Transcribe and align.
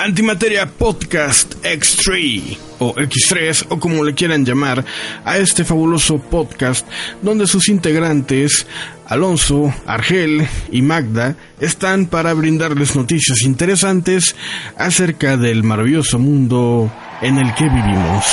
Antimateria 0.00 0.64
Podcast 0.66 1.56
X3 1.62 2.56
o 2.78 2.94
X3 2.94 3.66
o 3.68 3.78
como 3.78 4.02
le 4.02 4.14
quieran 4.14 4.46
llamar 4.46 4.82
a 5.26 5.36
este 5.36 5.62
fabuloso 5.62 6.18
podcast 6.18 6.88
donde 7.20 7.46
sus 7.46 7.68
integrantes 7.68 8.66
Alonso, 9.06 9.74
Argel 9.86 10.48
y 10.72 10.80
Magda 10.80 11.36
están 11.60 12.06
para 12.06 12.32
brindarles 12.32 12.96
noticias 12.96 13.42
interesantes 13.42 14.36
acerca 14.78 15.36
del 15.36 15.64
maravilloso 15.64 16.18
mundo 16.18 16.90
en 17.20 17.36
el 17.36 17.54
que 17.54 17.64
vivimos. 17.64 18.24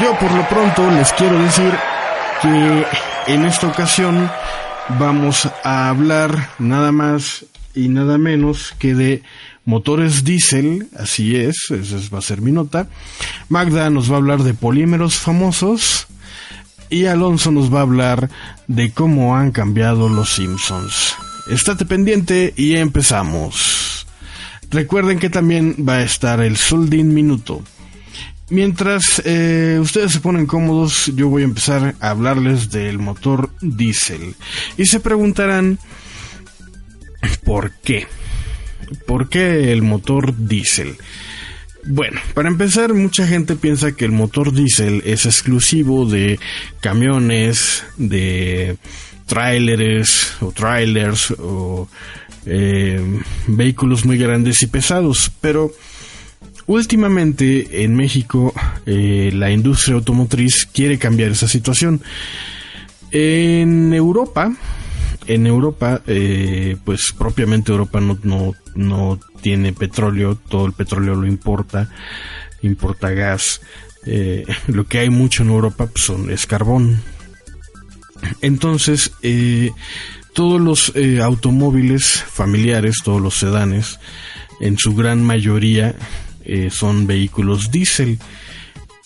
Yo 0.00 0.18
por 0.18 0.32
lo 0.32 0.48
pronto 0.48 0.90
les 0.92 1.12
quiero 1.12 1.38
decir 1.42 1.72
que 2.40 2.86
en 3.34 3.44
esta 3.44 3.66
ocasión 3.66 4.30
vamos 4.98 5.46
a 5.62 5.90
hablar 5.90 6.50
nada 6.58 6.90
más 6.90 7.44
y 7.76 7.88
nada 7.88 8.18
menos 8.18 8.74
que 8.78 8.94
de 8.94 9.22
motores 9.64 10.24
diésel, 10.24 10.88
así 10.96 11.36
es, 11.36 11.56
esa 11.70 11.96
va 12.12 12.18
a 12.18 12.22
ser 12.22 12.40
mi 12.40 12.50
nota. 12.50 12.88
Magda 13.48 13.90
nos 13.90 14.10
va 14.10 14.14
a 14.14 14.18
hablar 14.18 14.42
de 14.42 14.54
polímeros 14.54 15.16
famosos 15.16 16.06
y 16.88 17.04
Alonso 17.04 17.50
nos 17.50 17.72
va 17.72 17.80
a 17.80 17.82
hablar 17.82 18.30
de 18.66 18.90
cómo 18.90 19.36
han 19.36 19.52
cambiado 19.52 20.08
los 20.08 20.34
Simpsons. 20.34 21.14
Estate 21.50 21.84
pendiente 21.84 22.54
y 22.56 22.76
empezamos. 22.76 24.06
Recuerden 24.70 25.18
que 25.18 25.30
también 25.30 25.76
va 25.88 25.94
a 25.94 26.02
estar 26.02 26.40
el 26.40 26.56
Soldin 26.56 27.14
Minuto. 27.14 27.62
Mientras 28.48 29.20
eh, 29.24 29.78
ustedes 29.80 30.12
se 30.12 30.20
ponen 30.20 30.46
cómodos, 30.46 31.10
yo 31.14 31.28
voy 31.28 31.42
a 31.42 31.46
empezar 31.46 31.96
a 32.00 32.10
hablarles 32.10 32.70
del 32.70 32.98
motor 32.98 33.50
diésel. 33.60 34.34
Y 34.76 34.86
se 34.86 35.00
preguntarán, 35.00 35.78
¿por 37.44 37.72
qué? 37.72 38.06
¿Por 39.06 39.28
qué 39.28 39.72
el 39.72 39.82
motor 39.82 40.34
diésel? 40.36 40.96
Bueno, 41.88 42.20
para 42.34 42.48
empezar, 42.48 42.94
mucha 42.94 43.26
gente 43.26 43.54
piensa 43.54 43.92
que 43.92 44.04
el 44.04 44.12
motor 44.12 44.52
diésel 44.52 45.02
es 45.04 45.24
exclusivo 45.24 46.04
de 46.04 46.38
camiones, 46.80 47.84
de 47.96 48.76
tráileres 49.26 50.36
o 50.40 50.50
trailers 50.50 51.30
o 51.38 51.88
eh, 52.44 53.00
vehículos 53.46 54.04
muy 54.04 54.18
grandes 54.18 54.62
y 54.62 54.66
pesados, 54.66 55.30
pero 55.40 55.72
últimamente 56.66 57.84
en 57.84 57.94
México 57.94 58.52
eh, 58.84 59.30
la 59.32 59.50
industria 59.50 59.94
automotriz 59.94 60.66
quiere 60.66 60.98
cambiar 60.98 61.32
esa 61.32 61.48
situación. 61.48 62.00
En 63.12 63.94
Europa, 63.94 64.52
en 65.26 65.46
Europa, 65.46 66.02
eh, 66.06 66.76
pues 66.84 67.12
propiamente 67.16 67.72
Europa 67.72 68.00
no, 68.00 68.18
no, 68.22 68.54
no, 68.74 69.18
tiene 69.40 69.72
petróleo, 69.72 70.36
todo 70.36 70.66
el 70.66 70.72
petróleo 70.72 71.14
lo 71.14 71.26
importa, 71.26 71.88
importa 72.62 73.10
gas. 73.10 73.60
Eh, 74.06 74.44
lo 74.68 74.84
que 74.86 75.00
hay 75.00 75.10
mucho 75.10 75.42
en 75.42 75.50
Europa 75.50 75.86
pues, 75.86 76.04
son, 76.04 76.30
es 76.30 76.46
carbón. 76.46 77.02
Entonces, 78.40 79.12
eh, 79.22 79.72
todos 80.32 80.60
los 80.60 80.92
eh, 80.94 81.20
automóviles 81.20 82.24
familiares, 82.26 82.96
todos 83.04 83.20
los 83.20 83.34
sedanes, 83.34 83.98
en 84.60 84.78
su 84.78 84.94
gran 84.94 85.22
mayoría 85.22 85.94
son 86.70 87.08
vehículos 87.08 87.72
diésel. 87.72 88.20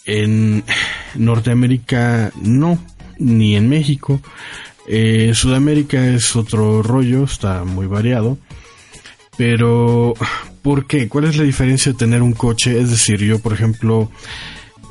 En 0.05 0.63
Norteamérica 1.15 2.33
no, 2.43 2.79
ni 3.19 3.57
en 3.57 3.67
México. 3.67 4.21
Eh, 4.93 5.35
Sudamérica 5.35 6.05
es 6.05 6.35
otro 6.35 6.83
rollo, 6.83 7.23
está 7.23 7.63
muy 7.63 7.87
variado. 7.87 8.39
Pero, 9.37 10.15
¿por 10.63 10.89
qué? 10.89 11.09
¿Cuál 11.09 11.27
es 11.27 11.37
la 11.37 11.45
diferencia 11.45 11.93
de 11.93 11.99
tener 11.99 12.23
un 12.23 12.33
coche? 12.33 12.81
Es 12.81 12.91
decir, 12.91 13.21
yo, 13.21 13.39
por 13.39 13.53
ejemplo, 13.53 14.11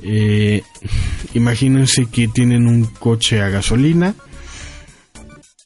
eh, 0.01 0.63
imagínense 1.33 2.05
que 2.05 2.29
tienen 2.29 2.65
un 2.65 2.85
coche 2.85 3.41
a 3.41 3.49
gasolina 3.49 4.15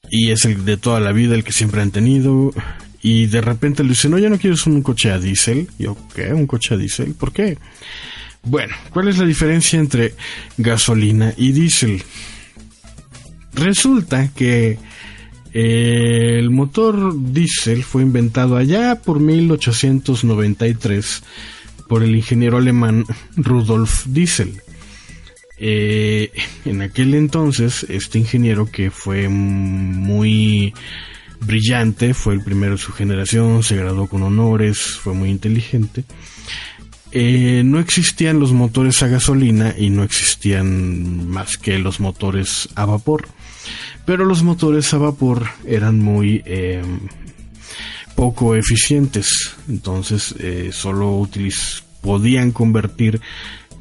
y 0.09 0.31
es 0.31 0.45
el 0.45 0.65
de 0.65 0.77
toda 0.77 0.99
la 0.99 1.11
vida, 1.11 1.35
el 1.35 1.43
que 1.43 1.53
siempre 1.53 1.83
han 1.83 1.91
tenido. 1.91 2.51
Y 3.03 3.27
de 3.27 3.41
repente 3.41 3.83
le 3.83 3.89
dicen, 3.89 4.09
no, 4.09 4.17
ya 4.17 4.29
no 4.29 4.39
quieres 4.39 4.65
un 4.65 4.81
coche 4.81 5.11
a 5.11 5.19
diésel. 5.19 5.69
Yo, 5.77 5.95
¿qué? 6.15 6.33
¿Un 6.33 6.47
coche 6.47 6.73
a 6.73 6.77
diésel? 6.77 7.13
¿Por 7.13 7.33
qué? 7.33 7.59
Bueno, 8.41 8.75
¿cuál 8.89 9.09
es 9.09 9.19
la 9.19 9.25
diferencia 9.25 9.77
entre 9.77 10.15
gasolina 10.57 11.35
y 11.37 11.51
diésel? 11.51 12.03
Resulta 13.55 14.31
que 14.33 14.77
eh, 15.53 16.39
el 16.39 16.49
motor 16.49 17.13
diésel 17.31 17.83
fue 17.83 18.01
inventado 18.01 18.57
allá 18.57 18.95
por 18.95 19.19
1893 19.19 21.23
por 21.87 22.03
el 22.03 22.15
ingeniero 22.15 22.57
alemán 22.57 23.05
Rudolf 23.35 24.05
Diesel. 24.07 24.61
Eh, 25.59 26.31
en 26.65 26.81
aquel 26.81 27.13
entonces, 27.13 27.85
este 27.89 28.17
ingeniero 28.17 28.69
que 28.69 28.89
fue 28.89 29.29
muy 29.29 30.73
brillante, 31.39 32.13
fue 32.13 32.33
el 32.33 32.43
primero 32.43 32.73
de 32.73 32.79
su 32.79 32.91
generación, 32.91 33.63
se 33.63 33.75
graduó 33.75 34.07
con 34.07 34.23
honores, 34.23 34.79
fue 34.79 35.13
muy 35.13 35.29
inteligente. 35.29 36.03
Eh, 37.11 37.61
no 37.63 37.79
existían 37.79 38.39
los 38.39 38.53
motores 38.53 39.03
a 39.03 39.07
gasolina 39.07 39.75
y 39.77 39.91
no 39.91 40.03
existían 40.03 41.29
más 41.29 41.57
que 41.57 41.77
los 41.77 41.99
motores 41.99 42.69
a 42.75 42.85
vapor. 42.85 43.27
Pero 44.05 44.25
los 44.25 44.43
motores 44.43 44.93
a 44.93 44.97
vapor 44.97 45.47
eran 45.65 45.99
muy 45.99 46.41
eh, 46.45 46.81
poco 48.15 48.55
eficientes, 48.55 49.55
entonces 49.67 50.35
eh, 50.39 50.69
solo 50.71 51.27
podían 52.01 52.51
convertir 52.51 53.21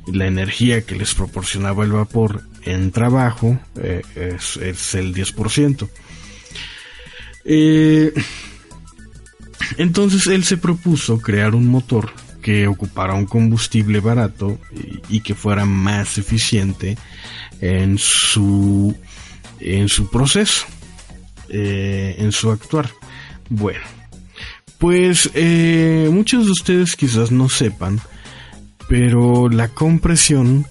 la 0.07 0.27
energía 0.27 0.83
que 0.83 0.97
les 0.97 1.15
proporcionaba 1.15 1.85
el 1.85 1.93
vapor 1.93 2.43
en 2.65 2.91
trabajo, 2.91 3.59
eh, 3.77 4.03
es, 4.15 4.95
el 4.95 5.15
10%. 5.15 5.89
Eh, 7.45 8.13
entonces 9.79 10.27
él 10.27 10.45
se 10.45 10.57
propuso 10.57 11.21
crear 11.21 11.55
un 11.55 11.67
motor 11.67 12.13
que 12.41 12.67
ocupara 12.67 13.15
un 13.15 13.27
combustible 13.27 14.01
barato 14.01 14.59
y 15.09 15.21
que 15.21 15.35
fuera 15.35 15.65
más 15.65 16.19
eficiente 16.19 16.97
en 17.61 17.99
su 17.99 18.97
en 19.63 19.89
su 19.89 20.09
proceso, 20.09 20.67
eh, 21.49 22.17
en 22.19 22.33
su 22.33 22.51
actuar. 22.51 22.91
Bueno, 23.49 23.81
pues 24.79 25.31
eh, 25.35 26.09
muchos 26.11 26.47
de 26.47 26.53
ustedes 26.53 26.97
quizás 26.97 27.31
no 27.31 27.49
sepan, 27.49 28.01
pero 28.89 29.49
la 29.49 29.69
compresión, 29.69 30.67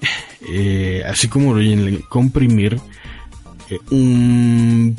eh, 0.48 1.02
así 1.06 1.28
como 1.28 1.54
lo 1.54 2.08
comprimir, 2.08 2.80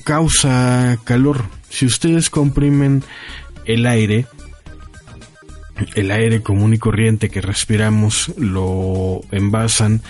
causa 0.03 0.97
calor. 1.03 1.45
Si 1.69 1.85
ustedes 1.85 2.29
comprimen 2.29 3.03
el 3.65 3.85
aire, 3.85 4.25
el 5.95 6.11
aire 6.11 6.41
común 6.41 6.73
y 6.73 6.77
corriente 6.77 7.29
que 7.29 7.41
respiramos 7.41 8.33
lo 8.37 9.21
envasan 9.31 10.01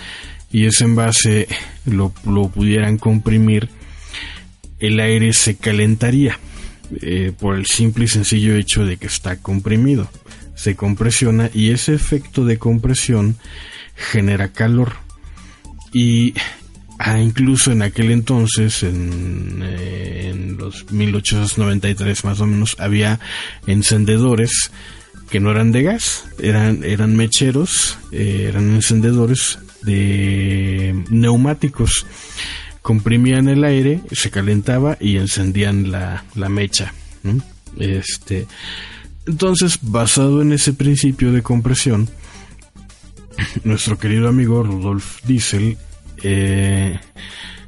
y 0.50 0.66
ese 0.66 0.84
envase 0.84 1.48
lo, 1.84 2.12
lo 2.24 2.48
pudieran 2.48 2.98
comprimir, 2.98 3.68
el 4.78 5.00
aire 5.00 5.32
se 5.32 5.56
calentaría 5.56 6.38
eh, 7.02 7.32
por 7.38 7.56
el 7.56 7.66
simple 7.66 8.04
y 8.04 8.08
sencillo 8.08 8.54
hecho 8.54 8.86
de 8.86 8.96
que 8.96 9.06
está 9.06 9.36
comprimido. 9.36 10.10
Se 10.54 10.74
compresiona 10.74 11.50
y 11.52 11.70
ese 11.70 11.94
efecto 11.94 12.44
de 12.44 12.58
compresión 12.58 13.36
genera 13.94 14.52
calor. 14.52 14.94
Y 15.92 16.34
ah, 16.98 17.20
incluso 17.20 17.72
en 17.72 17.82
aquel 17.82 18.10
entonces, 18.10 18.82
en, 18.82 19.60
eh, 19.62 20.30
en 20.30 20.56
los 20.56 20.90
1893 20.90 22.24
más 22.24 22.40
o 22.40 22.46
menos, 22.46 22.76
había 22.78 23.20
encendedores 23.66 24.70
que 25.30 25.40
no 25.40 25.50
eran 25.50 25.72
de 25.72 25.82
gas, 25.82 26.24
eran, 26.38 26.82
eran 26.84 27.16
mecheros, 27.16 27.98
eh, 28.12 28.46
eran 28.48 28.70
encendedores 28.74 29.58
de 29.88 30.94
neumáticos. 31.10 32.06
Comprimían 32.82 33.48
el 33.48 33.64
aire, 33.64 34.00
se 34.12 34.30
calentaba 34.30 34.96
y 35.00 35.16
encendían 35.16 35.90
la, 35.90 36.24
la 36.34 36.48
mecha. 36.48 36.94
Este, 37.78 38.46
entonces, 39.26 39.78
basado 39.82 40.42
en 40.42 40.52
ese 40.52 40.72
principio 40.72 41.32
de 41.32 41.42
compresión, 41.42 42.08
nuestro 43.64 43.98
querido 43.98 44.28
amigo 44.28 44.62
Rudolf 44.62 45.24
Diesel 45.24 45.76
eh, 46.22 46.98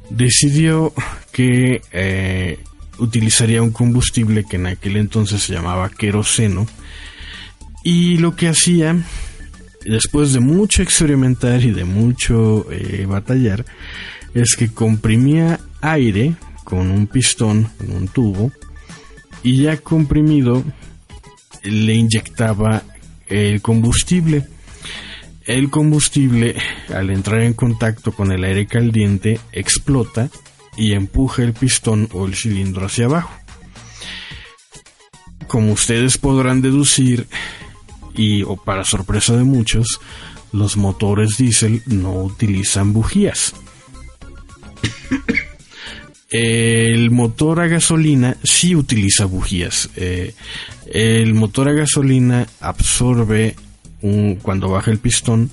decidió 0.09 0.93
que 1.31 1.81
eh, 1.91 2.59
utilizaría 2.99 3.61
un 3.61 3.71
combustible 3.71 4.45
que 4.49 4.57
en 4.57 4.67
aquel 4.67 4.97
entonces 4.97 5.43
se 5.43 5.53
llamaba 5.53 5.89
queroseno 5.89 6.67
y 7.83 8.17
lo 8.17 8.35
que 8.35 8.49
hacía 8.49 8.95
después 9.85 10.33
de 10.33 10.39
mucho 10.39 10.81
experimentar 10.81 11.61
y 11.63 11.71
de 11.71 11.85
mucho 11.85 12.71
eh, 12.71 13.05
batallar 13.07 13.65
es 14.33 14.55
que 14.55 14.71
comprimía 14.71 15.59
aire 15.81 16.35
con 16.63 16.91
un 16.91 17.07
pistón 17.07 17.69
en 17.79 17.95
un 17.95 18.07
tubo 18.07 18.51
y 19.43 19.63
ya 19.63 19.77
comprimido 19.77 20.63
le 21.63 21.95
inyectaba 21.95 22.83
el 23.27 23.61
combustible 23.61 24.45
el 25.45 25.69
combustible, 25.69 26.55
al 26.93 27.09
entrar 27.09 27.41
en 27.41 27.53
contacto 27.53 28.11
con 28.11 28.31
el 28.31 28.43
aire 28.43 28.67
caliente, 28.67 29.39
explota 29.51 30.29
y 30.77 30.93
empuja 30.93 31.43
el 31.43 31.53
pistón 31.53 32.07
o 32.13 32.25
el 32.25 32.35
cilindro 32.35 32.85
hacia 32.85 33.05
abajo. 33.05 33.31
Como 35.47 35.73
ustedes 35.73 36.17
podrán 36.17 36.61
deducir, 36.61 37.27
y 38.15 38.43
o 38.43 38.55
para 38.55 38.83
sorpresa 38.83 39.35
de 39.35 39.43
muchos, 39.43 39.99
los 40.51 40.77
motores 40.77 41.37
diésel 41.37 41.81
no 41.85 42.13
utilizan 42.23 42.93
bujías. 42.93 43.53
El 46.31 47.11
motor 47.11 47.59
a 47.59 47.67
gasolina 47.67 48.37
sí 48.41 48.73
utiliza 48.73 49.25
bujías. 49.25 49.89
Eh, 49.97 50.33
el 50.87 51.33
motor 51.33 51.67
a 51.67 51.73
gasolina 51.73 52.47
absorbe 52.61 53.55
cuando 54.41 54.69
baja 54.69 54.91
el 54.91 54.97
pistón, 54.97 55.51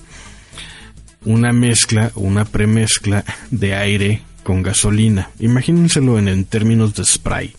una 1.25 1.51
mezcla, 1.51 2.11
una 2.15 2.45
premezcla 2.45 3.25
de 3.51 3.75
aire 3.75 4.21
con 4.43 4.63
gasolina. 4.63 5.29
Imagínenselo 5.39 6.17
en, 6.17 6.45
términos 6.45 6.95
de 6.95 7.05
spray. 7.05 7.53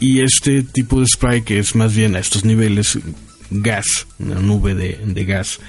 Y 0.00 0.22
este 0.22 0.62
tipo 0.62 1.00
de 1.00 1.06
spray, 1.06 1.42
que 1.42 1.58
es 1.58 1.74
más 1.74 1.94
bien 1.94 2.16
a 2.16 2.18
estos 2.18 2.44
niveles 2.44 2.98
gas, 3.50 4.06
una 4.18 4.36
nube 4.36 4.74
de, 4.74 5.24
gas, 5.24 5.60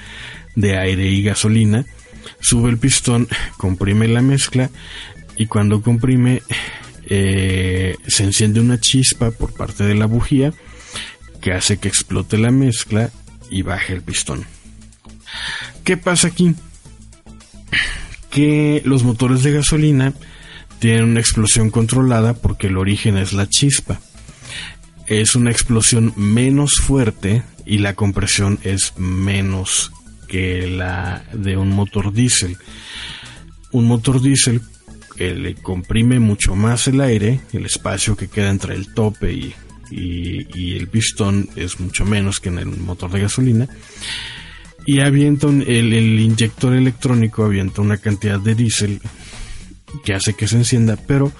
de 0.55 0.77
aire 0.77 1.07
y 1.07 1.23
gasolina, 1.23 1.85
sube 2.39 2.69
el 2.69 2.77
pistón, 2.77 3.27
comprime 3.57 4.07
la 4.07 4.21
mezcla 4.21 4.69
y 5.37 5.47
cuando 5.47 5.81
comprime 5.81 6.41
eh, 7.05 7.95
se 8.07 8.23
enciende 8.23 8.59
una 8.59 8.79
chispa 8.79 9.31
por 9.31 9.53
parte 9.53 9.83
de 9.83 9.95
la 9.95 10.05
bujía 10.05 10.53
que 11.41 11.53
hace 11.53 11.77
que 11.77 11.87
explote 11.87 12.37
la 12.37 12.51
mezcla 12.51 13.09
y 13.49 13.63
baje 13.63 13.93
el 13.93 14.01
pistón. 14.01 14.45
¿Qué 15.83 15.97
pasa 15.97 16.27
aquí? 16.27 16.55
Que 18.29 18.81
los 18.85 19.03
motores 19.03 19.43
de 19.43 19.51
gasolina 19.51 20.13
tienen 20.79 21.03
una 21.03 21.19
explosión 21.19 21.69
controlada 21.69 22.33
porque 22.33 22.67
el 22.67 22.77
origen 22.77 23.17
es 23.17 23.33
la 23.33 23.49
chispa. 23.49 23.99
Es 25.07 25.35
una 25.35 25.51
explosión 25.51 26.13
menos 26.15 26.75
fuerte 26.75 27.43
y 27.65 27.79
la 27.79 27.95
compresión 27.95 28.59
es 28.63 28.93
menos 28.97 29.91
que 30.27 30.67
la 30.67 31.23
de 31.33 31.57
un 31.57 31.69
motor 31.69 32.13
diésel. 32.13 32.57
Un 33.71 33.87
motor 33.87 34.21
diésel 34.21 34.61
le 35.17 35.55
comprime 35.55 36.19
mucho 36.19 36.55
más 36.55 36.87
el 36.87 36.99
aire, 37.01 37.41
el 37.53 37.65
espacio 37.65 38.15
que 38.15 38.27
queda 38.27 38.49
entre 38.49 38.73
el 38.73 38.93
tope 38.93 39.31
y 39.31 39.53
y, 39.91 40.77
el 40.77 40.87
pistón 40.87 41.49
es 41.55 41.79
mucho 41.79 42.05
menos 42.05 42.39
que 42.39 42.49
en 42.49 42.59
el 42.59 42.67
motor 42.67 43.11
de 43.11 43.21
gasolina. 43.21 43.67
Y 44.85 45.01
avienta 45.01 45.47
el, 45.47 45.67
el, 45.67 46.19
inyector 46.19 46.73
electrónico 46.73 47.43
avienta 47.43 47.81
una 47.81 47.97
cantidad 47.97 48.39
de 48.39 48.55
diésel 48.55 48.99
que 50.03 50.13
hace 50.13 50.33
que 50.33 50.47
se 50.47 50.57
encienda, 50.57 50.97
pero 51.07 51.31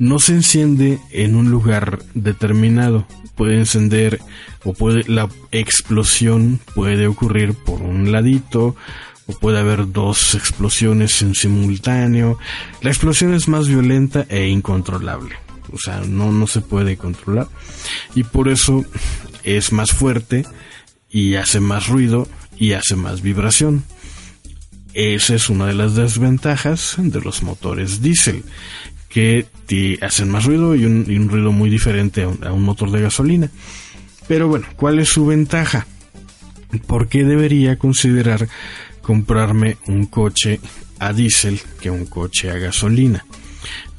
no 0.00 0.18
se 0.18 0.32
enciende 0.32 0.98
en 1.12 1.36
un 1.36 1.48
lugar 1.48 2.00
determinado. 2.14 3.06
Puede 3.36 3.56
encender 3.56 4.18
o 4.64 4.72
puede 4.72 5.04
la 5.08 5.28
explosión 5.52 6.58
puede 6.74 7.06
ocurrir 7.06 7.54
por 7.54 7.80
un 7.82 8.10
ladito 8.10 8.74
o 9.26 9.32
puede 9.38 9.60
haber 9.60 9.92
dos 9.92 10.34
explosiones 10.34 11.22
en 11.22 11.36
simultáneo. 11.36 12.36
La 12.82 12.90
explosión 12.90 13.32
es 13.32 13.46
más 13.46 13.68
violenta 13.68 14.26
e 14.28 14.48
incontrolable 14.48 15.36
o 15.72 15.78
sea, 15.78 16.00
no, 16.00 16.32
no 16.32 16.46
se 16.46 16.60
puede 16.60 16.96
controlar 16.96 17.48
y 18.14 18.24
por 18.24 18.48
eso 18.48 18.84
es 19.44 19.72
más 19.72 19.92
fuerte 19.92 20.44
y 21.08 21.36
hace 21.36 21.60
más 21.60 21.88
ruido 21.88 22.28
y 22.56 22.72
hace 22.72 22.96
más 22.96 23.22
vibración. 23.22 23.84
Esa 24.92 25.36
es 25.36 25.48
una 25.48 25.66
de 25.66 25.74
las 25.74 25.94
desventajas 25.94 26.96
de 26.98 27.20
los 27.20 27.42
motores 27.42 28.02
diésel, 28.02 28.42
que 29.10 29.46
hacen 30.00 30.30
más 30.30 30.44
ruido 30.44 30.74
y 30.74 30.86
un, 30.86 31.28
ruido 31.28 31.52
muy 31.52 31.68
diferente 31.68 32.22
a 32.22 32.28
un, 32.28 32.44
a 32.44 32.52
un, 32.52 32.62
motor 32.62 32.90
de 32.90 33.02
gasolina. 33.02 33.50
Pero 34.26 34.48
bueno, 34.48 34.66
¿cuál 34.76 35.00
es 35.00 35.10
su 35.10 35.26
ventaja? 35.26 35.86
¿Por 36.86 37.08
qué 37.08 37.24
debería 37.24 37.76
considerar 37.76 38.48
comprarme 39.02 39.76
un 39.86 40.06
coche 40.06 40.60
a 41.00 41.12
diésel 41.12 41.60
que 41.80 41.90
un 41.90 42.06
coche 42.06 42.50
a 42.50 42.58
gasolina? 42.58 43.26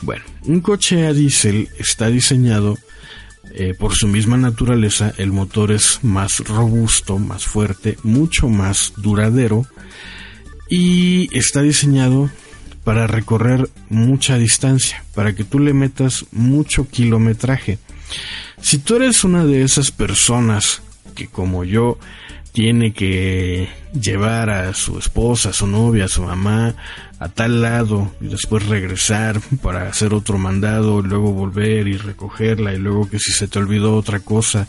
Bueno, 0.01 0.23
un 0.45 0.61
coche 0.61 1.05
a 1.05 1.13
diésel 1.13 1.69
está 1.77 2.07
diseñado 2.07 2.77
eh, 3.53 3.73
por 3.77 3.93
su 3.93 4.07
misma 4.07 4.37
naturaleza, 4.37 5.13
el 5.17 5.33
motor 5.33 5.71
es 5.71 5.99
más 6.03 6.39
robusto, 6.39 7.19
más 7.19 7.43
fuerte, 7.43 7.97
mucho 8.03 8.47
más 8.47 8.93
duradero 8.95 9.65
y 10.69 11.27
está 11.37 11.61
diseñado 11.61 12.29
para 12.83 13.07
recorrer 13.07 13.69
mucha 13.89 14.37
distancia, 14.37 15.03
para 15.13 15.33
que 15.33 15.43
tú 15.43 15.59
le 15.59 15.73
metas 15.73 16.25
mucho 16.31 16.87
kilometraje. 16.87 17.77
Si 18.61 18.79
tú 18.79 18.95
eres 18.95 19.23
una 19.23 19.45
de 19.45 19.63
esas 19.63 19.91
personas 19.91 20.81
que 21.15 21.27
como 21.27 21.63
yo 21.63 21.97
tiene 22.51 22.93
que 22.93 23.69
llevar 23.93 24.49
a 24.49 24.73
su 24.73 24.97
esposa, 24.97 25.49
a 25.49 25.53
su 25.53 25.67
novia, 25.67 26.05
a 26.05 26.09
su 26.09 26.23
mamá 26.23 26.75
a 27.19 27.29
tal 27.29 27.61
lado 27.61 28.11
y 28.19 28.27
después 28.27 28.65
regresar 28.65 29.39
para 29.61 29.87
hacer 29.87 30.13
otro 30.13 30.37
mandado, 30.37 30.99
y 30.99 31.03
luego 31.03 31.31
volver 31.31 31.87
y 31.87 31.97
recogerla 31.97 32.73
y 32.73 32.79
luego 32.79 33.09
que 33.09 33.19
si 33.19 33.31
se 33.31 33.47
te 33.47 33.59
olvidó 33.59 33.95
otra 33.95 34.19
cosa, 34.21 34.67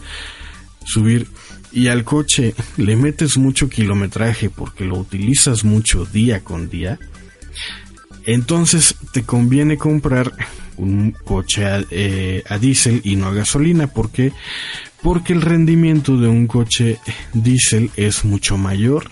subir 0.84 1.28
y 1.72 1.88
al 1.88 2.04
coche 2.04 2.54
le 2.76 2.96
metes 2.96 3.38
mucho 3.38 3.70
kilometraje 3.70 4.50
porque 4.50 4.84
lo 4.84 4.98
utilizas 4.98 5.64
mucho 5.64 6.04
día 6.04 6.44
con 6.44 6.68
día, 6.68 6.98
entonces 8.26 8.96
te 9.12 9.22
conviene 9.22 9.76
comprar 9.78 10.32
un 10.76 11.12
coche 11.12 11.66
a, 11.66 11.84
eh, 11.90 12.42
a 12.48 12.58
diésel 12.58 13.00
y 13.04 13.16
no 13.16 13.28
a 13.28 13.34
gasolina 13.34 13.86
porque 13.86 14.32
porque 15.02 15.32
el 15.32 15.42
rendimiento 15.42 16.16
de 16.16 16.28
un 16.28 16.46
coche 16.46 16.98
diésel 17.32 17.90
es 17.96 18.24
mucho 18.24 18.56
mayor 18.56 19.10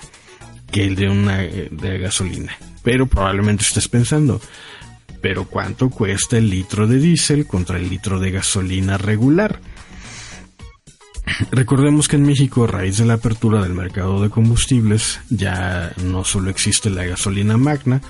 que 0.70 0.84
el 0.84 0.94
de 0.94 1.08
una 1.08 1.38
de 1.38 1.98
gasolina. 1.98 2.56
Pero 2.82 3.06
probablemente 3.06 3.64
estés 3.64 3.88
pensando, 3.88 4.40
pero 5.20 5.44
¿cuánto 5.44 5.90
cuesta 5.90 6.38
el 6.38 6.48
litro 6.48 6.86
de 6.86 6.98
diésel 6.98 7.46
contra 7.46 7.76
el 7.76 7.88
litro 7.90 8.20
de 8.20 8.30
gasolina 8.30 8.96
regular? 8.96 9.60
Recordemos 11.50 12.08
que 12.08 12.16
en 12.16 12.24
México, 12.24 12.64
a 12.64 12.66
raíz 12.66 12.98
de 12.98 13.04
la 13.04 13.14
apertura 13.14 13.62
del 13.62 13.74
mercado 13.74 14.22
de 14.22 14.30
combustibles, 14.30 15.20
ya 15.28 15.92
no 16.04 16.24
solo 16.24 16.50
existe 16.50 16.90
la 16.90 17.04
gasolina 17.04 17.56
magna, 17.56 18.00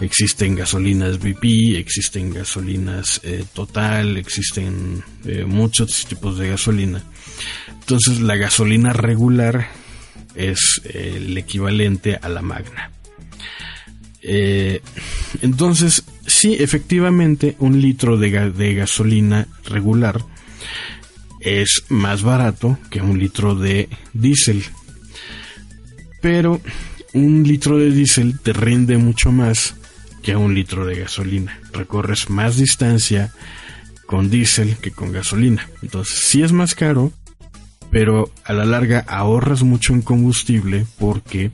Existen 0.00 0.54
gasolinas 0.54 1.18
BP, 1.18 1.78
existen 1.78 2.30
gasolinas 2.30 3.20
eh, 3.24 3.44
Total, 3.54 4.18
existen 4.18 5.02
eh, 5.24 5.44
muchos 5.46 6.04
tipos 6.06 6.38
de 6.38 6.50
gasolina. 6.50 7.02
Entonces 7.80 8.20
la 8.20 8.36
gasolina 8.36 8.92
regular 8.92 9.68
es 10.34 10.82
eh, 10.84 11.14
el 11.16 11.38
equivalente 11.38 12.18
a 12.20 12.28
la 12.28 12.42
magna. 12.42 12.90
entonces, 15.40 16.04
sí, 16.26 16.56
efectivamente, 16.58 17.56
un 17.60 17.80
litro 17.80 18.18
de, 18.18 18.50
de 18.50 18.74
gasolina 18.74 19.46
regular 19.64 20.20
es 21.40 21.84
más 21.88 22.22
barato 22.22 22.78
que 22.90 23.00
un 23.00 23.18
litro 23.18 23.54
de 23.54 23.88
diésel. 24.12 24.62
Pero 26.20 26.60
un 27.14 27.44
litro 27.44 27.78
de 27.78 27.90
diésel 27.90 28.38
te 28.40 28.52
rinde 28.52 28.98
mucho 28.98 29.32
más 29.32 29.74
que 30.26 30.34
un 30.34 30.56
litro 30.56 30.84
de 30.84 30.96
gasolina. 30.96 31.56
Recorres 31.72 32.30
más 32.30 32.56
distancia 32.56 33.32
con 34.06 34.28
diésel 34.28 34.76
que 34.78 34.90
con 34.90 35.12
gasolina. 35.12 35.68
Entonces 35.82 36.18
sí 36.18 36.42
es 36.42 36.50
más 36.50 36.74
caro, 36.74 37.12
pero 37.92 38.32
a 38.44 38.52
la 38.52 38.64
larga 38.64 39.04
ahorras 39.06 39.62
mucho 39.62 39.92
en 39.92 40.02
combustible 40.02 40.84
porque 40.98 41.52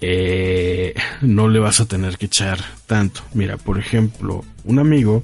eh, 0.00 0.92
no 1.20 1.46
le 1.46 1.60
vas 1.60 1.78
a 1.78 1.86
tener 1.86 2.18
que 2.18 2.26
echar 2.26 2.58
tanto. 2.88 3.22
Mira, 3.32 3.56
por 3.58 3.78
ejemplo, 3.78 4.44
un 4.64 4.80
amigo 4.80 5.22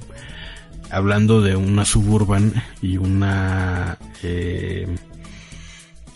hablando 0.89 1.41
de 1.41 1.57
una 1.57 1.83
suburban 1.83 2.53
y 2.81 2.95
una 2.95 3.97
eh, 4.23 4.87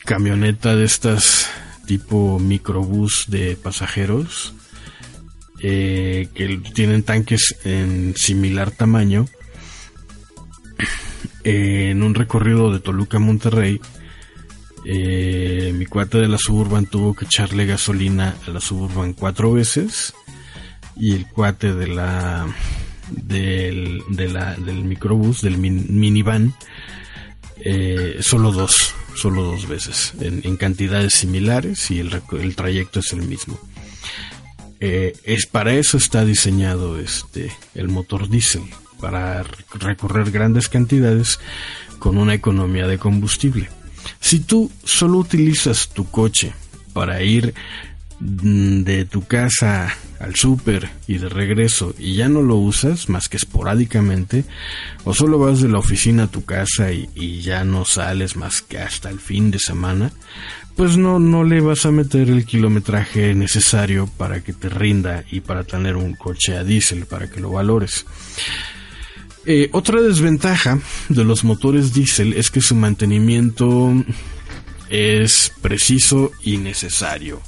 camioneta 0.05 0.77
de 0.77 0.85
estas 0.85 1.49
tipo 1.85 2.39
microbús 2.39 3.25
de 3.27 3.57
pasajeros 3.57 4.53
eh, 5.61 6.27
que 6.33 6.57
tienen 6.73 7.03
tanques 7.03 7.55
en 7.65 8.15
similar 8.15 8.71
tamaño 8.71 9.25
en 11.43 12.03
un 12.03 12.15
recorrido 12.15 12.71
de 12.71 12.79
Toluca 12.79 13.17
a 13.17 13.21
Monterrey 13.21 13.79
eh, 14.85 15.73
mi 15.75 15.85
cuate 15.85 16.19
de 16.19 16.27
la 16.27 16.37
Suburban 16.37 16.85
tuvo 16.85 17.13
que 17.13 17.25
echarle 17.25 17.65
gasolina 17.65 18.35
a 18.47 18.51
la 18.51 18.61
Suburban 18.61 19.13
cuatro 19.13 19.51
veces 19.53 20.13
y 20.95 21.13
el 21.13 21.27
cuate 21.27 21.73
de 21.73 21.87
la 21.87 22.47
del, 23.11 24.03
del 24.09 24.83
microbús, 24.83 25.41
del 25.41 25.57
minivan, 25.57 26.53
eh, 27.57 28.17
solo 28.21 28.51
dos, 28.51 28.93
solo 29.15 29.43
dos 29.43 29.67
veces, 29.67 30.13
en, 30.19 30.57
cantidades 30.57 31.13
similares 31.13 31.89
y 31.91 31.99
el, 31.99 32.21
el, 32.39 32.55
trayecto 32.55 32.99
es 32.99 33.13
el 33.13 33.23
mismo. 33.23 33.59
Eh, 34.81 35.13
es 35.23 35.45
para 35.45 35.73
eso 35.73 35.97
está 35.97 36.23
diseñado 36.23 36.99
este 36.99 37.51
el 37.75 37.89
motor 37.89 38.29
diésel, 38.29 38.63
para 38.99 39.43
recorrer 39.73 40.31
grandes 40.31 40.69
cantidades 40.69 41.39
con 41.99 42.17
una 42.17 42.33
economía 42.33 42.87
de 42.87 42.97
combustible. 42.97 43.69
Si 44.21 44.39
tú 44.39 44.71
solo 44.83 45.17
utilizas 45.17 45.89
tu 45.89 46.09
coche 46.09 46.53
para 46.93 47.21
ir 47.21 47.53
mm, 48.19 48.83
de 48.83 49.05
tu 49.05 49.25
casa 49.25 49.93
al 50.19 50.35
súper 50.35 50.89
y 51.07 51.17
de 51.17 51.29
regreso 51.29 51.93
y 51.97 52.15
ya 52.15 52.29
no 52.29 52.41
lo 52.41 52.55
usas 52.55 53.09
más 53.09 53.29
que 53.29 53.37
esporádicamente 53.37 54.45
o 55.03 55.13
solo 55.13 55.39
vas 55.39 55.61
de 55.61 55.69
la 55.69 55.79
oficina 55.79 56.23
a 56.23 56.31
tu 56.31 56.43
casa 56.43 56.91
y, 56.91 57.09
y, 57.15 57.41
ya 57.41 57.63
no 57.63 57.85
sales 57.85 58.35
más 58.35 58.61
que 58.61 58.79
hasta 58.79 59.09
el 59.09 59.19
fin 59.19 59.51
de 59.51 59.59
semana 59.59 60.11
pues 60.79 60.95
no 60.95 61.19
no 61.19 61.43
le 61.43 61.59
vas 61.59 61.85
a 61.85 61.91
meter 61.91 62.29
el 62.29 62.45
kilometraje 62.45 63.35
necesario 63.35 64.09
para 64.15 64.39
que 64.39 64.53
te 64.53 64.69
rinda 64.69 65.25
y 65.29 65.41
para 65.41 65.65
tener 65.65 65.97
un 65.97 66.15
coche 66.15 66.55
a 66.55 66.63
diésel 66.63 67.05
para 67.05 67.29
que 67.29 67.41
lo 67.41 67.51
valores 67.51 68.05
eh, 69.45 69.67
otra 69.73 70.01
desventaja 70.01 70.79
de 71.09 71.25
los 71.25 71.43
motores 71.43 71.93
diésel 71.93 72.31
es 72.31 72.49
que 72.49 72.61
su 72.61 72.75
mantenimiento 72.75 73.91
es 74.89 75.51
preciso 75.61 76.31
y 76.43 76.57
necesario. 76.57 77.41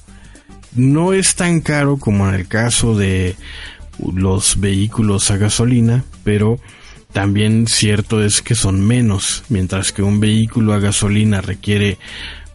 No 0.73 1.13
es 1.13 1.35
tan 1.35 1.61
caro 1.61 1.97
como 1.97 2.27
en 2.27 2.35
el 2.35 2.47
caso 2.47 2.97
de 2.97 3.35
los 4.13 4.59
vehículos 4.59 5.31
a 5.31 5.37
gasolina, 5.37 6.03
pero 6.23 6.59
también 7.11 7.67
cierto 7.67 8.23
es 8.23 8.41
que 8.41 8.55
son 8.55 8.85
menos, 8.85 9.43
mientras 9.49 9.91
que 9.91 10.01
un 10.01 10.19
vehículo 10.19 10.73
a 10.73 10.79
gasolina 10.79 11.41
requiere 11.41 11.97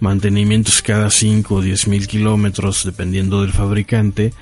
mantenimientos 0.00 0.83
cada 0.83 1.11
5 1.11 1.55
o 1.55 1.61
10 1.61 1.88
mil 1.88 2.07
kilómetros 2.07 2.85
dependiendo 2.85 3.43
del 3.43 3.53
fabricante, 3.53 4.33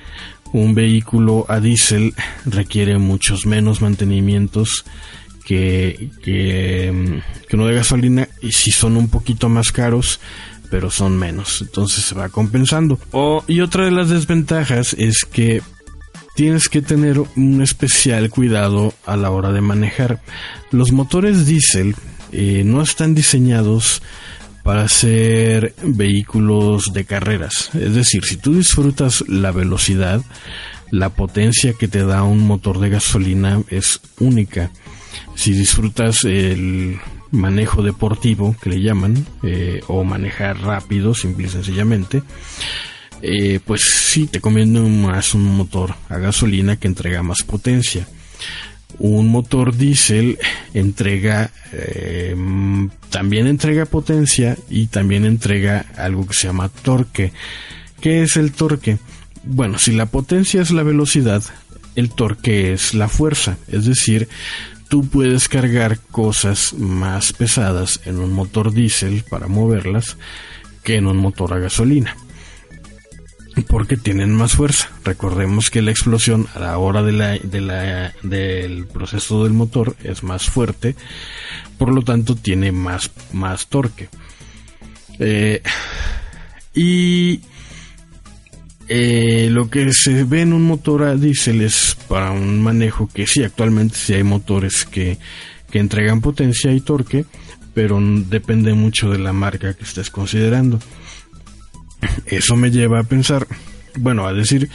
un 0.53 0.73
vehículo 0.73 1.45
a 1.49 1.59
diésel 1.59 2.13
requiere 2.45 2.97
muchos 2.97 3.45
menos 3.45 3.81
mantenimientos 3.81 4.85
que, 5.45 6.09
mm, 6.91 7.47
que 7.47 7.55
uno 7.55 7.67
de 7.67 7.75
gasolina 7.75 8.27
y 8.41 8.51
si 8.51 8.71
son 8.71 8.97
un 8.97 9.09
poquito 9.09 9.49
más 9.49 9.71
caros 9.71 10.19
pero 10.69 10.89
son 10.89 11.17
menos. 11.17 11.61
Entonces 11.61 12.03
se 12.03 12.15
va 12.15 12.29
compensando. 12.29 12.99
Y 13.47 13.61
otra 13.61 13.85
de 13.85 13.91
las 13.91 14.09
desventajas 14.09 14.93
es 14.93 15.23
que 15.23 15.61
tienes 16.35 16.69
que 16.69 16.81
tener 16.81 17.19
un 17.19 17.61
especial 17.61 18.29
cuidado 18.29 18.93
a 19.05 19.15
la 19.15 19.31
hora 19.31 19.51
de 19.51 19.61
manejar. 19.61 20.21
Los 20.71 20.91
motores 20.91 21.45
diésel 21.45 21.95
eh, 22.31 22.63
no 22.65 22.81
están 22.81 23.15
diseñados 23.15 24.01
para 24.65 24.87
ser 24.87 25.75
vehículos 25.83 26.91
de 26.91 27.05
carreras. 27.05 27.69
Es 27.75 27.93
decir, 27.93 28.25
si 28.25 28.35
tú 28.35 28.55
disfrutas 28.55 29.23
la 29.27 29.51
velocidad, 29.51 30.23
la 30.89 31.09
potencia 31.09 31.73
que 31.73 31.87
te 31.87 32.03
da 32.03 32.23
un 32.23 32.47
motor 32.47 32.79
de 32.79 32.89
gasolina 32.89 33.61
es 33.69 34.01
única. 34.19 34.71
Si 35.35 35.51
disfrutas 35.51 36.23
el 36.23 36.97
manejo 37.29 37.83
deportivo, 37.83 38.55
que 38.59 38.71
le 38.71 38.81
llaman, 38.81 39.27
eh, 39.43 39.81
o 39.87 40.03
manejar 40.03 40.59
rápido, 40.59 41.13
simple 41.13 41.45
y 41.45 41.49
sencillamente, 41.49 42.23
eh, 43.21 43.59
pues 43.63 43.81
sí, 43.81 44.25
te 44.25 44.41
conviene 44.41 44.79
más 44.79 45.35
un 45.35 45.45
motor 45.55 45.93
a 46.09 46.17
gasolina 46.17 46.77
que 46.77 46.87
entrega 46.87 47.21
más 47.21 47.43
potencia 47.43 48.07
un 48.99 49.27
motor 49.27 49.75
diésel 49.75 50.37
entrega 50.73 51.51
eh, 51.71 52.35
también 53.09 53.47
entrega 53.47 53.85
potencia 53.85 54.57
y 54.69 54.87
también 54.87 55.25
entrega 55.25 55.85
algo 55.97 56.27
que 56.27 56.33
se 56.33 56.47
llama 56.47 56.69
torque. 56.69 57.33
¿Qué 58.01 58.23
es 58.23 58.37
el 58.37 58.51
torque? 58.51 58.97
Bueno, 59.43 59.77
si 59.79 59.91
la 59.91 60.07
potencia 60.07 60.61
es 60.61 60.71
la 60.71 60.83
velocidad, 60.83 61.43
el 61.95 62.09
torque 62.09 62.73
es 62.73 62.93
la 62.93 63.07
fuerza, 63.07 63.57
es 63.67 63.85
decir, 63.85 64.27
tú 64.89 65.07
puedes 65.07 65.47
cargar 65.47 65.99
cosas 66.11 66.73
más 66.73 67.33
pesadas 67.33 68.01
en 68.05 68.19
un 68.19 68.33
motor 68.33 68.73
diésel 68.73 69.23
para 69.29 69.47
moverlas 69.47 70.17
que 70.83 70.95
en 70.95 71.07
un 71.07 71.17
motor 71.17 71.53
a 71.53 71.59
gasolina 71.59 72.15
porque 73.61 73.97
tienen 73.97 74.33
más 74.33 74.53
fuerza. 74.53 74.89
Recordemos 75.03 75.69
que 75.69 75.81
la 75.81 75.91
explosión 75.91 76.47
a 76.53 76.59
la 76.59 76.77
hora 76.77 77.03
del 77.03 78.87
proceso 78.91 79.43
del 79.43 79.53
motor 79.53 79.95
es 80.03 80.23
más 80.23 80.49
fuerte, 80.49 80.95
por 81.77 81.93
lo 81.93 82.01
tanto 82.01 82.35
tiene 82.35 82.71
más, 82.71 83.11
más 83.31 83.67
torque. 83.67 84.09
Eh, 85.19 85.61
y 86.73 87.39
eh, 88.87 89.47
lo 89.49 89.69
que 89.69 89.91
se 89.93 90.25
ve 90.25 90.41
en 90.41 90.53
un 90.53 90.63
motor 90.63 91.03
a 91.03 91.15
diésel 91.15 91.61
es 91.61 91.97
para 92.07 92.31
un 92.31 92.61
manejo 92.61 93.09
que 93.11 93.25
sí, 93.25 93.43
actualmente 93.43 93.95
sí 93.95 94.13
hay 94.13 94.23
motores 94.23 94.85
que, 94.85 95.17
que 95.71 95.79
entregan 95.79 96.21
potencia 96.21 96.71
y 96.73 96.81
torque, 96.81 97.25
pero 97.73 97.99
depende 98.01 98.73
mucho 98.73 99.09
de 99.09 99.19
la 99.19 99.33
marca 99.33 99.73
que 99.73 99.83
estés 99.83 100.09
considerando. 100.09 100.79
Eso 102.25 102.55
me 102.55 102.71
lleva 102.71 102.99
a 102.99 103.03
pensar, 103.03 103.47
bueno, 103.97 104.27
a 104.27 104.33
decir 104.33 104.69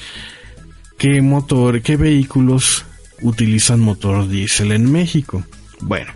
qué 0.98 1.20
motor, 1.22 1.82
qué 1.82 1.96
vehículos 1.96 2.84
utilizan 3.22 3.80
motor 3.80 4.28
diésel 4.28 4.72
en 4.72 4.90
México. 4.90 5.44
Bueno, 5.80 6.12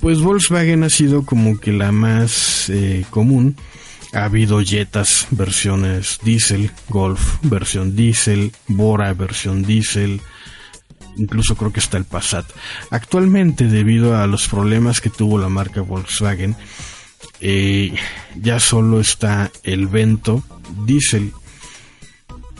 pues 0.00 0.20
Volkswagen 0.20 0.82
ha 0.82 0.90
sido 0.90 1.24
como 1.24 1.58
que 1.60 1.72
la 1.72 1.92
más 1.92 2.68
eh, 2.70 3.04
común. 3.10 3.56
Ha 4.12 4.24
habido 4.24 4.60
Jetas 4.60 5.28
versiones 5.30 6.18
diésel, 6.24 6.72
Golf 6.88 7.36
versión 7.42 7.94
diésel, 7.94 8.52
Bora 8.66 9.14
versión 9.14 9.62
diésel, 9.62 10.20
incluso 11.16 11.54
creo 11.54 11.72
que 11.72 11.80
está 11.80 11.96
el 11.96 12.04
Passat. 12.04 12.46
Actualmente, 12.90 13.68
debido 13.68 14.16
a 14.16 14.26
los 14.26 14.48
problemas 14.48 15.00
que 15.00 15.10
tuvo 15.10 15.38
la 15.38 15.48
marca 15.48 15.80
Volkswagen, 15.82 16.56
eh, 17.40 17.94
ya 18.40 18.60
solo 18.60 19.00
está 19.00 19.50
el 19.62 19.86
Vento 19.86 20.44
Diesel. 20.86 21.32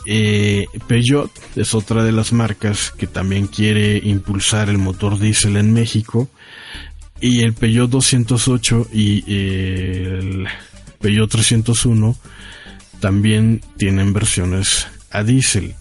Eh, 0.07 0.65
Peugeot 0.87 1.31
es 1.55 1.75
otra 1.75 2.03
de 2.03 2.11
las 2.11 2.33
marcas 2.33 2.91
que 2.91 3.05
también 3.05 3.45
quiere 3.45 3.97
impulsar 3.97 4.69
el 4.69 4.79
motor 4.79 5.19
diésel 5.19 5.57
en 5.57 5.73
México. 5.73 6.29
Y 7.19 7.41
el 7.41 7.53
Peugeot 7.53 7.89
208 7.89 8.87
y 8.91 9.23
eh, 9.27 10.19
el 10.19 10.47
Peugeot 10.99 11.29
301 11.29 12.17
también 12.99 13.61
tienen 13.77 14.13
versiones 14.13 14.87
a 15.11 15.23
diésel. 15.23 15.75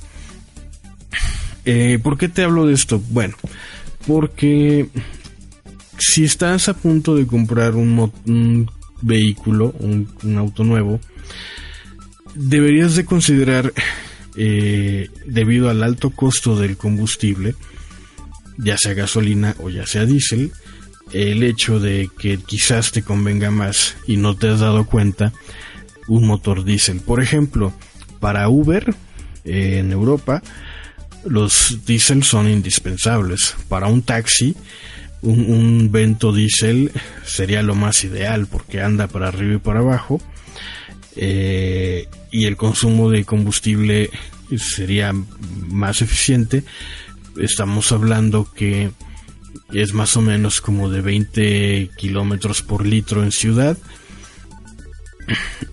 ¿Por 2.03 2.19
qué 2.19 2.29
te 2.29 2.43
hablo 2.43 2.67
de 2.67 2.75
esto? 2.75 3.01
Bueno, 3.11 3.37
porque 4.07 4.89
si 5.99 6.25
estás 6.25 6.69
a 6.69 6.75
punto 6.75 7.15
de 7.15 7.27
comprar 7.27 7.77
un, 7.77 8.11
un 8.27 8.71
vehículo, 9.03 9.75
un, 9.79 10.09
auto 10.37 10.65
nuevo, 10.65 11.01
deberías 12.35 12.97
de 12.97 13.05
considerar, 13.05 13.73
eh, 14.37 15.09
debido 15.27 15.71
al 15.71 15.83
alto 15.83 16.11
costo 16.11 16.57
del 16.57 16.77
combustible, 16.77 17.55
ya 18.59 18.77
sea 18.79 18.95
gasolina 18.95 19.57
o 19.59 19.71
ya 19.71 19.87
sea 19.87 20.07
diésel, 20.07 20.53
el 21.13 21.43
hecho 21.43 21.81
de 21.81 22.09
que 22.19 22.39
quizás 22.39 22.93
te 22.93 23.03
convenga 23.03 23.51
más 23.51 23.97
y 24.07 24.17
no 24.17 24.37
te 24.37 24.49
has 24.49 24.61
dado 24.61 24.87
cuenta 24.87 25.33
un 26.07 26.27
motor 26.27 26.65
diésel. 26.65 27.01
Por 27.01 27.23
ejemplo, 27.23 27.73
para 28.21 28.49
Uber 28.49 28.95
en 29.45 29.93
Europa, 29.93 30.43
los 31.25 31.85
diésel 31.87 32.23
son 32.23 32.49
indispensables. 32.49 33.57
Para 33.69 33.89
un 33.89 34.03
taxi, 34.03 34.55
un, 35.23 35.91
vento 35.93 36.33
diésel 36.33 36.93
sería 37.25 37.63
lo 37.63 37.75
más 37.75 38.05
ideal 38.05 38.47
porque 38.47 38.81
anda 38.81 39.07
para 39.07 39.29
arriba 39.29 39.55
y 39.55 39.59
para 39.59 39.81
abajo 39.81 40.21
eh, 41.17 42.09
y 42.31 42.45
el 42.45 42.57
consumo 42.57 43.11
de 43.11 43.25
combustible 43.25 44.11
sería 44.57 45.13
más 45.69 46.03
eficiente. 46.03 46.65
Estamos 47.39 47.93
hablando 47.93 48.49
que 48.53 48.91
es 49.73 49.93
más 49.93 50.17
o 50.17 50.23
menos 50.23 50.61
como 50.61 50.91
de 50.91 51.01
20 51.01 51.91
kilómetros 51.97 52.63
por 52.63 52.87
litro 52.87 53.23
en 53.23 53.33
ciudad 53.33 53.77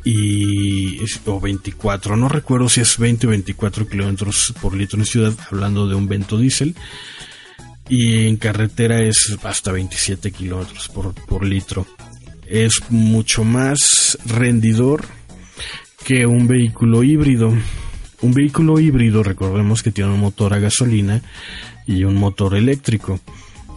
y 0.03 0.99
o 1.25 1.39
24, 1.39 2.15
no 2.15 2.29
recuerdo 2.29 2.69
si 2.69 2.81
es 2.81 2.97
20 2.97 3.27
o 3.27 3.29
24 3.31 3.87
kilómetros 3.87 4.53
por 4.61 4.75
litro 4.75 4.99
en 4.99 5.05
ciudad, 5.05 5.33
hablando 5.51 5.87
de 5.87 5.95
un 5.95 6.07
vento 6.07 6.37
diésel, 6.37 6.75
y 7.89 8.27
en 8.27 8.37
carretera 8.37 9.01
es 9.01 9.37
hasta 9.43 9.71
27 9.71 10.31
kilómetros 10.31 10.89
por, 10.89 11.13
por 11.13 11.45
litro. 11.45 11.85
Es 12.45 12.79
mucho 12.89 13.43
más 13.43 14.17
rendidor 14.25 15.05
que 16.05 16.25
un 16.25 16.47
vehículo 16.47 17.03
híbrido. 17.03 17.53
Un 18.21 18.33
vehículo 18.33 18.79
híbrido, 18.79 19.23
recordemos 19.23 19.83
que 19.83 19.91
tiene 19.91 20.11
un 20.11 20.19
motor 20.19 20.53
a 20.53 20.59
gasolina 20.59 21.21
y 21.85 22.03
un 22.03 22.15
motor 22.15 22.55
eléctrico. 22.55 23.19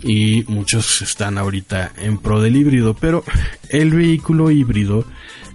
Y 0.03 0.45
muchos 0.49 1.03
están 1.03 1.37
ahorita 1.37 1.93
en 1.99 2.19
pro 2.19 2.41
del 2.41 2.57
híbrido, 2.57 2.95
pero 2.95 3.23
el 3.69 3.91
vehículo 3.91 4.51
híbrido 4.51 5.05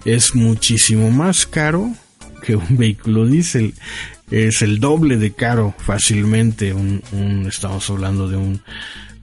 es 0.05 0.35
muchísimo 0.35 1.09
más 1.09 1.47
caro 1.47 1.91
que 2.43 2.55
un 2.55 2.77
vehículo 2.77 3.25
diésel. 3.25 3.73
Es 4.31 4.61
el 4.61 4.79
doble 4.79 5.17
de 5.17 5.33
caro 5.33 5.75
fácilmente. 5.77 6.73
Un, 6.73 7.45
estamos 7.47 7.89
hablando 7.89 8.27
de 8.27 8.37
un 8.37 8.61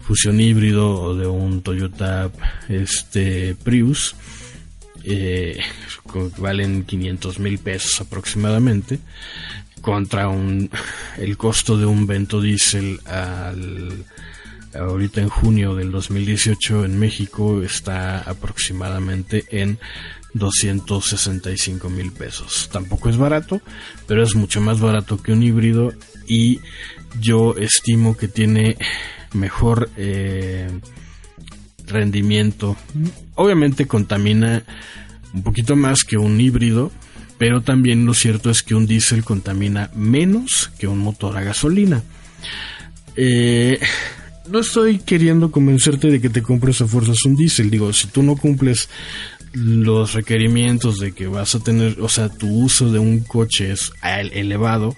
fusión 0.00 0.40
híbrido 0.40 0.90
o 0.90 1.14
de 1.14 1.26
un 1.26 1.62
Toyota 1.62 2.30
este, 2.68 3.56
Prius. 3.56 4.14
Eh, 5.04 5.58
valen 6.38 6.84
500 6.84 7.40
mil 7.40 7.58
pesos 7.58 8.00
aproximadamente 8.00 9.00
contra 9.80 10.28
un, 10.28 10.70
el 11.18 11.36
costo 11.36 11.76
de 11.76 11.86
un 11.86 12.06
Vento 12.06 12.40
Diesel 12.40 13.00
al, 13.06 14.04
ahorita 14.74 15.20
en 15.20 15.28
junio 15.28 15.74
del 15.74 15.90
2018 15.90 16.84
en 16.84 16.98
México 16.98 17.62
está 17.62 18.20
aproximadamente 18.20 19.44
en 19.50 19.78
265 20.34 21.90
mil 21.90 22.12
pesos. 22.12 22.68
Tampoco 22.72 23.08
es 23.08 23.16
barato, 23.16 23.60
pero 24.06 24.22
es 24.22 24.34
mucho 24.34 24.60
más 24.60 24.80
barato 24.80 25.20
que 25.22 25.32
un 25.32 25.42
híbrido 25.42 25.92
y 26.26 26.60
yo 27.20 27.56
estimo 27.56 28.16
que 28.16 28.28
tiene 28.28 28.76
mejor 29.34 29.90
eh, 29.96 30.70
rendimiento. 31.86 32.76
Obviamente 33.34 33.86
contamina 33.86 34.62
un 35.34 35.42
poquito 35.42 35.76
más 35.76 36.04
que 36.04 36.16
un 36.16 36.40
híbrido, 36.40 36.90
pero 37.38 37.62
también 37.62 38.06
lo 38.06 38.14
cierto 38.14 38.50
es 38.50 38.62
que 38.62 38.74
un 38.74 38.86
diésel 38.86 39.24
contamina 39.24 39.90
menos 39.94 40.70
que 40.78 40.86
un 40.86 40.98
motor 40.98 41.36
a 41.36 41.42
gasolina. 41.42 42.02
Eh, 43.16 43.78
no 44.48 44.60
estoy 44.60 44.98
queriendo 44.98 45.50
convencerte 45.50 46.08
de 46.08 46.20
que 46.20 46.28
te 46.28 46.42
compres 46.42 46.80
a 46.80 46.86
fuerzas 46.86 47.24
un 47.24 47.36
diésel. 47.36 47.70
Digo, 47.70 47.92
si 47.92 48.08
tú 48.08 48.22
no 48.22 48.36
cumples 48.36 48.88
los 49.52 50.14
requerimientos 50.14 50.98
de 50.98 51.12
que 51.12 51.26
vas 51.26 51.54
a 51.54 51.60
tener, 51.60 52.00
o 52.00 52.08
sea, 52.08 52.28
tu 52.28 52.48
uso 52.48 52.90
de 52.90 52.98
un 52.98 53.20
coche 53.20 53.72
es 53.72 53.92
elevado, 54.02 54.96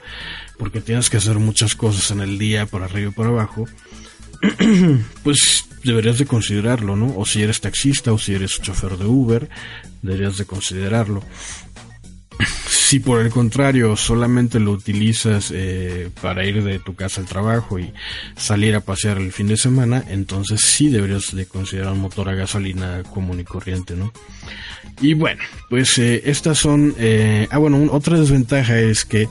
porque 0.58 0.80
tienes 0.80 1.10
que 1.10 1.16
hacer 1.16 1.38
muchas 1.38 1.74
cosas 1.74 2.10
en 2.10 2.20
el 2.20 2.38
día, 2.38 2.66
por 2.66 2.82
arriba 2.82 3.10
y 3.10 3.14
por 3.14 3.26
abajo, 3.26 3.66
pues 5.22 5.66
deberías 5.82 6.18
de 6.18 6.26
considerarlo, 6.26 6.96
¿no? 6.96 7.14
O 7.16 7.26
si 7.26 7.42
eres 7.42 7.60
taxista 7.60 8.12
o 8.12 8.18
si 8.18 8.34
eres 8.34 8.60
chofer 8.60 8.96
de 8.96 9.06
Uber, 9.06 9.48
deberías 10.02 10.36
de 10.36 10.44
considerarlo. 10.44 11.22
Si 12.66 13.00
por 13.00 13.20
el 13.20 13.30
contrario 13.30 13.96
solamente 13.96 14.60
lo 14.60 14.72
utilizas 14.72 15.50
eh, 15.54 16.10
para 16.20 16.44
ir 16.44 16.62
de 16.62 16.78
tu 16.78 16.94
casa 16.94 17.20
al 17.20 17.26
trabajo 17.26 17.78
y 17.78 17.92
salir 18.36 18.74
a 18.74 18.80
pasear 18.80 19.18
el 19.18 19.32
fin 19.32 19.48
de 19.48 19.56
semana, 19.56 20.04
entonces 20.08 20.60
sí 20.60 20.88
deberías 20.88 21.34
de 21.34 21.46
considerar 21.46 21.92
un 21.92 22.00
motor 22.00 22.28
a 22.28 22.34
gasolina 22.34 23.02
común 23.02 23.40
y 23.40 23.44
corriente, 23.44 23.94
¿no? 23.94 24.12
Y 25.00 25.14
bueno, 25.14 25.42
pues 25.70 25.98
eh, 25.98 26.22
estas 26.26 26.58
son... 26.58 26.94
Eh, 26.98 27.48
ah, 27.50 27.58
bueno, 27.58 27.88
otra 27.90 28.18
desventaja 28.18 28.78
es 28.78 29.04
que 29.04 29.28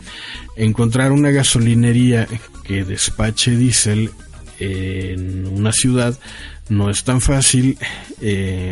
encontrar 0.56 1.12
una 1.12 1.32
gasolinería 1.32 2.28
que 2.64 2.84
despache 2.84 3.56
diésel 3.56 4.12
en 4.60 5.48
una 5.48 5.72
ciudad 5.72 6.18
no 6.70 6.90
es 6.90 7.04
tan 7.04 7.22
fácil, 7.22 7.78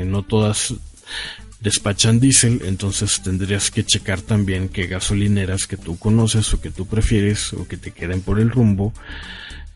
no 0.05 0.23
todas 0.23 0.73
despachan 1.61 2.19
diésel, 2.19 2.61
entonces 2.65 3.21
tendrías 3.21 3.71
que 3.71 3.85
checar 3.85 4.21
también 4.21 4.67
que 4.67 4.87
gasolineras 4.87 5.67
que 5.67 5.77
tú 5.77 5.97
conoces 5.97 6.53
o 6.53 6.59
que 6.59 6.71
tú 6.71 6.87
prefieres 6.87 7.53
o 7.53 7.67
que 7.67 7.77
te 7.77 7.91
queden 7.91 8.21
por 8.21 8.39
el 8.39 8.49
rumbo 8.49 8.93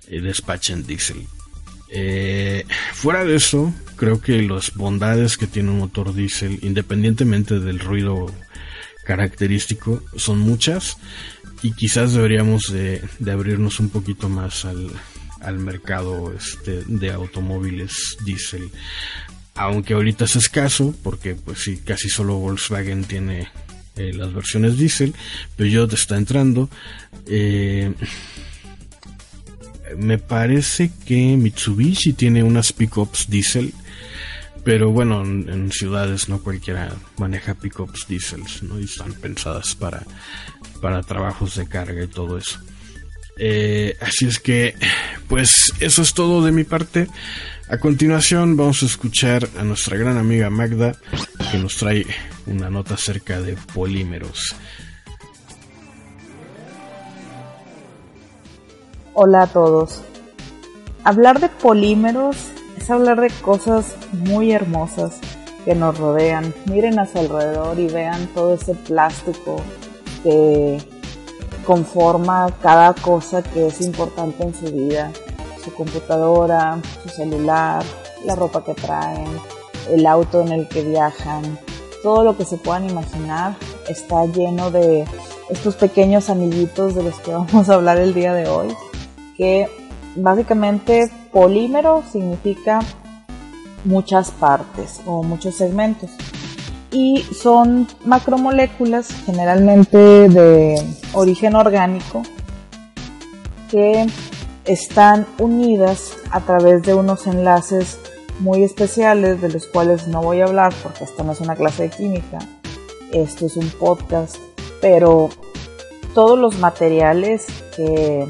eh, 0.07 0.19
despachen 0.19 0.85
diésel. 0.85 1.27
Eh, 1.89 2.65
fuera 2.93 3.23
de 3.23 3.35
eso, 3.35 3.73
creo 3.95 4.19
que 4.19 4.41
las 4.41 4.73
bondades 4.73 5.37
que 5.37 5.47
tiene 5.47 5.69
un 5.69 5.79
motor 5.79 6.13
diésel, 6.13 6.59
independientemente 6.63 7.59
del 7.59 7.79
ruido 7.79 8.25
característico, 9.05 10.01
son 10.15 10.39
muchas 10.39 10.97
y 11.61 11.71
quizás 11.73 12.13
deberíamos 12.13 12.71
de, 12.71 13.01
abrirnos 13.31 13.79
un 13.79 13.89
poquito 13.89 14.27
más 14.27 14.65
al, 14.65 14.89
al 15.41 15.59
mercado 15.59 16.33
este, 16.33 16.83
de 16.87 17.11
automóviles 17.11 18.17
diésel 18.25 18.71
aunque 19.55 19.93
ahorita 19.93 20.25
es 20.25 20.35
escaso, 20.35 20.93
porque 21.01 21.35
pues 21.35 21.59
sí, 21.59 21.77
casi 21.77 22.09
solo 22.09 22.35
Volkswagen 22.35 23.05
tiene 23.05 23.47
eh, 23.95 24.11
las 24.13 24.33
versiones 24.33 24.77
diésel, 24.77 25.15
Peugeot 25.55 25.91
está 25.93 26.17
entrando. 26.17 26.69
Eh, 27.25 27.93
me 29.97 30.17
parece 30.17 30.91
que 31.05 31.37
Mitsubishi 31.37 32.13
tiene 32.13 32.43
unas 32.43 32.73
pickups 32.73 33.29
diésel, 33.29 33.73
pero 34.65 34.91
bueno, 34.91 35.21
en, 35.21 35.71
ciudades 35.71 36.27
no 36.27 36.41
cualquiera 36.41 36.93
maneja 37.17 37.53
pickups 37.53 38.07
diésel, 38.07 38.43
¿no? 38.63 38.79
Y 38.79 38.85
están 38.85 39.13
pensadas 39.13 39.75
para, 39.75 40.03
para 40.81 41.01
trabajos 41.01 41.55
de 41.55 41.67
carga 41.67 42.03
y 42.03 42.07
todo 42.07 42.37
eso. 42.37 42.59
Eh, 43.37 43.97
así 44.01 44.25
es 44.25 44.39
que, 44.39 44.75
pues 45.27 45.71
eso 45.79 46.01
es 46.01 46.13
todo 46.13 46.43
de 46.43 46.51
mi 46.51 46.63
parte. 46.63 47.07
A 47.67 47.79
continuación 47.79 48.55
vamos 48.57 48.83
a 48.83 48.85
escuchar 48.85 49.49
a 49.57 49.63
nuestra 49.63 49.97
gran 49.97 50.19
amiga 50.19 50.51
Magda 50.51 50.91
que 51.51 51.57
nos 51.57 51.77
trae 51.77 52.05
una 52.45 52.69
nota 52.69 52.93
acerca 52.93 53.41
de 53.41 53.57
polímeros. 53.73 54.55
Hola 59.15 59.43
a 59.43 59.47
todos. 59.47 60.03
Hablar 61.03 61.39
de 61.39 61.49
polímeros 61.49 62.37
es 62.77 62.91
hablar 62.91 63.19
de 63.19 63.31
cosas 63.41 63.95
muy 64.11 64.51
hermosas 64.51 65.17
que 65.65 65.73
nos 65.73 65.97
rodean. 65.97 66.53
Miren 66.67 66.99
a 66.99 67.07
su 67.07 67.17
alrededor 67.17 67.79
y 67.79 67.87
vean 67.87 68.27
todo 68.35 68.53
ese 68.53 68.75
plástico 68.75 69.59
que 70.21 70.77
conforma 71.65 72.47
cada 72.61 72.93
cosa 72.93 73.41
que 73.41 73.65
es 73.65 73.81
importante 73.81 74.43
en 74.43 74.53
su 74.53 74.71
vida 74.71 75.11
su 75.65 75.73
computadora, 75.73 76.79
su 77.03 77.09
celular, 77.09 77.83
la 78.23 78.35
ropa 78.35 78.63
que 78.63 78.75
traen, 78.75 79.27
el 79.89 80.05
auto 80.05 80.41
en 80.41 80.51
el 80.51 80.67
que 80.67 80.83
viajan, 80.83 81.59
todo 82.03 82.23
lo 82.23 82.37
que 82.37 82.45
se 82.45 82.57
puedan 82.57 82.87
imaginar 82.87 83.55
está 83.89 84.25
lleno 84.27 84.69
de 84.69 85.05
estos 85.49 85.75
pequeños 85.75 86.29
anillitos 86.29 86.93
de 86.93 87.03
los 87.03 87.15
que 87.19 87.31
vamos 87.33 87.67
a 87.69 87.75
hablar 87.75 87.97
el 87.97 88.13
día 88.13 88.33
de 88.33 88.47
hoy, 88.47 88.67
que 89.35 89.67
básicamente 90.15 91.11
polímero 91.31 92.03
significa 92.11 92.79
muchas 93.83 94.31
partes 94.31 95.01
o 95.05 95.23
muchos 95.23 95.55
segmentos. 95.55 96.11
Y 96.91 97.25
son 97.33 97.87
macromoléculas 98.05 99.07
generalmente 99.25 99.97
de 99.97 100.81
origen 101.13 101.55
orgánico 101.55 102.23
que 103.69 104.07
están 104.65 105.27
unidas 105.37 106.13
a 106.31 106.41
través 106.41 106.83
de 106.83 106.93
unos 106.93 107.27
enlaces 107.27 107.99
muy 108.39 108.63
especiales 108.63 109.41
de 109.41 109.49
los 109.49 109.67
cuales 109.67 110.07
no 110.07 110.21
voy 110.21 110.41
a 110.41 110.45
hablar 110.45 110.73
porque 110.83 111.03
esto 111.03 111.23
no 111.23 111.31
es 111.31 111.41
una 111.41 111.55
clase 111.55 111.83
de 111.83 111.89
química, 111.89 112.39
esto 113.11 113.45
es 113.45 113.55
un 113.57 113.69
podcast, 113.69 114.37
pero 114.81 115.29
todos 116.13 116.37
los 116.37 116.59
materiales 116.59 117.45
que 117.75 118.27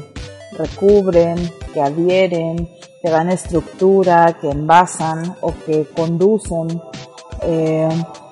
recubren, 0.52 1.36
que 1.72 1.80
adhieren, 1.80 2.68
que 3.02 3.10
dan 3.10 3.30
estructura, 3.30 4.38
que 4.40 4.50
envasan 4.50 5.36
o 5.40 5.52
que 5.64 5.86
conducen, 5.96 6.80
eh, 7.42 7.88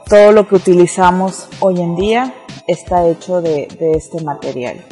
todo 0.08 0.32
lo 0.32 0.46
que 0.46 0.56
utilizamos 0.56 1.48
hoy 1.60 1.80
en 1.80 1.96
día 1.96 2.34
está 2.66 3.06
hecho 3.06 3.40
de 3.40 3.68
este 3.94 4.22
material. 4.22 4.84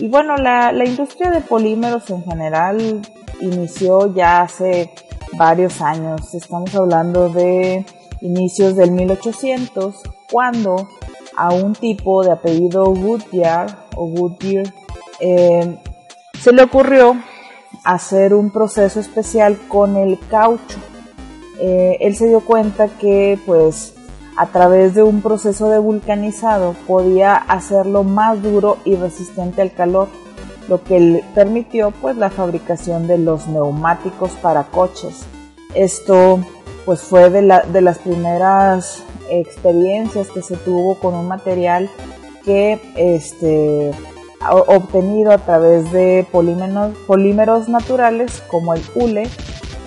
Y 0.00 0.08
bueno, 0.08 0.36
la, 0.36 0.72
industria 0.84 1.30
de 1.30 1.40
polímeros 1.40 2.10
en 2.10 2.24
general 2.24 3.02
inició 3.40 4.12
ya 4.14 4.42
hace 4.42 4.92
varios 5.36 5.80
años. 5.80 6.34
Estamos 6.34 6.74
hablando 6.74 7.28
de 7.28 7.84
inicios 8.20 8.74
del 8.76 8.90
1800, 8.90 10.02
cuando 10.30 10.88
a 11.36 11.52
un 11.52 11.74
tipo 11.74 12.24
de 12.24 12.32
apellido 12.32 12.86
Goodyear 12.86 13.86
o 13.96 14.06
Goodyear 14.06 14.72
eh, 15.20 15.78
se 16.40 16.52
le 16.52 16.62
ocurrió 16.62 17.16
hacer 17.84 18.34
un 18.34 18.50
proceso 18.50 19.00
especial 19.00 19.58
con 19.68 19.96
el 19.96 20.18
caucho. 20.28 20.78
Eh, 21.60 21.98
él 22.00 22.16
se 22.16 22.26
dio 22.26 22.40
cuenta 22.40 22.88
que 22.88 23.38
pues 23.46 23.94
a 24.36 24.46
través 24.46 24.94
de 24.94 25.02
un 25.02 25.20
proceso 25.20 25.68
de 25.68 25.78
vulcanizado 25.78 26.74
podía 26.86 27.34
hacerlo 27.34 28.02
más 28.02 28.42
duro 28.42 28.78
y 28.84 28.96
resistente 28.96 29.62
al 29.62 29.72
calor, 29.72 30.08
lo 30.68 30.82
que 30.82 31.22
permitió 31.34 31.92
pues 31.92 32.16
la 32.16 32.30
fabricación 32.30 33.06
de 33.06 33.18
los 33.18 33.46
neumáticos 33.46 34.32
para 34.32 34.64
coches. 34.64 35.24
Esto 35.74 36.40
pues 36.84 37.00
fue 37.02 37.30
de, 37.30 37.42
la, 37.42 37.60
de 37.62 37.80
las 37.80 37.98
primeras 37.98 39.02
experiencias 39.30 40.28
que 40.28 40.42
se 40.42 40.56
tuvo 40.56 40.96
con 40.96 41.14
un 41.14 41.28
material 41.28 41.88
que 42.44 42.80
este 42.96 43.92
obtenido 44.66 45.32
a 45.32 45.38
través 45.38 45.90
de 45.90 46.26
polímeros, 46.30 47.68
naturales 47.68 48.42
como 48.48 48.74
el 48.74 48.82
hule 48.94 49.26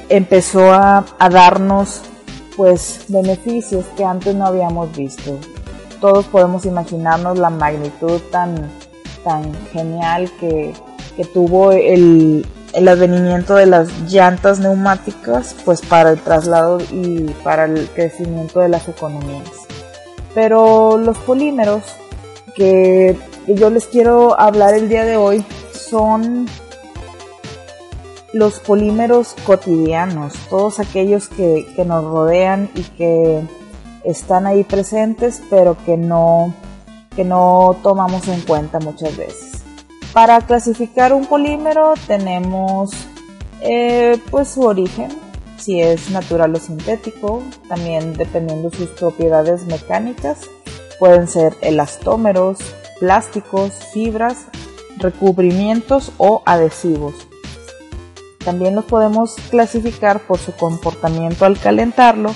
empezó 0.10 0.71
a 0.71 1.05
darnos 1.29 2.01
pues 2.57 3.05
beneficios 3.07 3.85
que 3.95 4.03
antes 4.03 4.35
no 4.35 4.47
habíamos 4.47 4.93
visto. 4.97 5.37
Todos 6.01 6.25
podemos 6.25 6.65
imaginarnos 6.65 7.37
la 7.37 7.49
magnitud 7.49 8.19
tan, 8.31 8.69
tan 9.23 9.53
genial 9.71 10.29
que, 10.39 10.73
que 11.15 11.23
tuvo 11.23 11.71
el, 11.71 12.45
el 12.73 12.87
advenimiento 12.87 13.55
de 13.55 13.67
las 13.67 13.89
llantas 14.11 14.59
neumáticas 14.59 15.55
pues 15.63 15.81
para 15.81 16.11
el 16.11 16.19
traslado 16.19 16.79
y 16.91 17.21
para 17.43 17.65
el 17.65 17.87
crecimiento 17.95 18.59
de 18.59 18.69
las 18.69 18.87
economías. 18.87 19.49
Pero 20.33 20.97
los 20.97 21.17
polímeros 21.19 21.83
que 22.55 23.15
yo 23.47 23.69
les 23.69 23.85
quiero 23.85 24.39
hablar 24.39 24.73
el 24.73 24.89
día 24.89 25.05
de 25.05 25.17
hoy 25.17 25.45
son 25.71 26.47
los 28.33 28.59
polímeros 28.59 29.35
cotidianos, 29.45 30.33
todos 30.49 30.79
aquellos 30.79 31.27
que, 31.29 31.65
nos 31.85 32.03
rodean 32.03 32.69
y 32.75 32.83
que 32.83 33.41
están 34.03 34.47
ahí 34.47 34.63
presentes, 34.63 35.41
pero 35.49 35.77
que 35.85 35.97
no, 35.97 36.53
que 37.15 37.23
no 37.23 37.77
tomamos 37.83 38.27
en 38.27 38.41
cuenta 38.41 38.79
muchas 38.79 39.15
veces. 39.17 39.63
Para 40.13 40.41
clasificar 40.41 41.13
un 41.13 41.25
polímero 41.25 41.93
tenemos 42.07 42.91
eh, 43.61 44.19
pues 44.29 44.49
su 44.49 44.61
origen, 44.61 45.09
si 45.57 45.81
es 45.81 46.09
natural 46.11 46.55
o 46.55 46.59
sintético, 46.59 47.41
también 47.67 48.13
dependiendo 48.13 48.69
sus 48.71 48.89
propiedades 48.89 49.65
mecánicas, 49.65 50.39
pueden 50.99 51.27
ser 51.27 51.55
elastómeros, 51.61 52.57
plásticos, 52.99 53.73
fibras, 53.93 54.45
recubrimientos 54.97 56.11
o 56.17 56.41
adhesivos. 56.45 57.26
También 58.47 58.75
los 58.75 58.86
podemos 58.86 59.36
clasificar 59.49 60.21
por 60.21 60.38
su 60.38 60.53
comportamiento 60.53 61.43
al 61.43 61.60
calentarlo, 61.60 62.33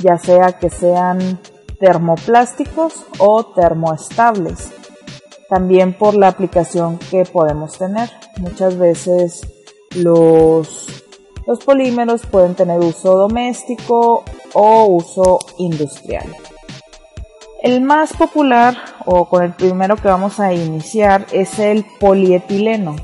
ya 0.00 0.18
sea 0.18 0.58
que 0.58 0.70
sean 0.70 1.38
termoplásticos 1.78 3.04
o 3.18 3.44
termoestables. 3.54 4.72
También 5.48 5.92
por 5.96 6.16
la 6.16 6.26
aplicación 6.26 6.98
que 6.98 7.22
podemos 7.26 7.78
tener. 7.78 8.10
Muchas 8.38 8.76
veces 8.76 9.46
los, 9.94 11.04
los 11.46 11.60
polímeros 11.60 12.22
pueden 12.26 12.56
tener 12.56 12.80
uso 12.80 13.16
doméstico 13.16 14.24
o 14.52 14.86
uso 14.86 15.38
industrial. 15.58 16.26
El 17.62 17.82
más 17.82 18.14
popular 18.14 18.76
o 19.04 19.28
con 19.28 19.44
el 19.44 19.54
primero 19.54 19.94
que 19.94 20.08
vamos 20.08 20.40
a 20.40 20.52
iniciar 20.52 21.24
es 21.30 21.60
el 21.60 21.86
polietileno. 22.00 22.96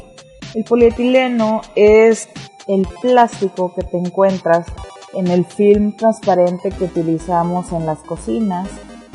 El 0.54 0.64
polietileno 0.64 1.62
es 1.76 2.28
el 2.66 2.86
plástico 3.00 3.72
que 3.74 3.82
te 3.82 3.96
encuentras 3.96 4.66
en 5.14 5.28
el 5.28 5.46
film 5.46 5.92
transparente 5.92 6.70
que 6.70 6.84
utilizamos 6.84 7.72
en 7.72 7.86
las 7.86 8.00
cocinas. 8.00 8.68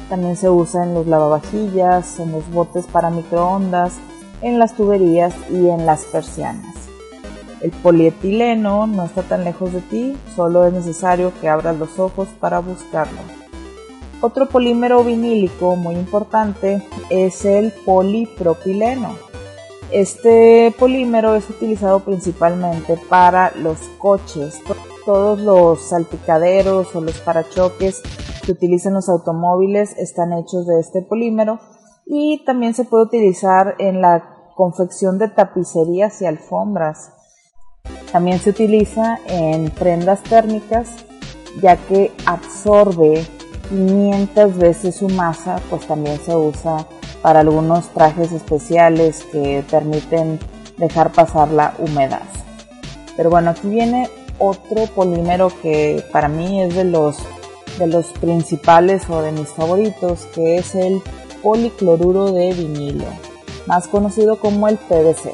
También 0.09 0.35
se 0.35 0.49
usa 0.49 0.83
en 0.83 0.95
los 0.95 1.05
lavavajillas, 1.05 2.19
en 2.19 2.31
los 2.31 2.49
botes 2.51 2.85
para 2.87 3.11
microondas, 3.11 3.93
en 4.41 4.57
las 4.57 4.73
tuberías 4.73 5.35
y 5.51 5.67
en 5.67 5.85
las 5.85 6.05
persianas. 6.05 6.75
El 7.61 7.69
polietileno 7.69 8.87
no 8.87 9.05
está 9.05 9.21
tan 9.21 9.43
lejos 9.43 9.73
de 9.73 9.81
ti, 9.81 10.17
solo 10.35 10.65
es 10.65 10.73
necesario 10.73 11.31
que 11.39 11.49
abras 11.49 11.77
los 11.77 11.99
ojos 11.99 12.27
para 12.39 12.59
buscarlo. 12.59 13.19
Otro 14.21 14.49
polímero 14.49 15.03
vinílico 15.03 15.75
muy 15.75 15.93
importante 15.93 16.81
es 17.11 17.45
el 17.45 17.71
polipropileno. 17.85 19.26
Este 19.91 20.73
polímero 20.77 21.35
es 21.35 21.49
utilizado 21.49 22.01
principalmente 22.01 22.99
para 23.09 23.51
los 23.55 23.77
coches. 23.97 24.59
Todos 25.05 25.39
los 25.39 25.81
salpicaderos 25.81 26.93
o 26.93 27.01
los 27.01 27.19
parachoques 27.21 28.01
que 28.45 28.51
utilizan 28.51 28.93
los 28.93 29.07
automóviles 29.07 29.97
están 29.97 30.33
hechos 30.33 30.67
de 30.67 30.79
este 30.81 31.01
polímero 31.01 31.59
y 32.05 32.43
también 32.45 32.73
se 32.73 32.83
puede 32.83 33.03
utilizar 33.03 33.75
en 33.79 34.01
la 34.01 34.51
confección 34.55 35.17
de 35.19 35.29
tapicerías 35.29 36.21
y 36.21 36.25
alfombras. 36.25 37.13
También 38.11 38.39
se 38.39 38.49
utiliza 38.49 39.19
en 39.27 39.69
prendas 39.71 40.21
térmicas 40.23 40.89
ya 41.61 41.77
que 41.77 42.11
absorbe 42.25 43.25
500 43.69 44.57
veces 44.57 44.95
su 44.95 45.07
masa, 45.09 45.61
pues 45.69 45.87
también 45.87 46.19
se 46.19 46.35
usa 46.35 46.85
para 47.21 47.41
algunos 47.41 47.89
trajes 47.89 48.31
especiales 48.31 49.25
que 49.31 49.63
permiten 49.69 50.39
dejar 50.77 51.11
pasar 51.11 51.49
la 51.49 51.73
humedad. 51.79 52.21
Pero 53.15 53.29
bueno, 53.29 53.51
aquí 53.51 53.67
viene 53.67 54.09
otro 54.39 54.85
polímero 54.95 55.51
que 55.61 56.03
para 56.11 56.27
mí 56.27 56.61
es 56.61 56.75
de 56.75 56.83
los, 56.83 57.17
de 57.79 57.87
los 57.87 58.07
principales 58.07 59.09
o 59.09 59.21
de 59.21 59.31
mis 59.31 59.49
favoritos, 59.49 60.25
que 60.35 60.57
es 60.57 60.75
el 60.75 61.01
policloruro 61.41 62.31
de 62.31 62.53
vinilo, 62.53 63.05
más 63.65 63.87
conocido 63.87 64.37
como 64.39 64.67
el 64.67 64.77
PVC. 64.77 65.33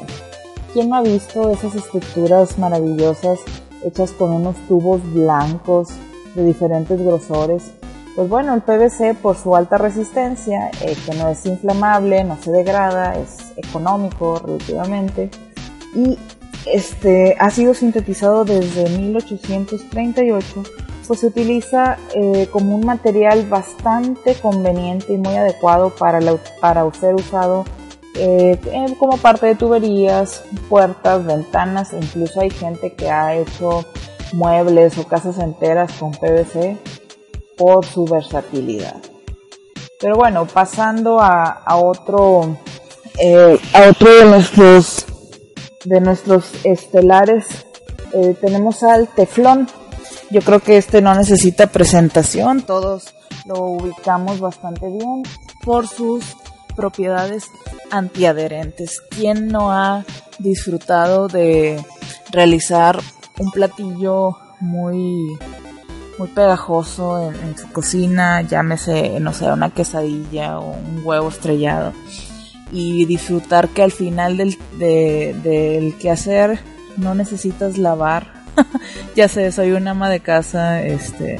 ¿Quién 0.72 0.88
no 0.88 0.96
ha 0.96 1.02
visto 1.02 1.50
esas 1.50 1.74
estructuras 1.74 2.58
maravillosas 2.58 3.38
hechas 3.84 4.10
con 4.12 4.32
unos 4.32 4.56
tubos 4.66 5.00
blancos 5.12 5.88
de 6.34 6.44
diferentes 6.44 7.00
grosores 7.00 7.72
pues 8.14 8.28
bueno, 8.28 8.54
el 8.54 8.62
PVC 8.62 9.14
por 9.14 9.36
su 9.36 9.56
alta 9.56 9.76
resistencia, 9.76 10.70
eh, 10.80 10.96
que 11.04 11.16
no 11.16 11.28
es 11.28 11.44
inflamable, 11.46 12.22
no 12.24 12.36
se 12.40 12.52
degrada, 12.52 13.14
es 13.18 13.52
económico 13.56 14.40
relativamente 14.44 15.30
y 15.94 16.18
este 16.66 17.36
ha 17.38 17.50
sido 17.50 17.74
sintetizado 17.74 18.44
desde 18.44 18.88
1838, 18.98 20.62
pues 21.06 21.20
se 21.20 21.26
utiliza 21.26 21.98
eh, 22.14 22.48
como 22.50 22.76
un 22.76 22.86
material 22.86 23.46
bastante 23.48 24.34
conveniente 24.34 25.12
y 25.12 25.18
muy 25.18 25.34
adecuado 25.34 25.90
para, 25.90 26.20
para 26.60 26.90
ser 26.94 27.14
usado 27.16 27.64
eh, 28.16 28.58
como 28.98 29.16
parte 29.18 29.46
de 29.46 29.54
tuberías, 29.56 30.44
puertas, 30.68 31.26
ventanas, 31.26 31.92
incluso 31.92 32.40
hay 32.40 32.50
gente 32.50 32.92
que 32.94 33.10
ha 33.10 33.34
hecho 33.34 33.84
muebles 34.32 34.96
o 34.98 35.06
casas 35.06 35.38
enteras 35.38 35.92
con 35.98 36.12
PVC 36.12 36.78
por 37.56 37.84
su 37.84 38.04
versatilidad. 38.04 38.96
Pero 40.00 40.16
bueno, 40.16 40.46
pasando 40.46 41.18
a, 41.20 41.62
otro, 41.76 42.58
eh, 43.18 43.58
a 43.72 43.88
otro 43.88 44.14
de 44.14 44.24
nuestros, 44.26 45.06
de 45.84 46.00
nuestros 46.00 46.52
estelares, 46.64 47.46
eh, 48.12 48.36
tenemos 48.40 48.82
al 48.82 49.08
teflón. 49.08 49.68
Yo 50.30 50.40
creo 50.40 50.60
que 50.60 50.76
este 50.76 51.00
no 51.00 51.14
necesita 51.14 51.68
presentación, 51.68 52.62
todos 52.62 53.14
lo 53.46 53.60
ubicamos 53.60 54.40
bastante 54.40 54.88
bien 54.88 55.22
por 55.62 55.86
sus 55.86 56.24
propiedades 56.74 57.44
antiadherentes. 57.90 59.00
¿Quién 59.10 59.48
no 59.48 59.70
ha 59.72 60.04
disfrutado 60.38 61.28
de 61.28 61.82
realizar 62.30 63.00
un 63.38 63.50
platillo 63.50 64.36
muy 64.60 65.36
muy 66.18 66.28
pegajoso 66.28 67.30
en, 67.30 67.56
su 67.56 67.68
cocina, 67.70 68.42
llámese, 68.42 69.18
no 69.20 69.32
sé, 69.32 69.46
una 69.46 69.70
quesadilla 69.70 70.58
o 70.58 70.72
un 70.72 71.02
huevo 71.04 71.28
estrellado. 71.28 71.92
Y 72.72 73.04
disfrutar 73.04 73.68
que 73.68 73.82
al 73.82 73.92
final 73.92 74.36
del, 74.36 74.58
de, 74.78 75.34
del 75.42 75.96
quehacer 75.96 76.58
no 76.96 77.14
necesitas 77.14 77.78
lavar. 77.78 78.32
ya 79.16 79.28
sé, 79.28 79.50
soy 79.52 79.72
una 79.72 79.92
ama 79.92 80.08
de 80.08 80.20
casa, 80.20 80.82
este, 80.82 81.38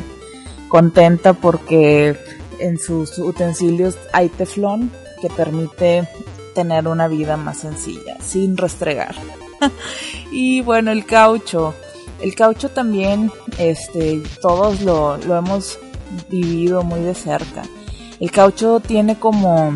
contenta 0.68 1.32
porque 1.32 2.16
en 2.58 2.78
sus 2.78 3.18
utensilios 3.18 3.96
hay 4.12 4.28
teflón 4.28 4.90
que 5.20 5.28
permite 5.28 6.08
tener 6.54 6.88
una 6.88 7.08
vida 7.08 7.36
más 7.36 7.58
sencilla, 7.58 8.16
sin 8.20 8.56
restregar. 8.56 9.14
y 10.30 10.60
bueno, 10.62 10.92
el 10.92 11.04
caucho 11.04 11.74
el 12.24 12.34
caucho 12.34 12.70
también, 12.70 13.30
este, 13.58 14.22
todos 14.40 14.80
lo, 14.80 15.18
lo 15.18 15.36
hemos 15.36 15.78
vivido 16.30 16.82
muy 16.82 17.00
de 17.00 17.14
cerca. 17.14 17.62
El 18.18 18.30
caucho 18.30 18.80
tiene 18.80 19.18
como 19.18 19.74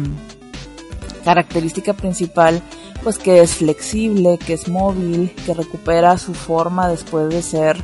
característica 1.24 1.92
principal 1.92 2.62
pues 3.02 3.18
que 3.18 3.42
es 3.42 3.56
flexible, 3.56 4.38
que 4.38 4.54
es 4.54 4.66
móvil, 4.66 5.34
que 5.44 5.52
recupera 5.52 6.16
su 6.16 6.32
forma 6.32 6.88
después 6.88 7.28
de 7.28 7.42
ser 7.42 7.76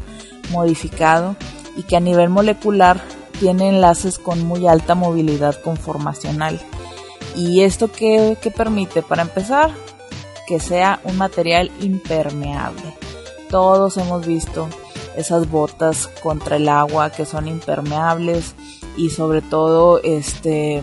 modificado 0.50 1.36
y 1.76 1.82
que 1.82 1.96
a 1.96 2.00
nivel 2.00 2.30
molecular 2.30 3.02
tiene 3.38 3.68
enlaces 3.68 4.18
con 4.18 4.46
muy 4.46 4.66
alta 4.66 4.94
movilidad 4.94 5.60
conformacional. 5.60 6.58
¿Y 7.36 7.60
esto 7.60 7.92
qué, 7.92 8.38
permite? 8.56 9.02
Para 9.02 9.20
empezar, 9.20 9.72
que 10.46 10.58
sea 10.58 11.00
un 11.04 11.18
material 11.18 11.70
impermeable. 11.82 13.03
Todos 13.50 13.96
hemos 13.96 14.26
visto 14.26 14.68
esas 15.16 15.48
botas 15.48 16.08
contra 16.22 16.56
el 16.56 16.68
agua 16.68 17.10
que 17.10 17.24
son 17.24 17.48
impermeables 17.48 18.54
y 18.96 19.10
sobre 19.10 19.42
todo 19.42 20.00
este 20.02 20.82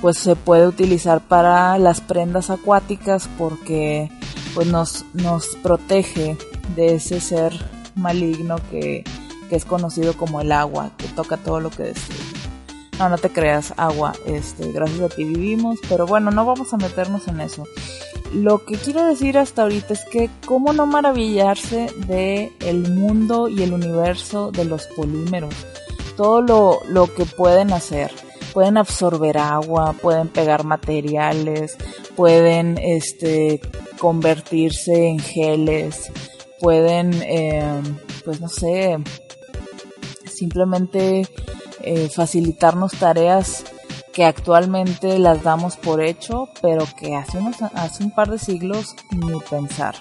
pues 0.00 0.18
se 0.18 0.36
puede 0.36 0.66
utilizar 0.66 1.20
para 1.20 1.78
las 1.78 2.00
prendas 2.00 2.50
acuáticas 2.50 3.28
porque 3.38 4.10
pues 4.54 4.66
nos, 4.66 5.04
nos 5.14 5.56
protege 5.56 6.36
de 6.74 6.94
ese 6.94 7.20
ser 7.20 7.52
maligno 7.94 8.56
que, 8.70 9.04
que 9.48 9.56
es 9.56 9.64
conocido 9.64 10.14
como 10.14 10.40
el 10.40 10.52
agua, 10.52 10.90
que 10.96 11.08
toca 11.08 11.36
todo 11.36 11.60
lo 11.60 11.70
que 11.70 11.84
destruye. 11.84 12.22
No, 12.98 13.08
no 13.08 13.18
te 13.18 13.30
creas, 13.30 13.74
agua, 13.76 14.14
este, 14.24 14.72
gracias 14.72 15.00
a 15.00 15.14
ti 15.14 15.24
vivimos, 15.24 15.78
pero 15.88 16.06
bueno, 16.06 16.30
no 16.30 16.46
vamos 16.46 16.72
a 16.72 16.78
meternos 16.78 17.28
en 17.28 17.40
eso. 17.40 17.64
Lo 18.32 18.64
que 18.64 18.76
quiero 18.76 19.06
decir 19.06 19.38
hasta 19.38 19.62
ahorita 19.62 19.94
es 19.94 20.04
que 20.04 20.30
cómo 20.46 20.72
no 20.72 20.86
maravillarse 20.86 21.88
de 22.06 22.52
el 22.60 22.92
mundo 22.92 23.48
y 23.48 23.62
el 23.62 23.72
universo 23.72 24.50
de 24.50 24.64
los 24.64 24.86
polímeros. 24.88 25.54
Todo 26.16 26.42
lo, 26.42 26.80
lo 26.88 27.12
que 27.14 27.24
pueden 27.24 27.72
hacer. 27.72 28.10
Pueden 28.52 28.78
absorber 28.78 29.36
agua, 29.36 29.94
pueden 30.00 30.28
pegar 30.28 30.64
materiales, 30.64 31.76
pueden 32.16 32.78
este, 32.78 33.60
convertirse 33.98 35.08
en 35.08 35.18
geles, 35.18 36.10
pueden, 36.58 37.12
eh, 37.22 37.82
pues 38.24 38.40
no 38.40 38.48
sé, 38.48 38.96
simplemente 40.24 41.28
eh, 41.82 42.08
facilitarnos 42.08 42.92
tareas 42.92 43.64
que 44.16 44.24
actualmente 44.24 45.18
las 45.18 45.42
damos 45.42 45.76
por 45.76 46.02
hecho, 46.02 46.48
pero 46.62 46.88
que 46.98 47.14
hace, 47.14 47.38
hace 47.74 48.02
un 48.02 48.10
par 48.10 48.30
de 48.30 48.38
siglos 48.38 48.96
ni 49.10 49.38
pensar. 49.50 49.94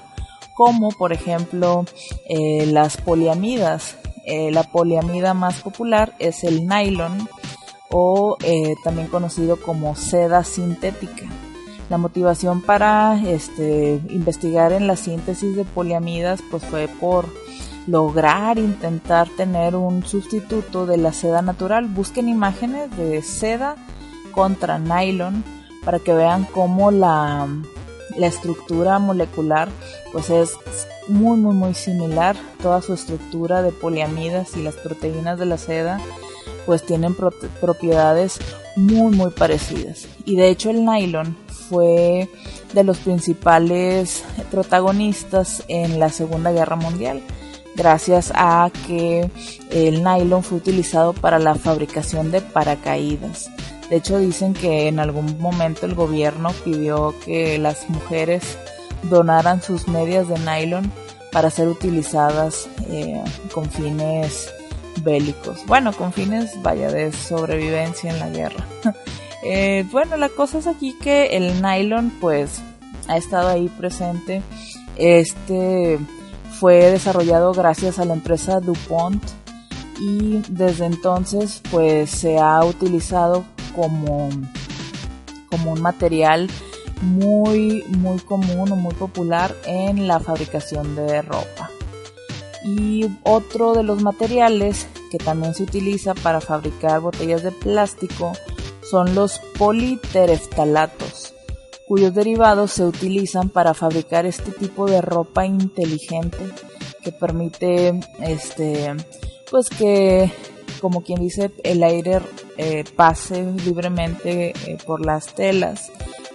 Como 0.53 0.93
por 0.93 1.11
ejemplo 1.11 1.83
eh, 2.29 2.65
las 2.65 2.95
poliamidas. 2.95 3.97
Eh, 4.25 4.51
la 4.51 4.63
poliamida 4.63 5.33
más 5.33 5.59
popular 5.61 6.15
es 6.17 6.45
el 6.45 6.65
nylon 6.65 7.27
o 7.91 8.37
también 8.85 9.07
conocido 9.07 9.61
como 9.61 9.97
seda 9.97 10.45
sintética. 10.45 11.25
La 11.89 11.97
motivación 11.97 12.61
para 12.61 13.21
este, 13.27 13.99
investigar 14.09 14.71
en 14.71 14.87
la 14.87 14.95
síntesis 14.95 15.57
de 15.57 15.65
poliamidas 15.65 16.39
pues 16.49 16.63
fue 16.63 16.87
por 16.87 17.27
lograr 17.85 18.57
intentar 18.57 19.27
tener 19.35 19.75
un 19.75 20.05
sustituto 20.05 20.85
de 20.85 20.97
la 20.97 21.11
seda 21.11 21.41
natural. 21.41 21.85
Busquen 21.87 22.29
imágenes 22.29 22.95
de 22.97 23.21
seda 23.21 23.75
contra 24.35 24.77
nylon 24.77 25.43
para 25.83 25.99
que 25.99 26.13
vean 26.13 26.45
cómo 26.45 26.91
la, 26.91 27.47
la 28.17 28.27
estructura 28.27 28.99
molecular 28.99 29.69
pues 30.11 30.29
es 30.29 30.57
muy 31.07 31.37
muy 31.37 31.53
muy 31.53 31.73
similar. 31.73 32.35
Toda 32.61 32.81
su 32.81 32.93
estructura 32.93 33.61
de 33.61 33.71
poliamidas 33.71 34.57
y 34.57 34.61
las 34.61 34.75
proteínas 34.75 35.39
de 35.39 35.45
la 35.45 35.57
seda 35.57 35.99
pues 36.65 36.83
tienen 36.83 37.15
propiedades 37.61 38.39
muy 38.75 39.15
muy 39.15 39.31
parecidas. 39.31 40.07
Y 40.25 40.35
de 40.35 40.49
hecho 40.49 40.69
el 40.69 40.85
nylon 40.85 41.37
fue 41.69 42.29
de 42.73 42.83
los 42.83 42.97
principales 42.97 44.23
protagonistas 44.51 45.63
en 45.67 45.99
la 45.99 46.09
Segunda 46.09 46.51
Guerra 46.51 46.75
Mundial 46.75 47.21
gracias 47.75 48.31
a 48.33 48.71
que 48.87 49.29
el 49.69 50.03
nylon 50.03 50.43
fue 50.43 50.57
utilizado 50.57 51.13
para 51.13 51.39
la 51.39 51.55
fabricación 51.55 52.31
de 52.31 52.41
paracaídas. 52.41 53.49
De 53.89 53.97
hecho 53.97 54.17
dicen 54.19 54.53
que 54.53 54.87
en 54.87 54.99
algún 54.99 55.39
momento 55.39 55.85
el 55.85 55.93
gobierno 55.93 56.51
pidió 56.63 57.13
que 57.23 57.57
las 57.59 57.89
mujeres 57.89 58.57
donaran 59.03 59.61
sus 59.61 59.87
medias 59.87 60.27
de 60.27 60.39
nylon 60.39 60.91
para 61.31 61.49
ser 61.49 61.67
utilizadas 61.67 62.67
eh, 62.89 63.23
con 63.53 63.69
fines 63.69 64.51
bélicos. 65.03 65.65
Bueno, 65.67 65.93
con 65.93 66.13
fines, 66.13 66.51
vaya, 66.61 66.89
de 66.91 67.11
sobrevivencia 67.11 68.11
en 68.11 68.19
la 68.19 68.29
guerra. 68.29 68.65
Eh, 69.47 69.85
bueno, 69.91 70.17
la 70.17 70.29
cosa 70.29 70.57
es 70.57 70.65
aquí 70.65 70.97
que 70.99 71.37
el 71.37 71.61
nylon 71.61 72.11
pues 72.19 72.61
ha 73.07 73.15
estado 73.15 73.49
ahí 73.49 73.67
presente. 73.67 74.41
Este 74.95 75.99
fue 76.59 76.89
desarrollado 76.89 77.53
gracias 77.53 77.99
a 77.99 78.05
la 78.05 78.15
empresa 78.15 78.59
DuPont 78.59 79.23
y 79.99 80.41
desde 80.49 80.85
entonces 80.87 81.61
pues 81.69 82.09
se 82.09 82.39
ha 82.39 82.65
utilizado 82.65 83.45
como, 83.75 84.29
como 85.49 85.73
un 85.73 85.81
material 85.81 86.49
muy 87.01 87.83
muy 87.89 88.19
común 88.19 88.71
o 88.71 88.75
muy 88.75 88.93
popular 88.93 89.55
en 89.65 90.07
la 90.07 90.19
fabricación 90.19 90.95
de 90.95 91.21
ropa. 91.21 91.69
Y 92.63 93.05
otro 93.23 93.73
de 93.73 93.83
los 93.83 94.01
materiales 94.01 94.87
que 95.11 95.17
también 95.17 95.53
se 95.53 95.63
utiliza 95.63 96.15
para 96.15 96.41
fabricar 96.41 97.01
botellas 97.01 97.43
de 97.43 97.51
plástico 97.51 98.31
son 98.89 99.13
los 99.13 99.39
politereftalatos 99.57 101.35
cuyos 101.87 102.13
derivados 102.13 102.71
se 102.71 102.85
utilizan 102.85 103.49
para 103.49 103.73
fabricar 103.73 104.25
este 104.25 104.51
tipo 104.51 104.87
de 104.87 105.01
ropa 105.01 105.45
inteligente 105.45 106.39
que 107.03 107.11
permite 107.11 107.99
este 108.21 108.95
pues 109.51 109.69
que 109.69 110.31
como 110.85 111.01
quien 111.01 111.19
dice 111.19 111.49
el 111.63 111.81
aire 111.81 112.21
eh, 112.57 112.83
pase 112.95 113.43
libremente 113.65 114.49
eh, 114.49 114.77
por 114.85 115.03
las 115.03 115.33
telas 115.33 115.91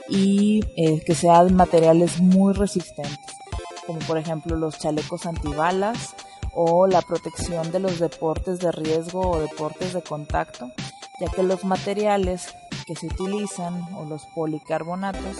y 0.08 0.64
eh, 0.76 1.04
que 1.06 1.14
sean 1.14 1.54
materiales 1.54 2.18
muy 2.18 2.52
resistentes 2.52 3.36
como 3.86 4.00
por 4.00 4.18
ejemplo 4.18 4.56
los 4.56 4.76
chalecos 4.76 5.24
antibalas 5.24 6.16
o 6.52 6.88
la 6.88 7.00
protección 7.00 7.70
de 7.70 7.78
los 7.78 8.00
deportes 8.00 8.58
de 8.58 8.72
riesgo 8.72 9.20
o 9.20 9.40
deportes 9.40 9.92
de 9.92 10.02
contacto 10.02 10.68
ya 11.20 11.28
que 11.28 11.44
los 11.44 11.64
materiales 11.64 12.52
que 12.88 12.96
se 12.96 13.06
utilizan 13.06 13.80
o 13.94 14.04
los 14.04 14.26
policarbonatos 14.34 15.36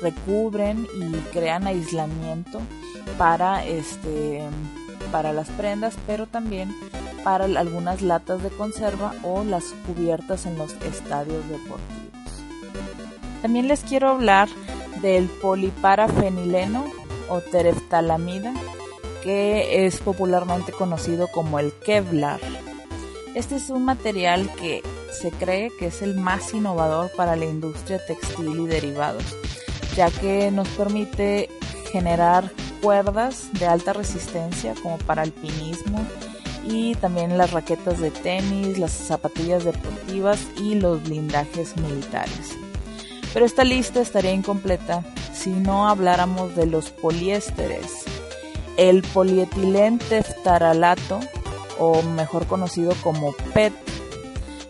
recubren 0.00 0.86
y 0.98 1.12
crean 1.30 1.66
aislamiento 1.66 2.62
para 3.18 3.66
este 3.66 4.40
para 5.12 5.34
las 5.34 5.50
prendas 5.50 5.94
pero 6.06 6.26
también 6.26 6.74
para 7.26 7.46
algunas 7.46 8.02
latas 8.02 8.40
de 8.44 8.50
conserva 8.50 9.12
o 9.24 9.42
las 9.42 9.74
cubiertas 9.84 10.46
en 10.46 10.56
los 10.56 10.74
estadios 10.74 11.42
deportivos. 11.48 12.44
También 13.42 13.66
les 13.66 13.80
quiero 13.80 14.10
hablar 14.10 14.48
del 15.02 15.26
poliparafenileno 15.26 16.84
o 17.28 17.40
tereftalamida 17.40 18.54
que 19.24 19.86
es 19.86 19.98
popularmente 19.98 20.70
conocido 20.70 21.26
como 21.26 21.58
el 21.58 21.72
Kevlar. 21.72 22.38
Este 23.34 23.56
es 23.56 23.70
un 23.70 23.84
material 23.84 24.48
que 24.60 24.84
se 25.10 25.32
cree 25.32 25.72
que 25.80 25.88
es 25.88 26.02
el 26.02 26.14
más 26.14 26.54
innovador 26.54 27.10
para 27.16 27.34
la 27.34 27.46
industria 27.46 27.98
textil 28.06 28.60
y 28.60 28.66
derivados, 28.68 29.24
ya 29.96 30.12
que 30.12 30.52
nos 30.52 30.68
permite 30.68 31.48
generar 31.90 32.52
cuerdas 32.80 33.48
de 33.54 33.66
alta 33.66 33.94
resistencia 33.94 34.74
como 34.80 34.98
para 34.98 35.22
alpinismo 35.22 36.06
y 36.66 36.94
también 36.96 37.38
las 37.38 37.52
raquetas 37.52 37.98
de 38.00 38.10
tenis, 38.10 38.76
las 38.78 38.90
zapatillas 38.92 39.64
deportivas 39.64 40.40
y 40.58 40.74
los 40.74 41.02
blindajes 41.02 41.74
militares. 41.76 42.58
Pero 43.32 43.46
esta 43.46 43.64
lista 43.64 44.00
estaría 44.00 44.32
incompleta 44.32 45.02
si 45.32 45.50
no 45.50 45.88
habláramos 45.88 46.54
de 46.56 46.66
los 46.66 46.90
poliésteres. 46.90 48.04
El 48.76 49.02
polietilenteftaralato, 49.02 51.20
o 51.78 52.02
mejor 52.02 52.46
conocido 52.46 52.94
como 53.02 53.32
PET, 53.54 53.72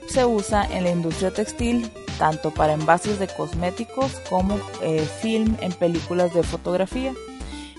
se 0.09 0.25
usa 0.25 0.65
en 0.71 0.85
la 0.85 0.91
industria 0.91 1.33
textil 1.33 1.91
tanto 2.19 2.51
para 2.51 2.73
envases 2.73 3.19
de 3.19 3.29
cosméticos 3.29 4.13
como 4.29 4.59
eh, 4.83 5.07
film 5.21 5.57
en 5.61 5.73
películas 5.73 6.35
de 6.35 6.43
fotografía. 6.43 7.15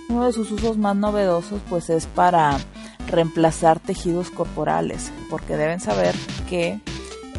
Uno 0.10 0.26
de 0.26 0.34
sus 0.34 0.52
usos 0.52 0.78
más 0.78 0.96
novedosos 0.96 1.62
pues 1.70 1.90
es 1.90 2.06
para 2.06 2.58
reemplazar 3.08 3.80
tejidos 3.80 4.30
corporales, 4.30 5.12
porque 5.30 5.58
deben 5.58 5.80
saber 5.80 6.16
que 6.50 6.80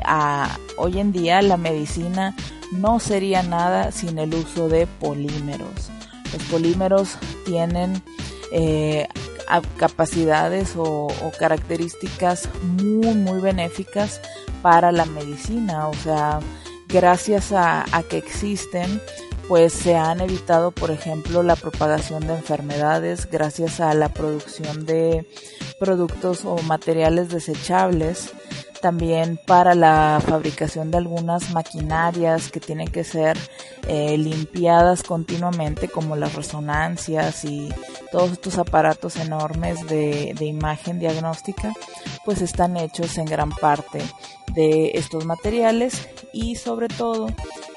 ah, 0.05 0.57
hoy 0.77 0.99
en 0.99 1.13
día 1.13 1.43
la 1.43 1.57
medicina 1.57 2.35
no 2.73 3.01
sería 3.01 3.43
nada 3.43 3.93
sin 3.93 4.19
el 4.19 4.35
uso 4.35 4.69
de 4.69 4.87
polímeros. 4.87 5.91
Los 6.33 6.43
polímeros 6.45 7.17
tienen 7.47 8.03
eh, 8.53 9.09
capacidades 9.77 10.77
o, 10.77 11.07
o, 11.07 11.33
características 11.39 12.49
muy 12.63 13.15
muy 13.15 13.41
benéficas 13.41 14.21
para 14.63 14.93
la 14.93 15.07
medicina, 15.07 15.89
o 15.89 15.95
sea, 15.95 16.41
gracias 16.89 17.53
a, 17.53 17.85
que 18.09 18.19
existen, 18.19 19.01
pues 19.47 19.73
se 19.73 19.97
han 19.97 20.21
evitado, 20.21 20.71
por 20.71 20.91
ejemplo, 20.91 21.43
la 21.43 21.57
propagación 21.57 22.27
de 22.27 22.35
enfermedades 22.35 23.29
gracias 23.31 23.81
a 23.81 23.95
la 23.95 24.09
producción 24.09 24.85
de 24.87 25.27
productos 25.79 26.45
o 26.45 26.57
materiales 26.63 27.29
desechables 27.29 28.33
también 28.81 29.39
para 29.45 29.75
la 29.75 30.23
fabricación 30.25 30.91
de 30.91 30.99
algunas 30.99 31.51
maquinarias 31.51 32.51
que 32.51 32.61
tienen 32.61 32.89
que 32.89 33.05
ser 33.05 33.37
eh, 33.89 34.17
limpiadas 34.17 35.03
continuamente 35.03 35.89
como 35.89 36.17
las 36.17 36.35
resonancias 36.35 37.45
y 37.45 37.69
todos 38.13 38.33
estos 38.33 38.59
aparatos 38.59 39.17
enormes 39.17 39.87
de, 39.87 40.35
imagen 40.41 40.99
diagnóstica 40.99 41.73
pues 42.25 42.41
están 42.41 42.77
hechos 42.77 43.19
en 43.19 43.27
gran 43.27 43.51
parte 43.51 44.01
de 44.55 44.93
estos 44.95 45.27
materiales 45.27 46.09
y 46.33 46.55
sobre 46.55 46.89
todo 46.89 47.29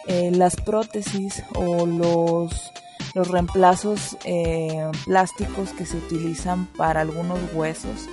eh, 0.08 0.32
las 0.32 0.56
prótesis 0.56 1.44
o 1.56 1.86
los 1.86 2.72
los 3.14 3.28
reemplazos 3.28 4.18
eh, 4.26 4.90
plásticos 5.06 5.72
que 5.72 5.86
se 5.86 5.98
utilizan 5.98 6.66
para 6.66 7.02
algunos 7.02 7.40
huesos 7.54 8.08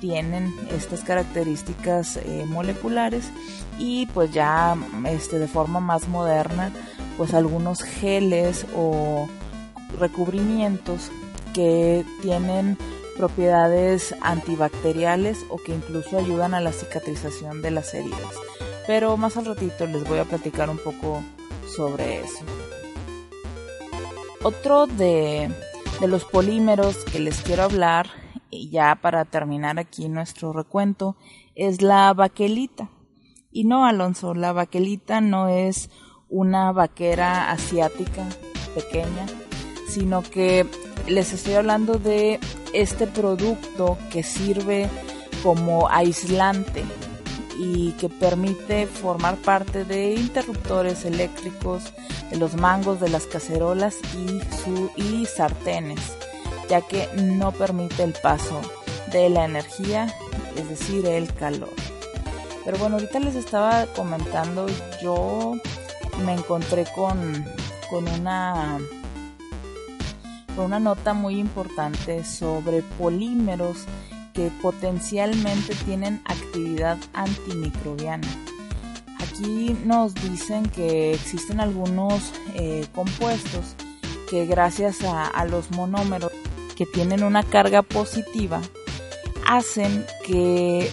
tienen 0.00 0.52
estas 0.76 1.02
características 1.02 2.16
eh, 2.16 2.44
moleculares 2.48 3.30
y 3.78 4.06
pues 4.06 4.32
ya 4.32 4.76
este 5.06 5.38
de 5.38 5.46
forma 5.46 5.80
más 5.80 6.08
moderna 6.08 6.72
pues 7.16 7.34
algunos 7.34 7.82
geles 7.82 8.66
o 8.76 9.28
recubrimientos 9.98 11.10
que 11.54 12.04
tienen 12.20 12.76
propiedades 13.16 14.14
antibacteriales 14.22 15.38
o 15.50 15.58
que 15.58 15.74
incluso 15.74 16.18
ayudan 16.18 16.54
a 16.54 16.60
la 16.60 16.72
cicatrización 16.72 17.62
de 17.62 17.70
las 17.70 17.92
heridas. 17.94 18.34
Pero 18.86 19.16
más 19.16 19.36
al 19.36 19.44
ratito 19.44 19.86
les 19.86 20.02
voy 20.08 20.18
a 20.18 20.24
platicar 20.24 20.70
un 20.70 20.78
poco 20.78 21.22
sobre 21.76 22.20
eso. 22.20 22.44
Otro 24.44 24.88
de, 24.88 25.52
los 26.00 26.24
polímeros 26.24 26.96
que 27.04 27.20
les 27.20 27.40
quiero 27.42 27.62
hablar 27.62 28.08
y 28.50 28.70
ya 28.70 28.98
para 29.00 29.24
terminar 29.24 29.78
aquí 29.78 30.08
nuestro 30.08 30.52
recuento, 30.52 31.16
es 31.54 31.80
la 31.80 32.12
vaquelita. 32.12 32.90
Y 33.52 33.64
no, 33.64 33.86
Alonso, 33.86 34.34
la 34.34 34.52
vaquelita 34.52 35.20
no 35.20 35.46
es 35.48 35.90
una 36.28 36.72
vaquera 36.72 37.52
asiática 37.52 38.26
pequeña, 38.74 39.26
sino 39.88 40.22
que 40.22 40.66
les 41.06 41.32
estoy 41.32 41.54
hablando 41.54 41.94
de 41.94 42.40
este 42.72 43.06
producto 43.06 43.96
que 44.10 44.24
sirve 44.24 44.90
como 45.44 45.88
aislante 45.88 46.84
y 47.58 47.92
que 47.92 48.08
permite 48.08 48.86
formar 48.86 49.36
parte 49.36 49.84
de 49.84 50.14
interruptores 50.14 51.04
eléctricos, 51.04 51.92
de 52.30 52.36
los 52.36 52.54
mangos 52.54 53.00
de 53.00 53.08
las 53.08 53.26
cacerolas 53.26 53.96
y, 54.14 54.40
su, 54.62 55.26
sartenes 55.26 56.00
ya 56.68 56.80
que 56.80 57.08
no 57.16 57.52
permite 57.52 58.02
el 58.02 58.12
paso 58.12 58.60
de 59.10 59.28
la 59.28 59.44
energía, 59.44 60.14
es 60.56 60.68
decir, 60.68 61.06
el 61.06 61.32
calor. 61.34 61.74
Pero 62.64 62.78
bueno, 62.78 62.96
ahorita 62.96 63.18
les 63.18 63.34
estaba 63.34 63.86
comentando, 63.86 64.66
yo 65.02 65.52
me 66.24 66.32
encontré 66.32 66.86
con, 66.94 67.44
con 67.90 68.08
una 68.08 68.78
con 70.54 70.66
una 70.66 70.80
nota 70.80 71.14
muy 71.14 71.38
importante 71.38 72.24
sobre 72.24 72.82
polímeros 72.82 73.86
que 74.32 74.50
potencialmente 74.62 75.74
tienen 75.84 76.22
actividad 76.24 76.98
antimicrobiana. 77.12 78.28
Aquí 79.20 79.76
nos 79.84 80.14
dicen 80.14 80.68
que 80.68 81.14
existen 81.14 81.60
algunos 81.60 82.32
eh, 82.54 82.86
compuestos 82.94 83.76
que 84.28 84.46
gracias 84.46 85.02
a 85.04 85.44
los 85.44 85.70
monómeros 85.70 86.32
que 86.74 86.86
tienen 86.86 87.22
una 87.22 87.42
carga 87.42 87.82
positiva 87.82 88.60
hacen 89.46 90.06
que, 90.26 90.90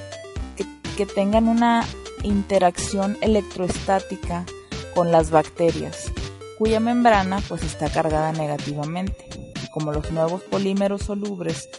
que, 0.98 1.06
tengan 1.06 1.48
una 1.48 1.86
interacción 2.24 3.18
electroestática 3.22 4.46
con 4.94 5.12
las 5.12 5.32
bacterias, 5.32 6.12
cuya 6.58 6.80
membrana 6.80 7.42
pues 7.48 7.64
está 7.64 7.90
cargada 7.90 8.34
negativamente. 8.34 9.30
como 9.72 9.94
los 9.94 10.12
nuevos 10.12 10.42
polímeros 10.42 11.04
solubles, 11.04 11.70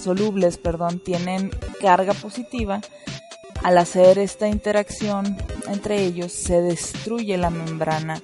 solubles 0.00 0.58
perdón, 0.58 1.00
tienen 1.00 1.50
carga 1.80 2.14
positiva, 2.14 2.80
al 3.62 3.78
hacer 3.78 4.18
esta 4.18 4.48
interacción 4.48 5.36
entre 5.68 6.02
ellos 6.02 6.32
se 6.32 6.62
destruye 6.62 7.36
la 7.36 7.50
membrana 7.50 8.20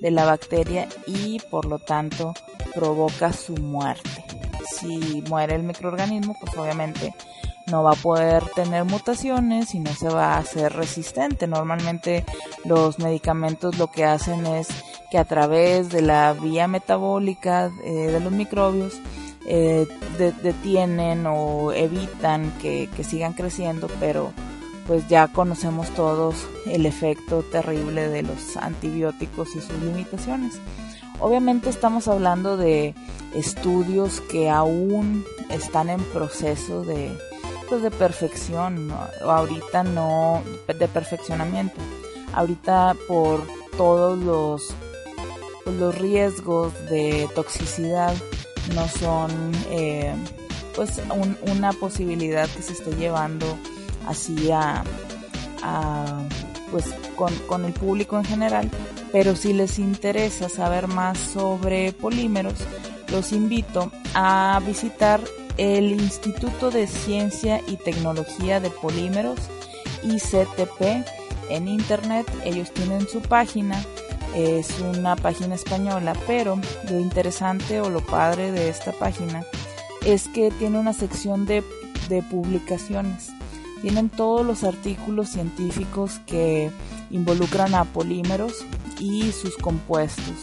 de 0.00 0.10
la 0.10 0.24
bacteria 0.24 0.88
y 1.06 1.38
por 1.50 1.66
lo 1.66 1.78
tanto 1.78 2.34
provoca 2.74 3.32
su 3.32 3.54
muerte 3.54 4.24
si 4.70 5.22
muere 5.28 5.56
el 5.56 5.62
microorganismo, 5.62 6.36
pues 6.40 6.56
obviamente 6.56 7.14
no 7.66 7.82
va 7.82 7.92
a 7.92 7.96
poder 7.96 8.44
tener 8.54 8.84
mutaciones 8.84 9.74
y 9.74 9.80
no 9.80 9.92
se 9.94 10.08
va 10.08 10.34
a 10.34 10.38
hacer 10.38 10.72
resistente. 10.72 11.46
Normalmente 11.46 12.24
los 12.64 12.98
medicamentos 12.98 13.78
lo 13.78 13.88
que 13.88 14.04
hacen 14.04 14.46
es 14.46 14.68
que 15.10 15.18
a 15.18 15.24
través 15.24 15.90
de 15.90 16.02
la 16.02 16.32
vía 16.32 16.66
metabólica 16.68 17.70
eh, 17.84 17.90
de 17.90 18.20
los 18.20 18.32
microbios 18.32 18.94
eh, 19.52 19.88
detienen 20.44 21.26
o 21.26 21.72
evitan 21.72 22.52
que, 22.62 22.88
sigan 23.02 23.32
creciendo, 23.32 23.88
pero 23.98 24.32
pues 24.86 25.08
ya 25.08 25.26
conocemos 25.26 25.88
todos 25.90 26.46
el 26.66 26.86
efecto 26.86 27.42
terrible 27.42 28.08
de 28.08 28.22
los 28.22 28.56
antibióticos 28.56 29.56
y 29.56 29.60
sus 29.60 29.76
limitaciones. 29.82 30.60
Obviamente 31.18 31.68
estamos 31.68 32.06
hablando 32.06 32.56
de 32.56 32.94
estudios 33.34 34.20
que 34.20 34.48
aún 34.48 35.24
están 35.48 35.90
en 35.90 36.00
proceso 36.00 36.84
de, 36.84 37.10
pues 37.68 37.82
de 37.82 37.90
perfección, 37.90 38.92
ahorita 39.24 39.82
no, 39.82 40.44
de 40.68 40.86
perfeccionamiento. 40.86 41.80
Ahorita 42.32 42.94
por 43.08 43.42
todos 43.76 44.16
los, 44.16 44.72
los 45.66 45.98
riesgos 45.98 46.72
de 46.88 47.28
toxicidad 47.34 48.14
no 48.74 48.88
son 48.88 49.30
eh, 49.70 50.12
pues 50.74 51.00
una 51.42 51.72
posibilidad 51.72 52.48
que 52.48 52.62
se 52.62 52.72
esté 52.72 52.92
llevando 52.96 53.46
así 54.06 54.50
a, 54.50 54.84
pues 56.70 56.86
con, 57.16 57.34
con 57.46 57.64
el 57.64 57.72
público 57.72 58.16
en 58.16 58.24
general 58.24 58.70
pero 59.12 59.34
si 59.34 59.52
les 59.52 59.78
interesa 59.78 60.48
saber 60.48 60.86
más 60.86 61.18
sobre 61.18 61.92
polímeros, 61.92 62.54
los 63.10 63.32
invito 63.32 63.90
a 64.14 64.60
visitar 64.64 65.20
el 65.56 65.92
Instituto 65.92 66.70
de 66.70 66.86
Ciencia 66.86 67.60
y 67.66 67.76
Tecnología 67.76 68.60
de 68.60 68.70
Polímeros, 68.70 69.38
ICTP, 70.02 71.04
en 71.50 71.68
internet. 71.68 72.26
Ellos 72.44 72.72
tienen 72.72 73.08
su 73.08 73.20
página, 73.20 73.84
es 74.34 74.80
una 74.80 75.16
página 75.16 75.54
española, 75.54 76.14
pero 76.26 76.58
lo 76.90 77.00
interesante 77.00 77.80
o 77.80 77.90
lo 77.90 78.00
padre 78.00 78.52
de 78.52 78.68
esta 78.68 78.92
página 78.92 79.44
es 80.04 80.28
que 80.28 80.50
tiene 80.52 80.78
una 80.78 80.92
sección 80.92 81.46
de, 81.46 81.64
de 82.08 82.22
publicaciones. 82.22 83.28
Tienen 83.82 84.10
todos 84.10 84.44
los 84.44 84.64
artículos 84.64 85.30
científicos 85.30 86.20
que 86.26 86.70
involucran 87.10 87.74
a 87.74 87.84
polímeros 87.84 88.64
y 88.98 89.32
sus 89.32 89.56
compuestos. 89.56 90.36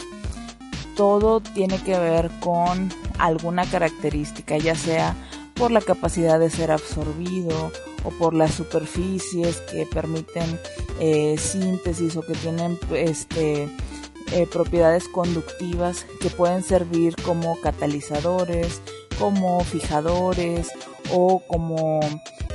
Todo 0.96 1.40
tiene 1.40 1.78
que 1.78 1.96
ver 1.98 2.30
con 2.40 2.92
alguna 3.18 3.64
característica, 3.64 4.58
ya 4.58 4.74
sea 4.74 5.14
por 5.58 5.70
la 5.70 5.80
capacidad 5.80 6.38
de 6.38 6.50
ser 6.50 6.70
absorbido 6.70 7.72
o 8.04 8.10
por 8.10 8.34
las 8.34 8.54
superficies 8.54 9.60
que 9.62 9.86
permiten 9.86 10.58
eh, 11.00 11.36
síntesis 11.36 12.16
o 12.16 12.22
que 12.22 12.34
tienen 12.34 12.78
este, 12.92 13.68
eh, 14.32 14.46
propiedades 14.50 15.08
conductivas 15.08 16.06
que 16.20 16.30
pueden 16.30 16.62
servir 16.62 17.16
como 17.22 17.60
catalizadores, 17.60 18.80
como 19.18 19.60
fijadores 19.64 20.68
o 21.12 21.40
como 21.40 22.00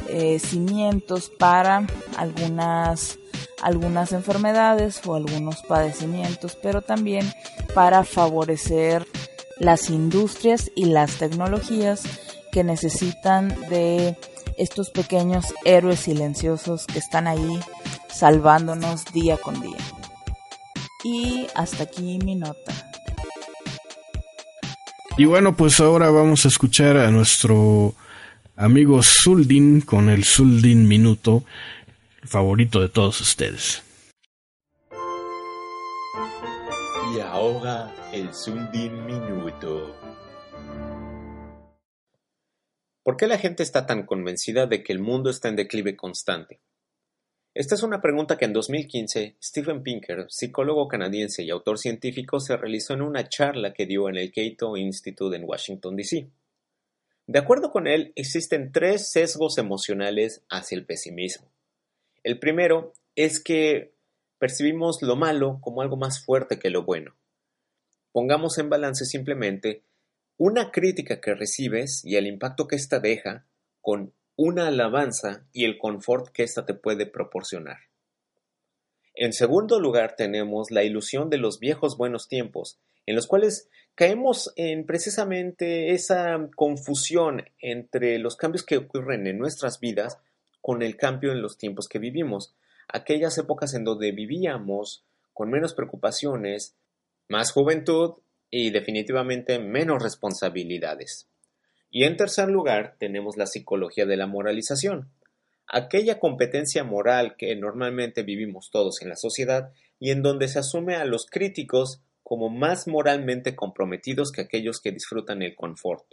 eh, 0.07 0.39
cimientos 0.39 1.29
para 1.29 1.85
algunas 2.17 3.19
algunas 3.61 4.11
enfermedades 4.11 5.01
o 5.05 5.15
algunos 5.15 5.61
padecimientos, 5.63 6.57
pero 6.61 6.81
también 6.81 7.31
para 7.73 8.03
favorecer 8.03 9.07
las 9.57 9.89
industrias 9.89 10.69
y 10.75 10.85
las 10.85 11.15
tecnologías 11.17 12.03
que 12.53 12.63
necesitan 12.63 13.49
de 13.69 14.15
estos 14.57 14.91
pequeños 14.91 15.53
héroes 15.65 15.99
silenciosos 16.01 16.85
que 16.85 16.99
están 16.99 17.27
ahí 17.27 17.59
salvándonos 18.09 19.05
día 19.11 19.37
con 19.37 19.59
día. 19.59 19.77
Y 21.03 21.47
hasta 21.55 21.83
aquí 21.83 22.19
mi 22.23 22.35
nota. 22.35 22.71
Y 25.17 25.25
bueno, 25.25 25.55
pues 25.55 25.79
ahora 25.79 26.09
vamos 26.11 26.45
a 26.45 26.47
escuchar 26.47 26.97
a 26.97 27.11
nuestro 27.11 27.93
amigo 28.55 29.01
Zuldin 29.03 29.81
con 29.81 30.09
el 30.09 30.23
Zuldin 30.23 30.87
Minuto 30.87 31.43
favorito 32.23 32.79
de 32.79 32.89
todos 32.89 33.19
ustedes. 33.21 33.83
Y 37.15 37.19
ahora 37.19 37.93
el 38.11 38.33
Sundin 38.33 39.05
Minuto. 39.05 39.95
¿Por 43.03 43.17
qué 43.17 43.27
la 43.27 43.37
gente 43.37 43.63
está 43.63 43.85
tan 43.85 44.05
convencida 44.05 44.65
de 44.65 44.81
que 44.81 44.93
el 44.93 44.99
mundo 44.99 45.29
está 45.29 45.49
en 45.49 45.57
declive 45.57 45.97
constante? 45.97 46.61
Esta 47.53 47.75
es 47.75 47.83
una 47.83 48.01
pregunta 48.01 48.37
que 48.37 48.45
en 48.45 48.53
2015 48.53 49.35
Stephen 49.43 49.83
Pinker, 49.83 50.25
psicólogo 50.29 50.87
canadiense 50.87 51.43
y 51.43 51.51
autor 51.51 51.77
científico, 51.77 52.39
se 52.39 52.55
realizó 52.55 52.93
en 52.93 53.01
una 53.01 53.27
charla 53.27 53.73
que 53.73 53.85
dio 53.85 54.07
en 54.07 54.15
el 54.15 54.31
Cato 54.31 54.77
Institute 54.77 55.35
en 55.35 55.43
Washington, 55.43 55.97
D.C. 55.97 56.29
De 57.27 57.39
acuerdo 57.39 57.71
con 57.71 57.87
él, 57.87 58.13
existen 58.15 58.71
tres 58.71 59.11
sesgos 59.11 59.57
emocionales 59.57 60.45
hacia 60.49 60.77
el 60.77 60.85
pesimismo. 60.85 61.51
El 62.23 62.39
primero 62.39 62.93
es 63.15 63.41
que 63.43 63.93
percibimos 64.39 65.01
lo 65.01 65.17
malo 65.17 65.59
como 65.61 65.81
algo 65.81 65.97
más 65.97 66.23
fuerte 66.23 66.57
que 66.57 66.69
lo 66.69 66.83
bueno. 66.83 67.15
Pongamos 68.13 68.57
en 68.59 68.69
balance 68.69 69.05
simplemente 69.05 69.83
una 70.37 70.71
crítica 70.71 71.21
que 71.21 71.35
recibes 71.35 72.03
y 72.03 72.15
el 72.15 72.27
impacto 72.27 72.67
que 72.67 72.75
ésta 72.75 72.99
deja 72.99 73.45
con 73.81 74.13
una 74.35 74.67
alabanza 74.67 75.45
y 75.53 75.65
el 75.65 75.77
confort 75.77 76.29
que 76.29 76.43
ésta 76.43 76.65
te 76.65 76.73
puede 76.73 77.05
proporcionar. 77.05 77.77
En 79.15 79.33
segundo 79.33 79.79
lugar 79.79 80.15
tenemos 80.15 80.71
la 80.71 80.83
ilusión 80.83 81.29
de 81.29 81.37
los 81.37 81.59
viejos 81.59 81.97
buenos 81.97 82.27
tiempos, 82.27 82.79
en 83.05 83.15
los 83.15 83.27
cuales 83.27 83.69
caemos 83.95 84.51
en 84.55 84.85
precisamente 84.85 85.91
esa 85.91 86.49
confusión 86.55 87.43
entre 87.59 88.17
los 88.17 88.35
cambios 88.35 88.63
que 88.65 88.77
ocurren 88.77 89.27
en 89.27 89.37
nuestras 89.37 89.79
vidas 89.79 90.17
con 90.61 90.81
el 90.81 90.97
cambio 90.97 91.31
en 91.31 91.41
los 91.41 91.57
tiempos 91.57 91.87
que 91.87 91.99
vivimos, 91.99 92.55
aquellas 92.87 93.37
épocas 93.37 93.73
en 93.75 93.83
donde 93.83 94.11
vivíamos 94.11 95.03
con 95.33 95.51
menos 95.51 95.73
preocupaciones, 95.73 96.75
más 97.27 97.51
juventud 97.51 98.15
y 98.55 98.69
definitivamente 98.69 99.57
menos 99.57 100.03
responsabilidades. 100.03 101.27
Y 101.89 102.03
en 102.03 102.17
tercer 102.17 102.49
lugar 102.49 102.97
tenemos 102.99 103.35
la 103.35 103.47
psicología 103.47 104.05
de 104.05 104.15
la 104.15 104.27
moralización, 104.27 105.09
aquella 105.65 106.19
competencia 106.19 106.83
moral 106.83 107.35
que 107.35 107.55
normalmente 107.55 108.21
vivimos 108.21 108.69
todos 108.69 109.01
en 109.01 109.09
la 109.09 109.15
sociedad 109.15 109.71
y 109.99 110.11
en 110.11 110.21
donde 110.21 110.47
se 110.47 110.59
asume 110.59 110.93
a 110.97 111.05
los 111.05 111.25
críticos 111.25 112.03
como 112.21 112.49
más 112.49 112.87
moralmente 112.87 113.55
comprometidos 113.55 114.31
que 114.31 114.41
aquellos 114.41 114.81
que 114.81 114.91
disfrutan 114.91 115.41
el 115.41 115.55
confort. 115.55 116.05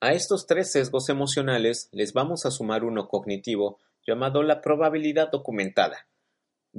A 0.00 0.12
estos 0.12 0.48
tres 0.48 0.72
sesgos 0.72 1.08
emocionales 1.08 1.88
les 1.92 2.12
vamos 2.12 2.46
a 2.46 2.50
sumar 2.50 2.82
uno 2.82 3.06
cognitivo 3.06 3.78
llamado 4.04 4.42
la 4.42 4.60
probabilidad 4.60 5.30
documentada, 5.30 6.08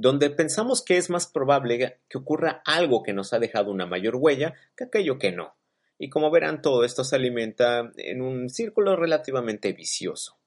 donde 0.00 0.30
pensamos 0.30 0.84
que 0.84 0.96
es 0.96 1.10
más 1.10 1.26
probable 1.26 1.98
que 2.08 2.18
ocurra 2.18 2.62
algo 2.64 3.02
que 3.02 3.12
nos 3.12 3.32
ha 3.32 3.40
dejado 3.40 3.72
una 3.72 3.84
mayor 3.84 4.14
huella 4.14 4.54
que 4.76 4.84
aquello 4.84 5.18
que 5.18 5.32
no. 5.32 5.56
Y 5.98 6.08
como 6.08 6.30
verán, 6.30 6.62
todo 6.62 6.84
esto 6.84 7.02
se 7.02 7.16
alimenta 7.16 7.90
en 7.96 8.22
un 8.22 8.48
círculo 8.48 8.94
relativamente 8.94 9.72
vicioso. 9.72 10.38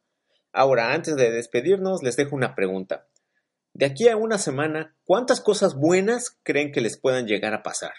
Ahora, 0.53 0.93
antes 0.93 1.17
de 1.17 1.31
despedirnos, 1.31 2.01
les 2.01 2.15
dejo 2.15 2.33
una 2.33 2.55
pregunta. 2.55 3.09
De 3.73 3.85
aquí 3.85 4.07
a 4.07 4.15
una 4.15 4.37
semana, 4.37 4.95
¿cuántas 5.03 5.41
cosas 5.41 5.75
buenas 5.75 6.39
creen 6.43 6.71
que 6.71 6.79
les 6.79 6.97
puedan 6.97 7.27
llegar 7.27 7.53
a 7.53 7.61
pasar? 7.61 7.93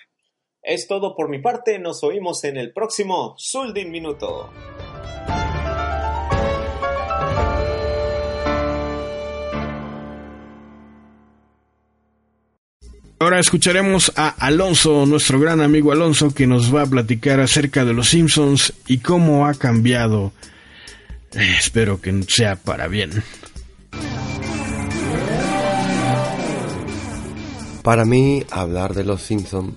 Es 0.62 0.88
todo 0.88 1.14
por 1.14 1.28
mi 1.28 1.40
parte, 1.40 1.78
nos 1.78 2.02
oímos 2.02 2.44
en 2.44 2.56
el 2.56 2.72
próximo 2.72 3.34
Suldin 3.36 3.90
Minuto. 3.90 4.50
Ahora 13.22 13.38
escucharemos 13.38 14.12
a 14.16 14.30
Alonso, 14.30 15.06
nuestro 15.06 15.38
gran 15.38 15.60
amigo 15.60 15.92
Alonso, 15.92 16.34
que 16.34 16.48
nos 16.48 16.74
va 16.74 16.82
a 16.82 16.86
platicar 16.86 17.38
acerca 17.38 17.84
de 17.84 17.94
los 17.94 18.08
Simpsons 18.08 18.72
y 18.88 18.98
cómo 18.98 19.46
ha 19.46 19.54
cambiado. 19.54 20.32
Eh, 21.32 21.54
espero 21.56 22.00
que 22.00 22.20
sea 22.26 22.56
para 22.56 22.88
bien. 22.88 23.22
Para 27.84 28.04
mí, 28.04 28.44
hablar 28.50 28.92
de 28.92 29.04
los 29.04 29.22
Simpsons 29.22 29.76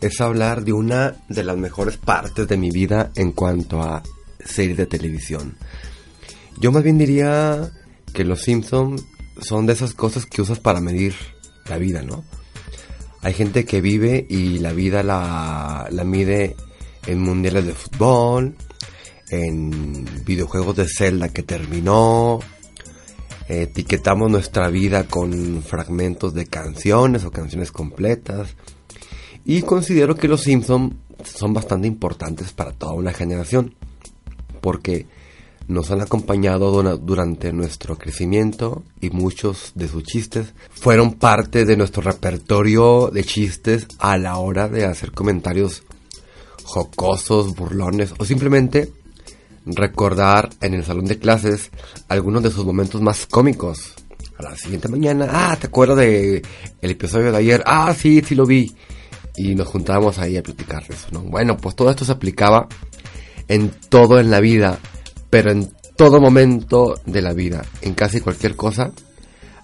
es 0.00 0.18
hablar 0.22 0.64
de 0.64 0.72
una 0.72 1.16
de 1.28 1.44
las 1.44 1.58
mejores 1.58 1.98
partes 1.98 2.48
de 2.48 2.56
mi 2.56 2.70
vida 2.70 3.10
en 3.14 3.32
cuanto 3.32 3.82
a 3.82 4.02
series 4.42 4.78
de 4.78 4.86
televisión. 4.86 5.58
Yo 6.58 6.72
más 6.72 6.82
bien 6.82 6.96
diría 6.96 7.70
que 8.14 8.24
los 8.24 8.40
Simpsons 8.40 9.04
son 9.42 9.66
de 9.66 9.74
esas 9.74 9.92
cosas 9.92 10.24
que 10.24 10.40
usas 10.40 10.60
para 10.60 10.80
medir 10.80 11.14
la 11.66 11.76
vida, 11.76 12.00
¿no? 12.00 12.24
Hay 13.26 13.34
gente 13.34 13.64
que 13.64 13.80
vive 13.80 14.24
y 14.28 14.60
la 14.60 14.72
vida 14.72 15.02
la, 15.02 15.88
mide 16.04 16.54
en 17.08 17.18
mundiales 17.18 17.66
de 17.66 17.72
fútbol, 17.72 18.54
en 19.30 20.04
videojuegos 20.24 20.76
de 20.76 20.86
Zelda 20.86 21.30
que 21.30 21.42
terminó, 21.42 22.38
etiquetamos 23.48 24.30
nuestra 24.30 24.68
vida 24.68 25.08
con 25.08 25.60
fragmentos 25.64 26.34
de 26.34 26.46
canciones 26.46 27.24
o 27.24 27.32
canciones 27.32 27.72
completas. 27.72 28.54
Y 29.44 29.62
considero 29.62 30.14
que 30.14 30.28
los 30.28 30.42
Simpsons 30.42 30.94
son 31.24 31.52
bastante 31.52 31.88
importantes 31.88 32.52
para 32.52 32.70
toda 32.70 32.92
una 32.92 33.12
generación. 33.12 33.74
Porque 34.60 35.06
nos 35.68 35.90
han 35.90 36.00
acompañado 36.00 36.96
durante 36.98 37.52
nuestro 37.52 37.96
crecimiento 37.98 38.84
y 39.00 39.10
muchos 39.10 39.72
de 39.74 39.88
sus 39.88 40.04
chistes 40.04 40.54
fueron 40.70 41.14
parte 41.14 41.64
de 41.64 41.76
nuestro 41.76 42.02
repertorio 42.02 43.10
de 43.12 43.24
chistes 43.24 43.86
a 43.98 44.16
la 44.16 44.36
hora 44.36 44.68
de 44.68 44.84
hacer 44.84 45.12
comentarios 45.12 45.82
jocosos, 46.62 47.54
burlones 47.54 48.14
o 48.18 48.24
simplemente 48.24 48.92
recordar 49.66 50.50
en 50.60 50.74
el 50.74 50.84
salón 50.84 51.06
de 51.06 51.18
clases 51.18 51.70
algunos 52.08 52.42
de 52.42 52.50
sus 52.50 52.64
momentos 52.64 53.02
más 53.02 53.26
cómicos. 53.26 53.94
A 54.38 54.42
la 54.42 54.56
siguiente 54.56 54.88
mañana, 54.88 55.28
ah, 55.30 55.56
¿te 55.58 55.66
acuerdas 55.66 55.96
de 55.96 56.42
el 56.82 56.90
episodio 56.90 57.32
de 57.32 57.38
ayer? 57.38 57.62
Ah, 57.66 57.94
sí, 57.98 58.22
sí 58.24 58.34
lo 58.34 58.44
vi. 58.44 58.76
Y 59.34 59.54
nos 59.54 59.66
juntábamos 59.66 60.18
ahí 60.18 60.36
a 60.36 60.42
platicar 60.42 60.84
eso, 60.88 61.08
¿no? 61.10 61.20
Bueno, 61.20 61.56
pues 61.56 61.74
todo 61.74 61.90
esto 61.90 62.04
se 62.04 62.12
aplicaba 62.12 62.68
en 63.48 63.70
todo 63.88 64.20
en 64.20 64.30
la 64.30 64.40
vida 64.40 64.78
pero 65.30 65.50
en 65.50 65.70
todo 65.96 66.20
momento 66.20 67.00
de 67.06 67.22
la 67.22 67.32
vida, 67.32 67.64
en 67.82 67.94
casi 67.94 68.20
cualquier 68.20 68.56
cosa, 68.56 68.92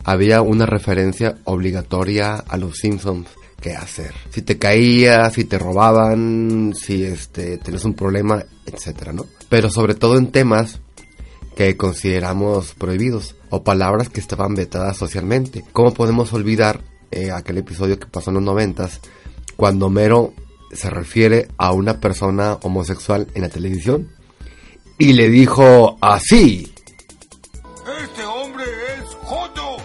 había 0.04 0.42
una 0.42 0.66
referencia 0.66 1.38
obligatoria 1.44 2.36
a 2.36 2.56
los 2.56 2.78
Simpsons 2.78 3.28
que 3.60 3.74
hacer. 3.74 4.12
Si 4.30 4.42
te 4.42 4.58
caías, 4.58 5.34
si 5.34 5.44
te 5.44 5.58
robaban, 5.58 6.74
si 6.74 7.04
este 7.04 7.58
tenés 7.58 7.84
un 7.84 7.94
problema, 7.94 8.44
etcétera, 8.66 9.12
¿no? 9.12 9.26
Pero 9.48 9.70
sobre 9.70 9.94
todo 9.94 10.18
en 10.18 10.32
temas 10.32 10.80
que 11.54 11.76
consideramos 11.76 12.74
prohibidos 12.74 13.36
o 13.50 13.62
palabras 13.62 14.08
que 14.08 14.20
estaban 14.20 14.54
vetadas 14.54 14.96
socialmente. 14.96 15.64
¿Cómo 15.72 15.94
podemos 15.94 16.32
olvidar 16.32 16.80
eh, 17.10 17.30
aquel 17.30 17.58
episodio 17.58 17.98
que 17.98 18.06
pasó 18.06 18.30
en 18.30 18.34
los 18.34 18.42
noventas 18.42 19.00
cuando 19.56 19.90
Mero 19.90 20.32
se 20.72 20.88
refiere 20.90 21.48
a 21.58 21.72
una 21.72 22.00
persona 22.00 22.54
homosexual 22.62 23.28
en 23.34 23.42
la 23.42 23.48
televisión? 23.48 24.08
Y 24.98 25.12
le 25.12 25.28
dijo 25.28 25.98
así. 26.00 26.72
Este 28.04 28.24
hombre 28.24 28.64
es 28.98 29.04
Joto. 29.22 29.76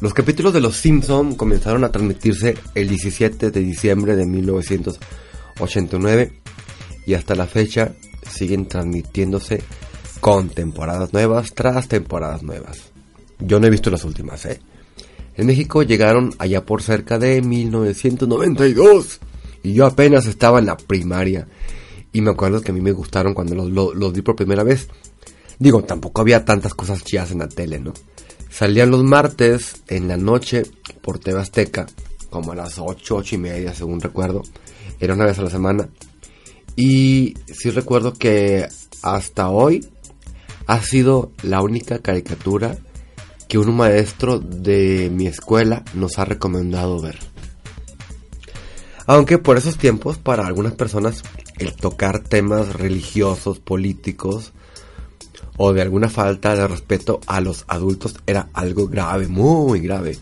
Los 0.00 0.14
capítulos 0.14 0.52
de 0.52 0.60
Los 0.60 0.76
Simpson 0.76 1.34
comenzaron 1.34 1.82
a 1.84 1.92
transmitirse 1.92 2.56
el 2.74 2.88
17 2.88 3.50
de 3.50 3.60
diciembre 3.60 4.16
de 4.16 4.26
1989 4.26 6.32
y 7.06 7.14
hasta 7.14 7.34
la 7.34 7.46
fecha 7.46 7.94
siguen 8.30 8.66
transmitiéndose 8.66 9.62
con 10.20 10.48
temporadas 10.48 11.12
nuevas 11.12 11.52
tras 11.54 11.88
temporadas 11.88 12.42
nuevas. 12.42 12.90
Yo 13.38 13.60
no 13.60 13.66
he 13.66 13.70
visto 13.70 13.90
las 13.90 14.04
últimas, 14.04 14.46
¿eh? 14.46 14.60
En 15.36 15.46
México 15.46 15.82
llegaron 15.82 16.32
allá 16.38 16.64
por 16.64 16.82
cerca 16.82 17.18
de 17.18 17.42
1992 17.42 19.20
y 19.62 19.74
yo 19.74 19.86
apenas 19.86 20.26
estaba 20.26 20.60
en 20.60 20.66
la 20.66 20.76
primaria 20.76 21.48
y 22.14 22.20
me 22.20 22.30
acuerdo 22.30 22.62
que 22.62 22.70
a 22.70 22.74
mí 22.74 22.80
me 22.80 22.92
gustaron 22.92 23.34
cuando 23.34 23.56
los, 23.56 24.12
vi 24.12 24.22
por 24.22 24.36
primera 24.36 24.62
vez. 24.62 24.86
Digo, 25.58 25.82
tampoco 25.82 26.20
había 26.20 26.44
tantas 26.44 26.72
cosas 26.72 27.02
chidas 27.02 27.32
en 27.32 27.40
la 27.40 27.48
tele, 27.48 27.80
¿no? 27.80 27.92
Salían 28.48 28.92
los 28.92 29.02
martes 29.02 29.82
en 29.88 30.06
la 30.06 30.16
noche 30.16 30.62
por 31.02 31.18
TV 31.18 31.40
Azteca, 31.40 31.86
como 32.30 32.52
a 32.52 32.54
las 32.54 32.78
8, 32.78 33.16
8 33.16 33.34
y 33.34 33.38
media, 33.38 33.74
según 33.74 34.00
recuerdo. 34.00 34.42
Era 35.00 35.14
una 35.14 35.24
vez 35.24 35.40
a 35.40 35.42
la 35.42 35.50
semana. 35.50 35.88
Y 36.76 37.34
sí 37.52 37.70
recuerdo 37.70 38.12
que 38.12 38.68
hasta 39.02 39.48
hoy 39.48 39.84
ha 40.68 40.80
sido 40.82 41.32
la 41.42 41.62
única 41.62 41.98
caricatura 41.98 42.78
que 43.48 43.58
un 43.58 43.76
maestro 43.76 44.38
de 44.38 45.10
mi 45.12 45.26
escuela 45.26 45.82
nos 45.94 46.20
ha 46.20 46.24
recomendado 46.24 47.00
ver. 47.00 47.18
Aunque 49.06 49.38
por 49.38 49.58
esos 49.58 49.78
tiempos, 49.78 50.16
para 50.16 50.46
algunas 50.46 50.74
personas, 50.74 51.24
el 51.58 51.74
tocar 51.74 52.20
temas 52.20 52.74
religiosos, 52.74 53.58
políticos 53.58 54.52
o 55.56 55.72
de 55.72 55.82
alguna 55.82 56.08
falta 56.08 56.54
de 56.56 56.66
respeto 56.66 57.20
a 57.26 57.40
los 57.40 57.64
adultos 57.68 58.16
era 58.26 58.48
algo 58.52 58.88
grave, 58.88 59.28
muy 59.28 59.80
grave. 59.80 60.18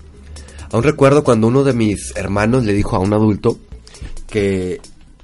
Aún 0.71 0.83
recuerdo 0.83 1.25
cuando 1.25 1.47
uno 1.47 1.65
de 1.65 1.73
mis 1.73 2.15
hermanos 2.17 2.65
le 2.65 2.73
dijo 2.73 2.97
a 2.97 3.01
un 3.01 3.13
adulto 3.13 3.59
que 4.29 4.81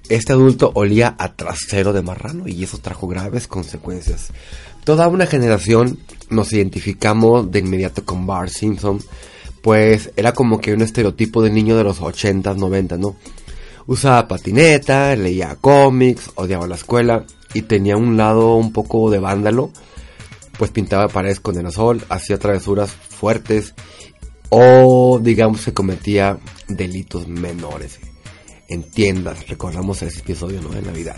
este 0.09 0.33
adulto 0.33 0.71
olía 0.75 1.15
a 1.19 1.35
trasero 1.35 1.93
de 1.93 2.03
marrano 2.03 2.49
y 2.49 2.63
eso 2.65 2.79
trajo 2.79 3.07
graves 3.07 3.47
consecuencias. 3.47 4.29
Toda 4.85 5.09
una 5.09 5.27
generación 5.27 5.99
nos 6.31 6.53
identificamos 6.53 7.51
de 7.51 7.59
inmediato 7.59 8.05
con 8.05 8.27
Bart 8.27 8.51
Simpson, 8.51 9.01
pues 9.61 10.11
era 10.17 10.33
como 10.33 10.61
que 10.61 10.73
un 10.73 10.83
estereotipo 10.83 11.43
de 11.43 11.51
niño 11.51 11.77
de 11.77 11.85
los 11.85 12.01
80s, 12.01 12.57
90, 12.57 12.97
¿no? 12.97 13.17
Usaba 13.89 14.29
patineta, 14.29 15.17
leía 15.17 15.57
cómics, 15.59 16.33
odiaba 16.35 16.67
la 16.67 16.75
escuela 16.75 17.25
y 17.55 17.63
tenía 17.63 17.97
un 17.97 18.19
lado 18.19 18.57
un 18.57 18.71
poco 18.71 19.11
de 19.11 19.19
vándalo, 19.19 19.71
pues 20.59 20.71
pintaba 20.71 21.09
paredes 21.09 21.41
con 21.41 21.57
aerosol, 21.57 22.05
hacía 22.11 22.39
travesuras 22.39 22.91
fuertes 22.91 23.73
o 24.51 25.19
digamos 25.23 25.65
que 25.65 25.73
cometía 25.73 26.39
delitos 26.69 27.29
menores 27.29 27.99
en 28.69 28.83
tiendas, 28.83 29.49
recordamos 29.49 30.03
ese 30.03 30.21
episodio 30.21 30.61
de 30.61 30.83
Navidad. 30.83 31.17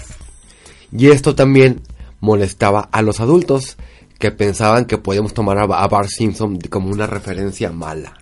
Y 0.93 1.09
esto 1.09 1.35
también 1.35 1.83
molestaba 2.21 2.89
a 2.93 3.03
los 3.03 3.18
adultos 3.18 3.79
que 4.21 4.31
pensaban 4.31 4.85
que 4.85 4.97
podíamos 4.97 5.35
tomar 5.35 5.59
a 5.59 5.66
Bart 5.66 6.09
Simpson 6.09 6.57
como 6.71 6.93
una 6.93 7.09
referencia 7.09 7.73
mala. 7.73 8.14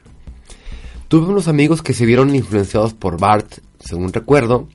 Tuve 1.09 1.27
unos 1.27 1.49
amigos 1.49 1.83
que 1.83 1.93
se 1.93 2.07
vieron 2.07 2.35
influenciados 2.35 2.95
por 2.95 3.21
Bart, 3.21 3.59
según 3.81 4.13
recuerdo, 4.13 4.69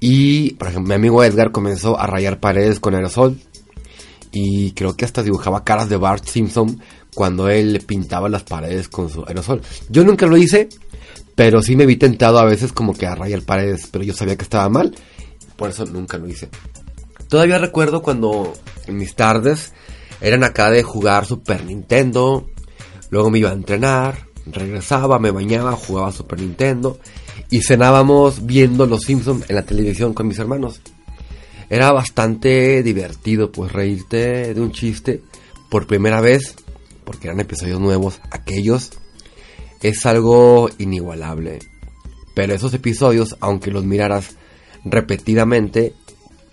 y 0.00 0.54
por 0.54 0.68
ejemplo 0.68 0.88
mi 0.88 0.94
amigo 0.94 1.22
Edgar 1.22 1.52
comenzó 1.52 1.98
a 1.98 2.06
rayar 2.06 2.40
paredes 2.40 2.80
con 2.80 2.94
aerosol 2.94 3.38
y 4.32 4.72
creo 4.72 4.96
que 4.96 5.04
hasta 5.04 5.22
dibujaba 5.22 5.62
caras 5.62 5.88
de 5.88 5.96
Bart 5.96 6.24
Simpson 6.24 6.80
cuando 7.14 7.48
él 7.48 7.82
pintaba 7.86 8.28
las 8.28 8.42
paredes 8.42 8.88
con 8.88 9.10
su 9.10 9.24
aerosol. 9.24 9.60
Yo 9.90 10.02
nunca 10.02 10.26
lo 10.26 10.36
hice, 10.36 10.68
pero 11.34 11.62
sí 11.62 11.76
me 11.76 11.86
vi 11.86 11.96
tentado 11.96 12.38
a 12.38 12.44
veces 12.44 12.72
como 12.72 12.94
que 12.94 13.06
a 13.06 13.14
rayar 13.14 13.42
paredes, 13.42 13.88
pero 13.92 14.04
yo 14.04 14.14
sabía 14.14 14.36
que 14.36 14.42
estaba 14.42 14.68
mal, 14.68 14.92
por 15.56 15.70
eso 15.70 15.84
nunca 15.84 16.18
lo 16.18 16.26
hice. 16.26 16.48
Todavía 17.28 17.58
recuerdo 17.58 18.02
cuando 18.02 18.52
en 18.86 18.96
mis 18.96 19.14
tardes 19.14 19.72
eran 20.20 20.42
acá 20.42 20.70
de 20.70 20.82
jugar 20.82 21.26
Super 21.26 21.64
Nintendo, 21.64 22.48
luego 23.10 23.30
me 23.30 23.38
iba 23.38 23.50
a 23.50 23.54
entrenar, 23.54 24.26
regresaba, 24.46 25.18
me 25.18 25.30
bañaba, 25.30 25.72
jugaba 25.72 26.10
Super 26.10 26.40
Nintendo 26.40 26.98
y 27.52 27.60
cenábamos 27.60 28.46
viendo 28.46 28.86
Los 28.86 29.02
Simpsons 29.02 29.44
en 29.46 29.56
la 29.56 29.66
televisión 29.66 30.14
con 30.14 30.26
mis 30.26 30.38
hermanos. 30.38 30.80
Era 31.68 31.92
bastante 31.92 32.82
divertido 32.82 33.52
pues 33.52 33.70
reírte 33.70 34.54
de 34.54 34.60
un 34.60 34.72
chiste 34.72 35.20
por 35.68 35.86
primera 35.86 36.22
vez, 36.22 36.54
porque 37.04 37.28
eran 37.28 37.40
episodios 37.40 37.78
nuevos, 37.78 38.22
aquellos, 38.30 38.92
es 39.82 40.06
algo 40.06 40.70
inigualable. 40.78 41.58
Pero 42.34 42.54
esos 42.54 42.72
episodios, 42.72 43.36
aunque 43.40 43.70
los 43.70 43.84
miraras 43.84 44.36
repetidamente 44.86 45.92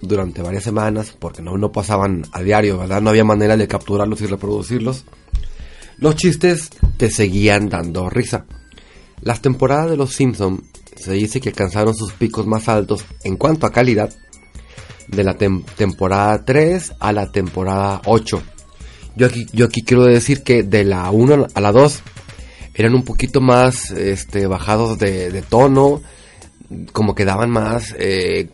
durante 0.02 0.42
varias 0.42 0.66
semanas, 0.66 1.16
porque 1.18 1.42
no, 1.42 1.58
no 1.58 1.72
pasaban 1.72 2.26
a 2.34 2.42
diario, 2.42 2.78
¿verdad? 2.78 3.02
No 3.02 3.12
había 3.12 3.24
manera 3.24 3.56
de 3.56 3.70
capturarlos 3.70 4.20
y 4.20 4.26
reproducirlos. 4.26 5.06
Los 5.98 6.18
chistes 6.18 6.72
te 6.98 7.10
seguían 7.10 7.70
dando 7.70 8.10
risa. 8.10 8.46
Las 9.22 9.42
temporadas 9.42 9.90
de 9.92 9.98
Los 9.98 10.14
Simpson 10.14 10.64
se 11.00 11.14
dice 11.14 11.40
que 11.40 11.50
alcanzaron 11.50 11.96
sus 11.96 12.14
picos 12.14 12.46
más 12.46 12.68
altos 12.68 13.06
en 13.24 13.38
cuanto 13.38 13.66
a 13.66 13.72
calidad 13.72 14.14
de 15.08 15.24
la 15.24 15.36
temporada 15.36 16.44
3 16.46 16.94
a 17.00 17.14
la 17.14 17.32
temporada 17.32 18.02
8. 18.06 18.42
Yo 19.16 19.28
aquí, 19.28 19.46
yo 19.52 19.66
aquí 19.66 19.82
quiero 19.82 20.04
decir 20.04 20.44
que 20.44 20.64
de 20.64 20.84
la 20.84 21.10
1 21.10 21.48
a 21.54 21.62
la 21.62 21.72
2 21.72 22.02
eran 22.76 22.96
un 22.96 23.04
poquito 23.04 23.42
más 23.42 23.92
este, 23.92 24.48
bajados 24.48 25.00
de, 25.00 25.44
tono, 25.48 26.02
como 26.94 27.16
que 27.16 27.26
daban 27.26 27.50
más 27.50 27.96
eh, 27.98 28.50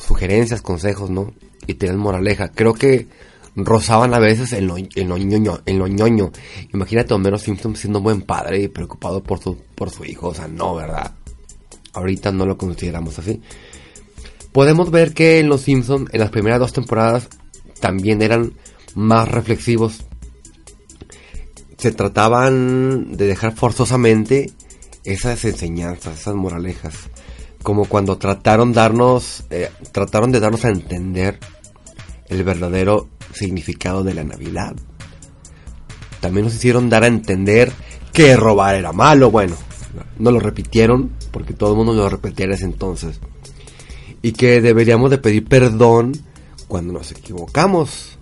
sugerencias, 0.00 0.62
consejos, 0.62 1.10
¿no? 1.10 1.34
Y 1.66 1.74
tenían 1.74 1.98
moraleja. 1.98 2.48
Creo 2.48 2.72
que 2.74 3.08
rozaban 3.56 4.14
a 4.14 4.18
veces 4.18 4.52
en 4.52 4.66
lo, 4.66 4.76
en 4.76 5.08
lo 5.08 5.18
ñoño, 5.18 5.60
en 5.66 5.78
lo 5.78 5.88
ñoño. 5.88 6.30
Imagínate 6.72 7.12
a 7.12 7.16
Homero 7.16 7.38
Simpson 7.38 7.74
siendo 7.74 7.98
un 7.98 8.04
buen 8.04 8.22
padre 8.22 8.62
y 8.62 8.68
preocupado 8.68 9.22
por 9.22 9.40
su, 9.40 9.56
por 9.74 9.90
su 9.90 10.04
hijo. 10.04 10.28
O 10.28 10.34
sea, 10.34 10.46
no, 10.46 10.74
¿verdad? 10.74 11.12
Ahorita 11.96 12.30
no 12.30 12.44
lo 12.46 12.58
consideramos 12.58 13.18
así. 13.18 13.40
Podemos 14.52 14.90
ver 14.90 15.14
que 15.14 15.40
en 15.40 15.48
Los 15.48 15.62
Simpson, 15.62 16.08
en 16.12 16.20
las 16.20 16.30
primeras 16.30 16.60
dos 16.60 16.72
temporadas, 16.72 17.28
también 17.80 18.22
eran 18.22 18.52
más 18.94 19.28
reflexivos. 19.28 20.04
Se 21.78 21.92
trataban 21.92 23.16
de 23.16 23.26
dejar 23.26 23.54
forzosamente 23.54 24.50
esas 25.04 25.44
enseñanzas, 25.44 26.20
esas 26.20 26.34
moralejas. 26.34 26.94
Como 27.62 27.86
cuando 27.86 28.18
trataron 28.18 28.72
darnos, 28.72 29.44
eh, 29.50 29.70
trataron 29.92 30.32
de 30.32 30.40
darnos 30.40 30.64
a 30.64 30.68
entender 30.68 31.38
el 32.28 32.44
verdadero 32.44 33.08
significado 33.32 34.04
de 34.04 34.14
la 34.14 34.24
Navidad. 34.24 34.74
También 36.20 36.44
nos 36.44 36.54
hicieron 36.54 36.90
dar 36.90 37.04
a 37.04 37.08
entender 37.08 37.72
que 38.12 38.36
robar 38.36 38.74
era 38.74 38.92
malo. 38.92 39.30
Bueno, 39.30 39.56
no 40.18 40.30
lo 40.30 40.40
repitieron 40.40 41.12
porque 41.30 41.54
todo 41.54 41.72
el 41.72 41.76
mundo 41.76 41.92
lo 41.92 42.08
repetía 42.08 42.46
en 42.46 42.52
ese 42.52 42.64
entonces. 42.64 43.20
Y 44.22 44.32
que 44.32 44.60
deberíamos 44.60 45.10
de 45.10 45.18
pedir 45.18 45.46
perdón 45.46 46.12
cuando 46.68 46.92
nos 46.92 47.12
equivocamos. 47.12 48.18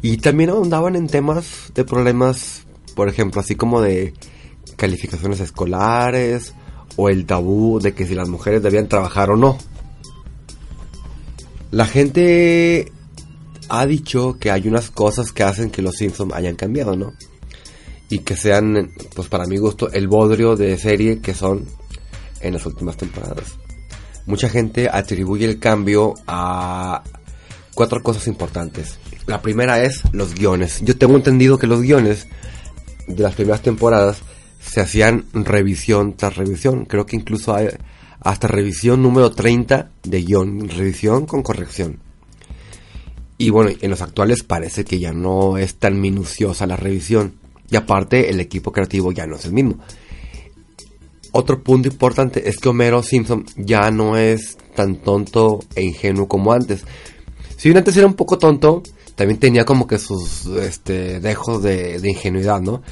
Y 0.00 0.18
también 0.18 0.50
ahondaban 0.50 0.94
en 0.96 1.08
temas 1.08 1.72
de 1.74 1.84
problemas, 1.84 2.66
por 2.94 3.08
ejemplo, 3.08 3.40
así 3.40 3.56
como 3.56 3.80
de 3.80 4.14
calificaciones 4.76 5.40
escolares 5.40 6.54
o 6.96 7.08
el 7.08 7.26
tabú 7.26 7.80
de 7.80 7.94
que 7.94 8.06
si 8.06 8.14
las 8.14 8.28
mujeres 8.28 8.62
debían 8.62 8.88
trabajar 8.88 9.30
o 9.30 9.36
no. 9.36 9.58
La 11.70 11.84
gente 11.84 12.92
ha 13.68 13.86
dicho 13.86 14.38
que 14.38 14.50
hay 14.50 14.68
unas 14.68 14.90
cosas 14.90 15.32
que 15.32 15.42
hacen 15.42 15.70
que 15.70 15.82
los 15.82 15.96
Simpsons 15.96 16.32
hayan 16.32 16.56
cambiado, 16.56 16.96
¿no? 16.96 17.12
Y 18.10 18.20
que 18.20 18.36
sean, 18.36 18.92
pues 19.14 19.28
para 19.28 19.46
mi 19.46 19.58
gusto, 19.58 19.90
el 19.92 20.08
bodrio 20.08 20.56
de 20.56 20.78
serie 20.78 21.20
que 21.20 21.34
son 21.34 21.66
en 22.40 22.54
las 22.54 22.64
últimas 22.66 22.96
temporadas. 22.96 23.56
Mucha 24.26 24.48
gente 24.48 24.88
atribuye 24.90 25.44
el 25.46 25.58
cambio 25.58 26.14
a 26.26 27.02
cuatro 27.74 28.02
cosas 28.02 28.26
importantes. 28.26 28.98
La 29.26 29.40
primera 29.40 29.82
es 29.82 30.02
los 30.12 30.34
guiones. 30.34 30.80
Yo 30.82 30.96
tengo 30.96 31.16
entendido 31.16 31.58
que 31.58 31.66
los 31.66 31.80
guiones 31.80 32.26
de 33.06 33.22
las 33.22 33.34
primeras 33.34 33.62
temporadas 33.62 34.22
se 34.60 34.80
hacían 34.80 35.26
revisión 35.32 36.14
tras 36.14 36.36
revisión. 36.36 36.84
Creo 36.84 37.06
que 37.06 37.16
incluso 37.16 37.54
hay 37.54 37.68
hasta 38.20 38.48
revisión 38.48 39.02
número 39.02 39.30
30 39.30 39.90
de 40.02 40.22
guion. 40.22 40.68
Revisión 40.68 41.26
con 41.26 41.42
corrección. 41.42 42.00
Y 43.38 43.50
bueno, 43.50 43.70
en 43.80 43.90
los 43.90 44.02
actuales 44.02 44.42
parece 44.42 44.84
que 44.84 44.98
ya 44.98 45.12
no 45.12 45.56
es 45.56 45.76
tan 45.76 46.00
minuciosa 46.00 46.66
la 46.66 46.76
revisión. 46.76 47.34
Y 47.70 47.76
aparte, 47.76 48.30
el 48.30 48.40
equipo 48.40 48.72
creativo 48.72 49.12
ya 49.12 49.26
no 49.26 49.36
es 49.36 49.44
el 49.44 49.52
mismo. 49.52 49.78
Otro 51.32 51.62
punto 51.62 51.88
importante 51.88 52.48
es 52.48 52.58
que 52.58 52.68
Homero 52.68 53.02
Simpson 53.02 53.44
ya 53.56 53.90
no 53.90 54.16
es 54.16 54.56
tan 54.74 54.96
tonto 54.96 55.60
e 55.74 55.82
ingenuo 55.82 56.26
como 56.26 56.52
antes. 56.52 56.84
Si 57.56 57.68
bien 57.68 57.78
antes 57.78 57.96
era 57.96 58.06
un 58.06 58.14
poco 58.14 58.38
tonto, 58.38 58.82
también 59.14 59.38
tenía 59.38 59.64
como 59.64 59.86
que 59.86 59.98
sus 59.98 60.46
este, 60.46 61.20
dejos 61.20 61.62
de, 61.62 62.00
ingenuidad, 62.02 62.60
¿no? 62.60 62.82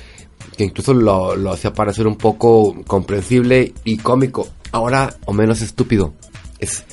Que 0.57 0.65
incluso 0.65 0.93
lo, 0.93 1.53
hacía 1.53 1.73
parecer 1.73 2.07
un 2.07 2.17
poco 2.17 2.75
comprensible 2.87 3.73
y 3.85 3.97
cómico. 3.97 4.49
Ahora 4.73 5.17
Homero 5.27 5.53
es 5.53 5.63
estúpido. 5.63 6.15
Es 6.59 6.85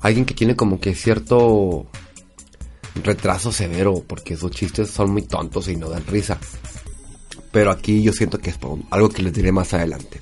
alguien 0.00 0.26
que 0.26 0.34
tiene 0.34 0.54
como 0.54 0.78
que 0.80 0.94
cierto 0.94 1.86
retraso 3.02 3.50
severo 3.50 4.04
porque 4.06 4.36
sus 4.36 4.52
chistes 4.52 4.90
son 4.90 5.10
muy 5.10 5.22
tontos 5.22 5.68
y 5.68 5.76
no 5.76 5.88
dan 5.88 6.06
risa. 6.06 6.38
Pero 7.54 7.70
aquí 7.70 8.02
yo 8.02 8.12
siento 8.12 8.38
que 8.38 8.50
es 8.50 8.58
algo 8.90 9.08
que 9.10 9.22
les 9.22 9.32
diré 9.32 9.52
más 9.52 9.72
adelante. 9.74 10.18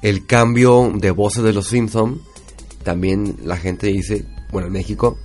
El 0.00 0.24
cambio 0.24 0.90
de 0.96 1.10
voces 1.10 1.44
de 1.44 1.52
los 1.52 1.66
Simpson 1.66 2.22
también 2.82 3.36
la 3.44 3.58
gente 3.58 3.88
dice, 3.88 4.24
bueno, 4.50 4.68
en 4.68 4.72
México 4.72 5.18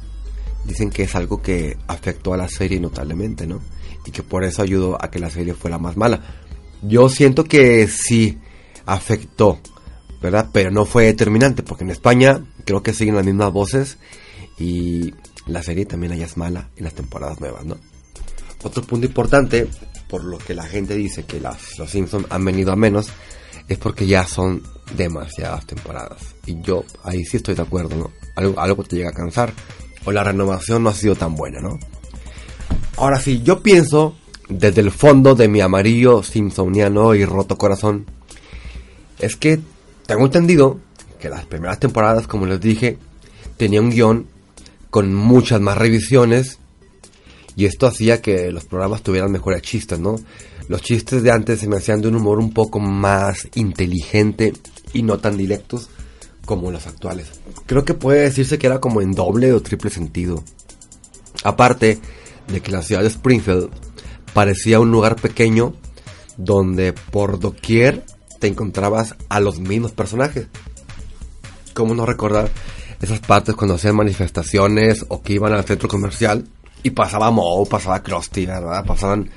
dicen 0.66 0.90
que 0.90 1.04
es 1.04 1.16
algo 1.16 1.42
que 1.42 1.78
afectó 1.88 2.34
a 2.34 2.38
la 2.38 2.50
serie 2.50 2.82
notablemente, 2.82 3.48
¿no? 3.48 3.62
Y 4.06 4.12
que 4.12 4.22
por 4.22 4.44
eso 4.44 4.62
ayudó 4.62 5.02
a 5.02 5.10
que 5.10 5.20
la 5.20 5.30
serie 5.30 5.54
fuera 5.54 5.78
más 5.78 5.96
mala. 5.96 6.22
Yo 6.82 7.08
siento 7.08 7.46
que 7.46 7.88
sí 7.88 8.38
afectó, 8.86 9.60
¿verdad? 10.22 10.50
Pero 10.52 10.72
no 10.72 10.84
fue 10.84 11.06
determinante, 11.06 11.64
porque 11.64 11.86
en 11.86 11.92
España 11.92 12.44
creo 12.66 12.84
que 12.84 12.92
siguen 12.92 13.16
las 13.16 13.26
mismas 13.26 13.54
voces 13.54 13.98
y 14.60 15.14
la 15.46 15.64
serie 15.64 15.86
también 15.86 16.12
allá 16.12 16.26
es 16.26 16.36
mala 16.36 16.70
en 16.76 16.84
las 16.84 16.94
temporadas 16.94 17.40
nuevas, 17.40 17.66
¿no? 17.66 17.78
Otro 18.62 18.84
punto 18.84 19.08
importante, 19.08 19.70
por 20.10 20.24
lo 20.24 20.38
que 20.38 20.54
la 20.54 20.64
gente 20.64 20.96
dice 20.96 21.26
que 21.26 21.40
las, 21.40 21.78
los 21.78 21.90
Simpsons 21.90 22.26
han 22.30 22.46
venido 22.46 22.72
a 22.72 22.76
menos, 22.76 23.10
es 23.68 23.78
porque 23.78 24.08
ya 24.08 24.26
son 24.26 24.64
demasiadas 24.96 25.66
temporadas. 25.66 26.36
Y 26.46 26.62
yo 26.62 26.86
ahí 27.04 27.26
sí 27.26 27.38
estoy 27.38 27.56
de 27.56 27.64
acuerdo, 27.64 27.96
¿no? 27.96 28.12
Algo, 28.36 28.60
algo 28.60 28.84
te 28.84 28.96
llega 28.96 29.10
a 29.10 29.14
cansar. 29.14 29.54
O 30.06 30.12
la 30.12 30.24
renovación 30.24 30.84
no 30.84 30.90
ha 30.90 30.94
sido 30.94 31.16
tan 31.16 31.36
buena, 31.36 31.60
¿no? 31.60 31.78
Ahora 32.96 33.20
sí, 33.20 33.42
yo 33.44 33.62
pienso 33.62 34.16
desde 34.50 34.82
el 34.82 34.92
fondo 34.92 35.36
de 35.36 35.48
mi 35.48 35.60
amarillo 35.60 36.24
simpsoniano 36.24 37.14
y 37.14 37.26
roto 37.26 37.58
corazón 37.58 38.06
es 39.20 39.36
que 39.36 39.60
tengo 40.06 40.26
entendido 40.26 40.80
que 41.20 41.30
las 41.30 41.46
primeras 41.46 41.80
temporadas, 41.80 42.28
como 42.28 42.46
les 42.46 42.62
dije, 42.62 42.98
tenía 43.58 43.82
un 43.82 43.90
guion 43.90 44.28
con 44.90 45.14
muchas 45.14 45.60
más 45.60 45.78
revisiones 45.78 46.60
y 47.58 47.66
esto 47.66 47.88
hacía 47.88 48.22
que 48.22 48.52
los 48.52 48.66
programas 48.66 49.02
tuvieran 49.02 49.32
mejores 49.32 49.64
chistes, 49.64 50.00
¿no? 50.00 50.16
Los 50.70 50.84
chistes 50.84 51.24
de 51.24 51.32
antes 51.32 51.60
se 51.60 51.68
me 51.68 51.78
hacían 51.78 52.02
de 52.02 52.08
un 52.08 52.16
humor 52.16 52.38
un 52.38 52.54
poco 52.54 52.80
más 52.80 53.48
inteligente 53.56 54.54
y 54.94 55.02
no 55.02 55.18
tan 55.18 55.38
directos 55.38 55.90
como 56.46 56.70
los 56.70 56.86
actuales. 56.86 57.28
Creo 57.66 57.84
que 57.84 57.96
puede 57.96 58.22
decirse 58.22 58.60
que 58.60 58.68
era 58.68 58.80
como 58.80 59.02
en 59.02 59.12
doble 59.12 59.54
o 59.54 59.62
triple 59.64 59.90
sentido. 59.90 60.44
Aparte 61.44 61.98
de 62.48 62.62
que 62.62 62.72
la 62.72 62.84
ciudad 62.84 63.02
de 63.02 63.08
Springfield 63.08 63.70
parecía 64.36 64.80
un 64.80 64.92
lugar 64.92 65.16
pequeño 65.16 65.74
donde 66.38 66.94
por 66.94 67.40
doquier 67.40 68.06
te 68.40 68.46
encontrabas 68.46 69.16
a 69.30 69.40
los 69.40 69.60
mismos 69.60 69.94
personajes. 69.94 70.46
¿Cómo 71.74 71.96
no 71.96 72.06
recordar 72.06 72.52
esas 73.02 73.20
partes 73.20 73.56
cuando 73.56 73.76
hacían 73.76 73.96
manifestaciones 73.96 75.08
o 75.08 75.24
que 75.24 75.34
iban 75.34 75.54
al 75.54 75.66
centro 75.66 75.90
comercial 75.90 76.46
y 76.84 76.92
pasaba 76.92 77.32
Moe, 77.32 77.66
pasaba 77.66 78.04
Krusty, 78.04 78.46
¿verdad? 78.46 78.86
Pasaban 78.86 79.30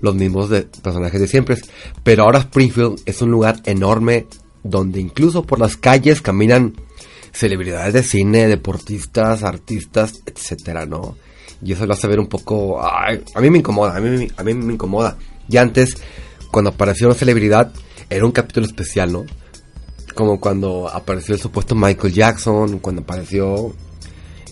los 0.00 0.14
mismos 0.14 0.50
de, 0.50 0.62
personajes 0.62 1.20
de 1.20 1.28
siempre. 1.28 1.56
Pero 2.02 2.24
ahora 2.24 2.40
Springfield 2.40 3.00
es 3.06 3.22
un 3.22 3.30
lugar 3.30 3.60
enorme 3.64 4.26
donde 4.62 5.00
incluso 5.00 5.44
por 5.44 5.58
las 5.58 5.76
calles 5.76 6.22
caminan 6.22 6.74
celebridades 7.32 7.94
de 7.94 8.02
cine, 8.02 8.48
deportistas, 8.48 9.42
artistas, 9.42 10.22
etcétera, 10.26 10.86
¿no? 10.86 11.16
Y 11.62 11.72
eso 11.72 11.86
lo 11.86 11.94
hace 11.94 12.08
ver 12.08 12.20
un 12.20 12.26
poco... 12.26 12.82
a 12.82 13.40
mí 13.40 13.50
me 13.50 13.58
incomoda, 13.58 13.96
a 13.96 14.00
mí, 14.00 14.28
a 14.36 14.42
mí 14.42 14.54
me 14.54 14.74
incomoda. 14.74 15.16
Y 15.48 15.56
antes, 15.56 15.96
cuando 16.50 16.70
apareció 16.70 17.06
una 17.06 17.14
celebridad, 17.14 17.72
era 18.10 18.24
un 18.24 18.32
capítulo 18.32 18.66
especial, 18.66 19.12
¿no? 19.12 19.24
Como 20.14 20.40
cuando 20.40 20.88
apareció 20.88 21.34
el 21.34 21.40
supuesto 21.40 21.74
Michael 21.74 22.12
Jackson, 22.12 22.78
cuando 22.80 23.02
apareció... 23.02 23.72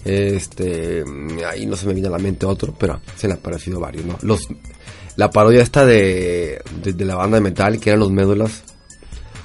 Este... 0.04 1.04
Ahí 1.48 1.66
no 1.66 1.76
se 1.76 1.86
me 1.86 1.94
viene 1.94 2.08
a 2.08 2.12
la 2.12 2.18
mente 2.18 2.46
otro, 2.46 2.74
pero 2.78 3.00
se 3.16 3.26
le 3.26 3.34
han 3.34 3.40
aparecido 3.40 3.80
varios, 3.80 4.04
¿no? 4.04 4.18
Los, 4.22 4.48
la 5.16 5.30
parodia 5.30 5.62
esta 5.62 5.84
de, 5.84 6.62
de, 6.82 6.92
de 6.92 7.04
la 7.04 7.16
banda 7.16 7.36
de 7.36 7.42
metal, 7.42 7.78
que 7.78 7.90
eran 7.90 8.00
los 8.00 8.10
médulas, 8.10 8.62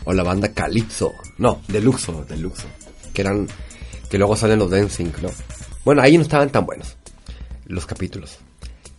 o 0.06 0.14
la 0.14 0.24
banda 0.24 0.54
Calypso, 0.54 1.14
no, 1.38 1.62
Deluxo, 1.68 2.26
Deluxo, 2.28 2.68
que 3.14 3.22
eran, 3.22 3.48
que 4.10 4.18
luego 4.18 4.36
salen 4.36 4.60
los 4.60 4.70
Dancing, 4.70 5.12
¿no? 5.22 5.30
Bueno, 5.84 6.02
ahí 6.02 6.18
no 6.18 6.24
estaban 6.24 6.50
tan 6.50 6.66
buenos 6.66 6.96
los 7.66 7.86
capítulos. 7.86 8.38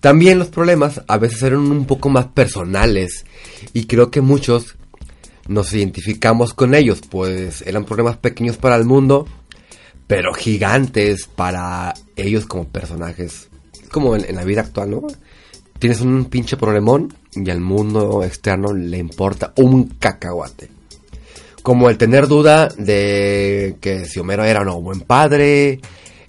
También 0.01 0.39
los 0.39 0.49
problemas 0.49 1.03
a 1.09 1.19
veces 1.19 1.43
eran 1.43 1.61
un 1.61 1.87
poco 1.87 2.09
más 2.09 2.27
personales 2.27 3.25
y 3.73 3.87
creo 3.87 4.11
que 4.11 4.21
muchos 4.21 4.77
nos 5.49 5.73
identificamos 5.73 6.55
con 6.55 6.75
ellos, 6.75 7.01
pues 7.09 7.63
eran 7.63 7.85
problemas 7.85 8.17
pequeños 8.17 8.57
para 8.57 8.77
el 8.77 8.85
mundo, 8.85 9.27
pero 10.07 10.33
gigantes 10.35 11.27
para 11.27 11.95
ellos 12.15 12.47
como 12.47 12.69
personajes, 12.69 13.49
como 13.91 14.17
en, 14.17 14.35
la 14.35 14.45
vida 14.45 14.61
actual, 14.63 14.91
¿no? 14.91 15.03
Tienes 15.79 16.01
un 16.01 16.27
pinche 16.27 16.57
problemón 16.57 17.13
y 17.33 17.51
al 17.51 17.61
mundo 17.61 18.23
externo 18.23 18.73
le 18.73 18.99
importa 18.99 19.53
un 19.57 19.89
cacahuate. 19.99 20.71
Como 21.63 21.91
el 21.91 21.99
tener 21.99 22.29
duda 22.29 22.69
de 22.79 23.77
que 23.81 24.07
si 24.07 24.21
Homero 24.21 24.45
era 24.45 24.61
o 24.61 24.65
no 24.65 24.81
buen 24.81 25.01
padre, 25.01 25.81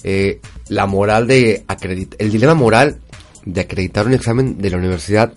eh, 0.04 0.42
la 0.70 0.86
moral 0.86 1.28
de 1.28 1.64
acreditar, 1.68 2.18
el 2.20 2.32
dilema 2.32 2.56
moral 2.56 3.00
de 3.46 3.62
acreditar 3.62 4.08
un 4.08 4.14
examen 4.14 4.58
de 4.58 4.70
la 4.70 4.78
universidad 4.78 5.34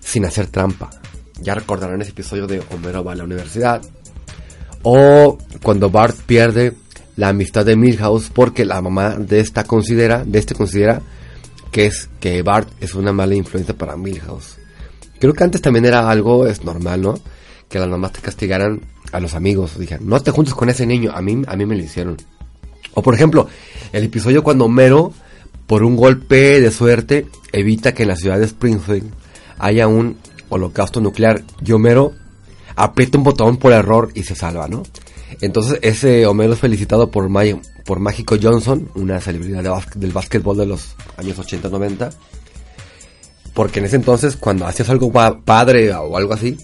sin 0.00 0.24
hacer 0.24 0.46
trampa. 0.46 0.90
Ya 1.40 1.54
recordarán 1.54 2.00
ese 2.00 2.12
episodio 2.12 2.46
de 2.46 2.62
Homero 2.70 3.04
va 3.04 3.12
a 3.12 3.16
la 3.16 3.24
universidad. 3.24 3.82
O 4.88 5.36
cuando 5.64 5.90
Bart 5.90 6.16
pierde 6.26 6.74
la 7.16 7.30
amistad 7.30 7.66
de 7.66 7.74
Milhouse 7.74 8.30
porque 8.32 8.64
la 8.64 8.80
mamá 8.80 9.16
de 9.16 9.40
esta 9.40 9.64
considera, 9.64 10.22
de 10.24 10.38
este 10.38 10.54
considera 10.54 11.02
que 11.72 11.86
es 11.86 12.08
que 12.20 12.40
Bart 12.42 12.68
es 12.80 12.94
una 12.94 13.12
mala 13.12 13.34
influencia 13.34 13.76
para 13.76 13.96
Milhouse. 13.96 14.58
Creo 15.18 15.32
que 15.32 15.42
antes 15.42 15.60
también 15.60 15.86
era 15.86 16.08
algo 16.08 16.46
es 16.46 16.62
normal, 16.62 17.02
¿no? 17.02 17.18
Que 17.68 17.80
las 17.80 17.88
mamás 17.88 18.12
te 18.12 18.20
castigaran 18.20 18.80
a 19.10 19.18
los 19.18 19.34
amigos, 19.34 19.76
dijeron, 19.76 20.08
"No 20.08 20.20
te 20.22 20.30
juntes 20.30 20.54
con 20.54 20.68
ese 20.68 20.86
niño." 20.86 21.10
A 21.12 21.20
mí 21.20 21.42
a 21.48 21.56
mí 21.56 21.66
me 21.66 21.74
lo 21.74 21.82
hicieron. 21.82 22.16
O 22.94 23.02
por 23.02 23.16
ejemplo, 23.16 23.48
el 23.92 24.04
episodio 24.04 24.44
cuando 24.44 24.66
Homero 24.66 25.12
por 25.66 25.82
un 25.82 25.96
golpe 25.96 26.60
de 26.60 26.70
suerte 26.70 27.26
evita 27.50 27.92
que 27.92 28.04
en 28.04 28.10
la 28.10 28.16
ciudad 28.16 28.38
de 28.38 28.44
Springfield 28.44 29.10
haya 29.58 29.88
un 29.88 30.16
holocausto 30.48 31.00
nuclear 31.00 31.42
y 31.64 31.72
Homero 31.72 32.14
aprieta 32.76 33.18
un 33.18 33.24
botón 33.24 33.56
por 33.56 33.72
error 33.72 34.10
y 34.14 34.22
se 34.22 34.34
salva, 34.34 34.68
¿no? 34.68 34.82
Entonces 35.40 35.78
ese 35.82 36.24
Homero 36.26 36.52
es 36.52 36.60
felicitado 36.60 37.10
por, 37.10 37.28
May- 37.28 37.60
por 37.84 37.98
Mágico 37.98 38.36
Johnson, 38.40 38.88
una 38.94 39.20
celebridad 39.20 39.82
del 39.94 40.12
básquetbol 40.12 40.56
de 40.56 40.66
los 40.66 40.94
años 41.16 41.38
80-90, 41.38 42.12
porque 43.54 43.78
en 43.80 43.86
ese 43.86 43.96
entonces 43.96 44.36
cuando 44.36 44.66
hacías 44.66 44.88
algo 44.90 45.10
pa- 45.10 45.40
padre 45.40 45.92
o 45.92 46.16
algo 46.16 46.34
así, 46.34 46.56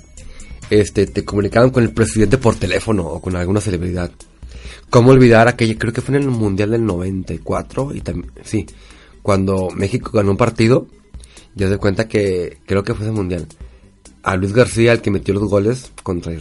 este, 0.71 1.07
te 1.07 1.25
comunicaban 1.25 1.71
con 1.71 1.83
el 1.83 1.93
presidente 1.93 2.39
por 2.39 2.55
teléfono 2.57 3.05
o 3.07 3.21
con 3.21 3.35
alguna 3.37 3.61
celebridad. 3.61 4.11
¿Cómo 4.91 5.11
olvidar 5.11 5.49
aquella, 5.49 5.79
creo 5.79 5.93
que 5.93 6.03
fue 6.03 6.17
en 6.17 6.23
el 6.23 6.29
Mundial 6.29 6.71
del 6.71 6.85
94 6.85 7.95
y 7.95 8.01
también, 8.01 8.31
sí, 8.45 8.67
cuando 9.23 9.71
México 9.75 10.11
ganó 10.13 10.31
un 10.33 10.37
partido, 10.37 10.87
ya 11.55 11.69
se 11.69 11.79
cuenta 11.79 12.09
que, 12.09 12.59
creo 12.67 12.83
que 12.85 12.95
fue 12.95 13.07
ese 13.07 13.13
Mundial, 13.15 13.47
a 14.23 14.37
Luis 14.37 14.53
García, 14.53 14.93
el 14.93 15.01
que 15.01 15.11
metió 15.11 15.35
los 15.35 15.49
goles 15.49 15.91
contra 16.03 16.33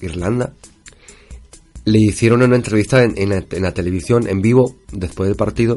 Irlanda, 0.00 0.52
le 1.84 1.98
hicieron 1.98 2.42
una 2.42 2.56
entrevista 2.56 3.02
en, 3.02 3.14
en 3.16 3.30
la, 3.30 3.44
en 3.50 3.62
la 3.62 3.74
televisión 3.74 4.28
en 4.28 4.40
vivo 4.40 4.76
después 4.92 5.28
del 5.28 5.36
partido 5.36 5.76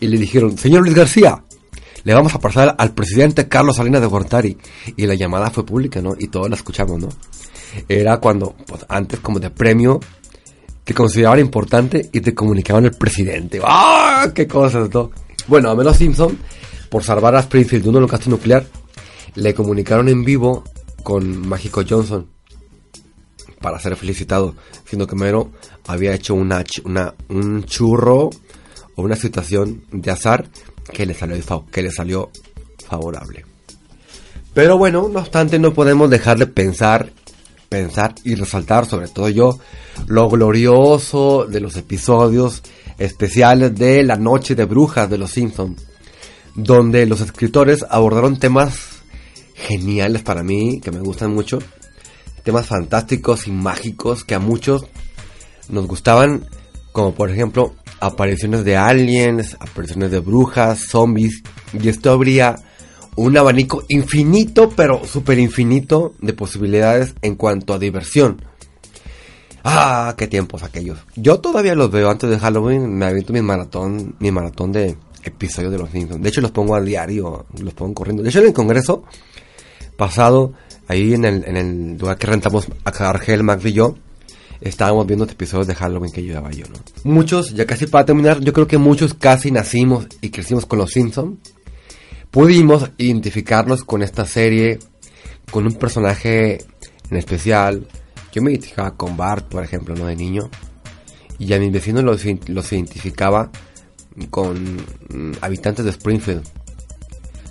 y 0.00 0.08
le 0.08 0.18
dijeron, 0.18 0.56
señor 0.56 0.82
Luis 0.82 0.94
García, 0.94 1.42
le 2.04 2.14
vamos 2.14 2.34
a 2.34 2.38
pasar 2.38 2.74
al 2.78 2.94
presidente 2.94 3.48
Carlos 3.48 3.76
Salinas 3.76 4.00
de 4.00 4.06
Gortari. 4.06 4.56
Y 4.96 5.06
la 5.06 5.14
llamada 5.14 5.50
fue 5.50 5.66
pública, 5.66 6.00
¿no? 6.00 6.14
Y 6.18 6.28
todos 6.28 6.48
la 6.48 6.56
escuchamos, 6.56 6.98
¿no? 7.00 7.08
Era 7.88 8.18
cuando, 8.18 8.54
pues 8.66 8.86
antes 8.88 9.20
como 9.20 9.40
de 9.40 9.50
premio, 9.50 10.00
te 10.84 10.94
consideraban 10.94 11.40
importante 11.40 12.08
y 12.12 12.20
te 12.20 12.34
comunicaban 12.34 12.86
el 12.86 12.92
presidente. 12.92 13.60
¡Ah! 13.62 14.30
¡Qué 14.34 14.46
cosas, 14.46 14.88
no! 14.92 15.10
Bueno, 15.46 15.70
a 15.70 15.74
menos 15.74 15.96
Simpson, 15.96 16.38
por 16.88 17.02
salvar 17.02 17.34
a 17.34 17.40
Springfield 17.40 17.84
de 17.84 17.90
un 17.90 17.96
holocausto 17.96 18.30
nuclear, 18.30 18.64
le 19.38 19.54
comunicaron 19.54 20.08
en 20.08 20.24
vivo 20.24 20.64
con 21.04 21.46
Mágico 21.48 21.82
Johnson 21.88 22.26
para 23.60 23.78
ser 23.78 23.94
felicitado, 23.96 24.54
siendo 24.84 25.06
que 25.06 25.14
Mero 25.14 25.50
había 25.86 26.12
hecho 26.12 26.34
una, 26.34 26.64
un 27.28 27.64
churro 27.64 28.30
o 28.96 29.02
una 29.02 29.16
situación 29.16 29.84
de 29.92 30.10
azar 30.10 30.48
que 30.92 31.06
le 31.06 31.14
salió, 31.14 31.66
que 31.70 31.82
le 31.82 31.90
salió 31.92 32.30
favorable. 32.84 33.44
Pero 34.54 34.76
bueno, 34.76 35.08
no 35.08 35.20
obstante, 35.20 35.58
no 35.60 35.72
podemos 35.72 36.10
dejar 36.10 36.38
de 36.38 36.48
pensar, 36.48 37.12
pensar 37.68 38.16
y 38.24 38.34
resaltar, 38.34 38.86
sobre 38.86 39.06
todo 39.06 39.28
yo, 39.28 39.58
lo 40.08 40.28
glorioso 40.28 41.46
de 41.46 41.60
los 41.60 41.76
episodios 41.76 42.62
especiales 42.98 43.74
de 43.76 44.02
La 44.02 44.16
Noche 44.16 44.56
de 44.56 44.64
Brujas 44.64 45.08
de 45.08 45.18
los 45.18 45.30
Simpsons, 45.30 45.80
donde 46.56 47.06
los 47.06 47.20
escritores 47.20 47.84
abordaron 47.88 48.40
temas 48.40 48.97
geniales 49.58 50.22
para 50.22 50.42
mí, 50.42 50.80
que 50.80 50.90
me 50.90 51.00
gustan 51.00 51.34
mucho, 51.34 51.58
temas 52.44 52.66
fantásticos 52.66 53.46
y 53.46 53.50
mágicos 53.50 54.24
que 54.24 54.34
a 54.34 54.38
muchos 54.38 54.86
nos 55.68 55.86
gustaban, 55.86 56.46
como 56.92 57.14
por 57.14 57.30
ejemplo 57.30 57.74
apariciones 58.00 58.64
de 58.64 58.76
aliens, 58.76 59.56
apariciones 59.60 60.10
de 60.10 60.20
brujas, 60.20 60.78
zombies, 60.78 61.42
y 61.72 61.88
esto 61.88 62.10
habría 62.10 62.56
un 63.16 63.36
abanico 63.36 63.82
infinito, 63.88 64.70
pero 64.70 65.04
súper 65.04 65.38
infinito 65.38 66.14
de 66.20 66.32
posibilidades 66.32 67.14
en 67.20 67.34
cuanto 67.34 67.74
a 67.74 67.78
diversión. 67.78 68.40
Ah, 69.64 70.14
qué 70.16 70.28
tiempos 70.28 70.62
aquellos. 70.62 71.00
Yo 71.16 71.40
todavía 71.40 71.74
los 71.74 71.90
veo 71.90 72.08
antes 72.08 72.30
de 72.30 72.38
Halloween, 72.38 72.96
me 72.96 73.06
aviento 73.06 73.32
mi 73.32 73.42
maratón, 73.42 74.14
mi 74.20 74.30
maratón 74.30 74.70
de 74.70 74.96
episodios 75.24 75.72
de 75.72 75.78
los 75.78 75.90
Simpsons. 75.90 76.22
De 76.22 76.28
hecho 76.28 76.40
los 76.40 76.52
pongo 76.52 76.74
a 76.74 76.80
diario, 76.80 77.44
los 77.60 77.74
pongo 77.74 77.94
corriendo. 77.94 78.22
De 78.22 78.30
hecho 78.30 78.38
en 78.38 78.46
el 78.46 78.52
congreso 78.52 79.04
pasado, 79.98 80.54
ahí 80.86 81.12
en 81.12 81.24
el, 81.26 81.44
en 81.44 81.56
el 81.56 81.98
lugar 81.98 82.16
que 82.16 82.28
rentamos 82.28 82.68
a 82.84 83.10
Argel, 83.10 83.42
Max 83.42 83.66
y 83.66 83.72
yo, 83.72 83.96
estábamos 84.60 85.06
viendo 85.06 85.24
los 85.24 85.34
episodios 85.34 85.66
de 85.66 85.74
Halloween 85.74 86.12
que 86.12 86.22
llevaba 86.22 86.52
yo, 86.52 86.66
¿no? 86.68 86.78
Muchos, 87.02 87.52
ya 87.52 87.66
casi 87.66 87.86
para 87.88 88.06
terminar, 88.06 88.40
yo 88.40 88.52
creo 88.52 88.68
que 88.68 88.78
muchos 88.78 89.12
casi 89.12 89.50
nacimos 89.50 90.06
y 90.20 90.30
crecimos 90.30 90.66
con 90.66 90.78
los 90.78 90.92
Simpsons. 90.92 91.38
Pudimos 92.30 92.90
identificarnos 92.96 93.82
con 93.82 94.02
esta 94.02 94.24
serie, 94.24 94.78
con 95.50 95.66
un 95.66 95.74
personaje 95.74 96.58
en 97.10 97.16
especial. 97.16 97.88
Yo 98.32 98.40
me 98.40 98.52
identificaba 98.52 98.96
con 98.96 99.16
Bart, 99.16 99.48
por 99.48 99.64
ejemplo, 99.64 99.96
¿no? 99.96 100.06
De 100.06 100.14
niño. 100.14 100.48
Y 101.40 101.52
a 101.52 101.58
mis 101.58 101.72
vecinos 101.72 102.04
los, 102.04 102.22
los 102.48 102.72
identificaba 102.72 103.50
con 104.30 104.76
mm, 104.76 105.32
habitantes 105.40 105.84
de 105.84 105.90
Springfield. 105.90 106.44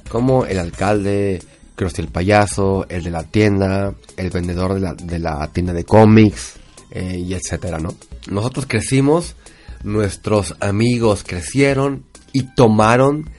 Como 0.10 0.46
el 0.46 0.60
alcalde, 0.60 1.42
Krusty 1.78 2.02
el 2.02 2.08
payaso, 2.10 2.88
el 2.90 3.04
de 3.04 3.12
la 3.12 3.24
tienda, 3.24 3.94
el 4.18 4.30
vendedor 4.32 4.74
de 4.74 4.80
la, 4.82 4.94
de 4.96 5.20
la 5.20 5.48
tienda 5.54 5.72
de 5.72 5.86
cómics, 5.86 6.56
eh, 6.90 7.24
y 7.26 7.34
etcétera, 7.36 7.78
¿no? 7.78 7.96
Nosotros 8.30 8.66
crecimos, 8.68 9.36
nuestros 9.84 10.56
amigos 10.60 11.24
crecieron 11.24 12.04
y 12.34 12.56
tomaron 12.56 13.30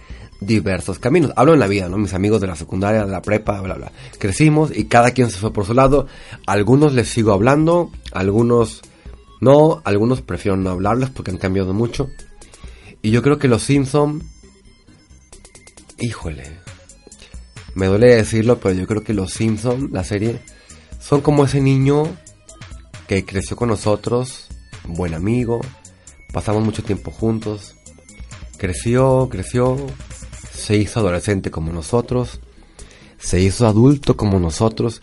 diversos 0.40 1.00
caminos. 1.00 1.32
Hablo 1.34 1.54
en 1.54 1.60
la 1.60 1.66
vida, 1.66 1.88
¿no? 1.88 1.98
Mis 1.98 2.14
amigos 2.14 2.40
de 2.40 2.46
la 2.46 2.54
secundaria, 2.54 3.04
de 3.04 3.10
la 3.10 3.20
prepa, 3.20 3.60
bla, 3.60 3.74
bla. 3.74 3.90
Crecimos 4.18 4.70
y 4.74 4.84
cada 4.84 5.10
quien 5.10 5.30
se 5.30 5.38
fue 5.38 5.52
por 5.52 5.66
su 5.66 5.74
lado. 5.74 6.06
Algunos 6.46 6.94
les 6.94 7.08
sigo 7.08 7.32
hablando, 7.32 7.90
algunos 8.12 8.82
no, 9.40 9.82
algunos 9.84 10.22
prefiero 10.22 10.56
no 10.56 10.70
hablarles 10.70 11.10
porque 11.10 11.32
han 11.32 11.38
cambiado 11.38 11.74
mucho. 11.74 12.08
Y 13.02 13.10
yo 13.10 13.22
creo 13.22 13.38
que 13.38 13.48
los 13.48 13.62
Simpson, 13.62 14.22
híjole, 15.98 16.57
me 17.78 17.86
duele 17.86 18.16
decirlo, 18.16 18.58
pero 18.58 18.74
yo 18.74 18.88
creo 18.88 19.04
que 19.04 19.14
los 19.14 19.32
Simpson, 19.32 19.90
la 19.92 20.02
serie, 20.02 20.40
son 21.00 21.20
como 21.20 21.44
ese 21.44 21.60
niño 21.60 22.08
que 23.06 23.24
creció 23.24 23.56
con 23.56 23.68
nosotros, 23.68 24.48
buen 24.88 25.14
amigo, 25.14 25.60
pasamos 26.32 26.64
mucho 26.64 26.82
tiempo 26.82 27.12
juntos, 27.12 27.76
creció, 28.56 29.28
creció, 29.30 29.76
se 30.52 30.76
hizo 30.76 30.98
adolescente 30.98 31.52
como 31.52 31.72
nosotros, 31.72 32.40
se 33.16 33.40
hizo 33.40 33.68
adulto 33.68 34.16
como 34.16 34.40
nosotros 34.40 35.00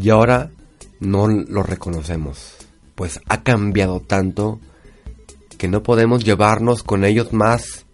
y 0.00 0.10
ahora 0.10 0.52
no 1.00 1.26
lo 1.26 1.64
reconocemos, 1.64 2.54
pues 2.94 3.20
ha 3.26 3.42
cambiado 3.42 3.98
tanto 3.98 4.60
que 5.58 5.66
no 5.66 5.82
podemos 5.82 6.22
llevarnos 6.22 6.84
con 6.84 7.04
ellos 7.04 7.32
más 7.32 7.84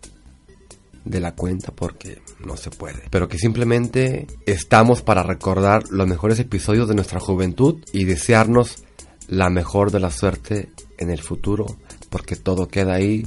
de 1.07 1.20
la 1.20 1.35
cuenta 1.35 1.72
porque 1.72 2.20
no 2.45 2.57
se 2.57 2.70
puede. 2.70 3.03
Pero 3.11 3.28
que 3.28 3.39
simplemente 3.39 4.26
estamos 4.47 5.03
para 5.03 5.22
recordar 5.22 5.84
los 5.91 6.07
mejores 6.07 6.39
episodios 6.39 6.89
de 6.89 6.95
nuestra 6.95 7.20
juventud 7.20 7.82
y 7.93 8.05
desearnos 8.05 8.84
la 9.26 9.51
mejor 9.51 9.91
de 9.91 10.01
la 10.01 10.11
suerte 10.11 10.70
en 10.99 11.11
el 11.11 11.20
futuro 11.20 11.66
porque 12.11 12.36
todo 12.36 12.68
queda 12.68 12.95
ahí 12.95 13.26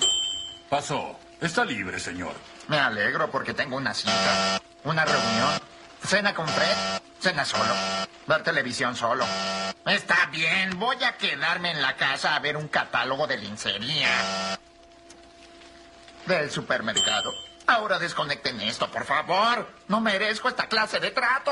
Pasó. 0.70 1.18
Está 1.40 1.64
libre, 1.64 2.00
señor. 2.00 2.34
Me 2.68 2.80
alegro 2.80 3.30
porque 3.30 3.54
tengo 3.54 3.78
una 3.78 3.94
cita, 3.94 4.60
una 4.84 5.06
reunión, 5.06 5.62
cena 6.04 6.34
con 6.34 6.48
Fred, 6.48 7.00
cena 7.20 7.46
solo, 7.46 7.74
ver 8.26 8.42
televisión 8.44 8.96
solo. 8.96 9.24
Está 9.86 10.26
bien, 10.32 10.80
voy 10.80 11.02
a 11.04 11.16
quedarme 11.16 11.72
en 11.72 11.82
la 11.82 11.96
casa 11.96 12.36
a 12.36 12.40
ver 12.40 12.58
un 12.58 12.68
catálogo 12.68 13.28
de 13.28 13.38
lencería. 13.38 14.10
Del 16.26 16.50
supermercado. 16.50 17.32
Ahora 17.68 18.00
desconecten 18.00 18.60
esto, 18.62 18.90
por 18.90 19.06
favor. 19.06 19.70
No 19.88 20.02
merezco 20.02 20.50
esta 20.50 20.68
clase 20.68 21.00
de 21.00 21.12
trato. 21.12 21.52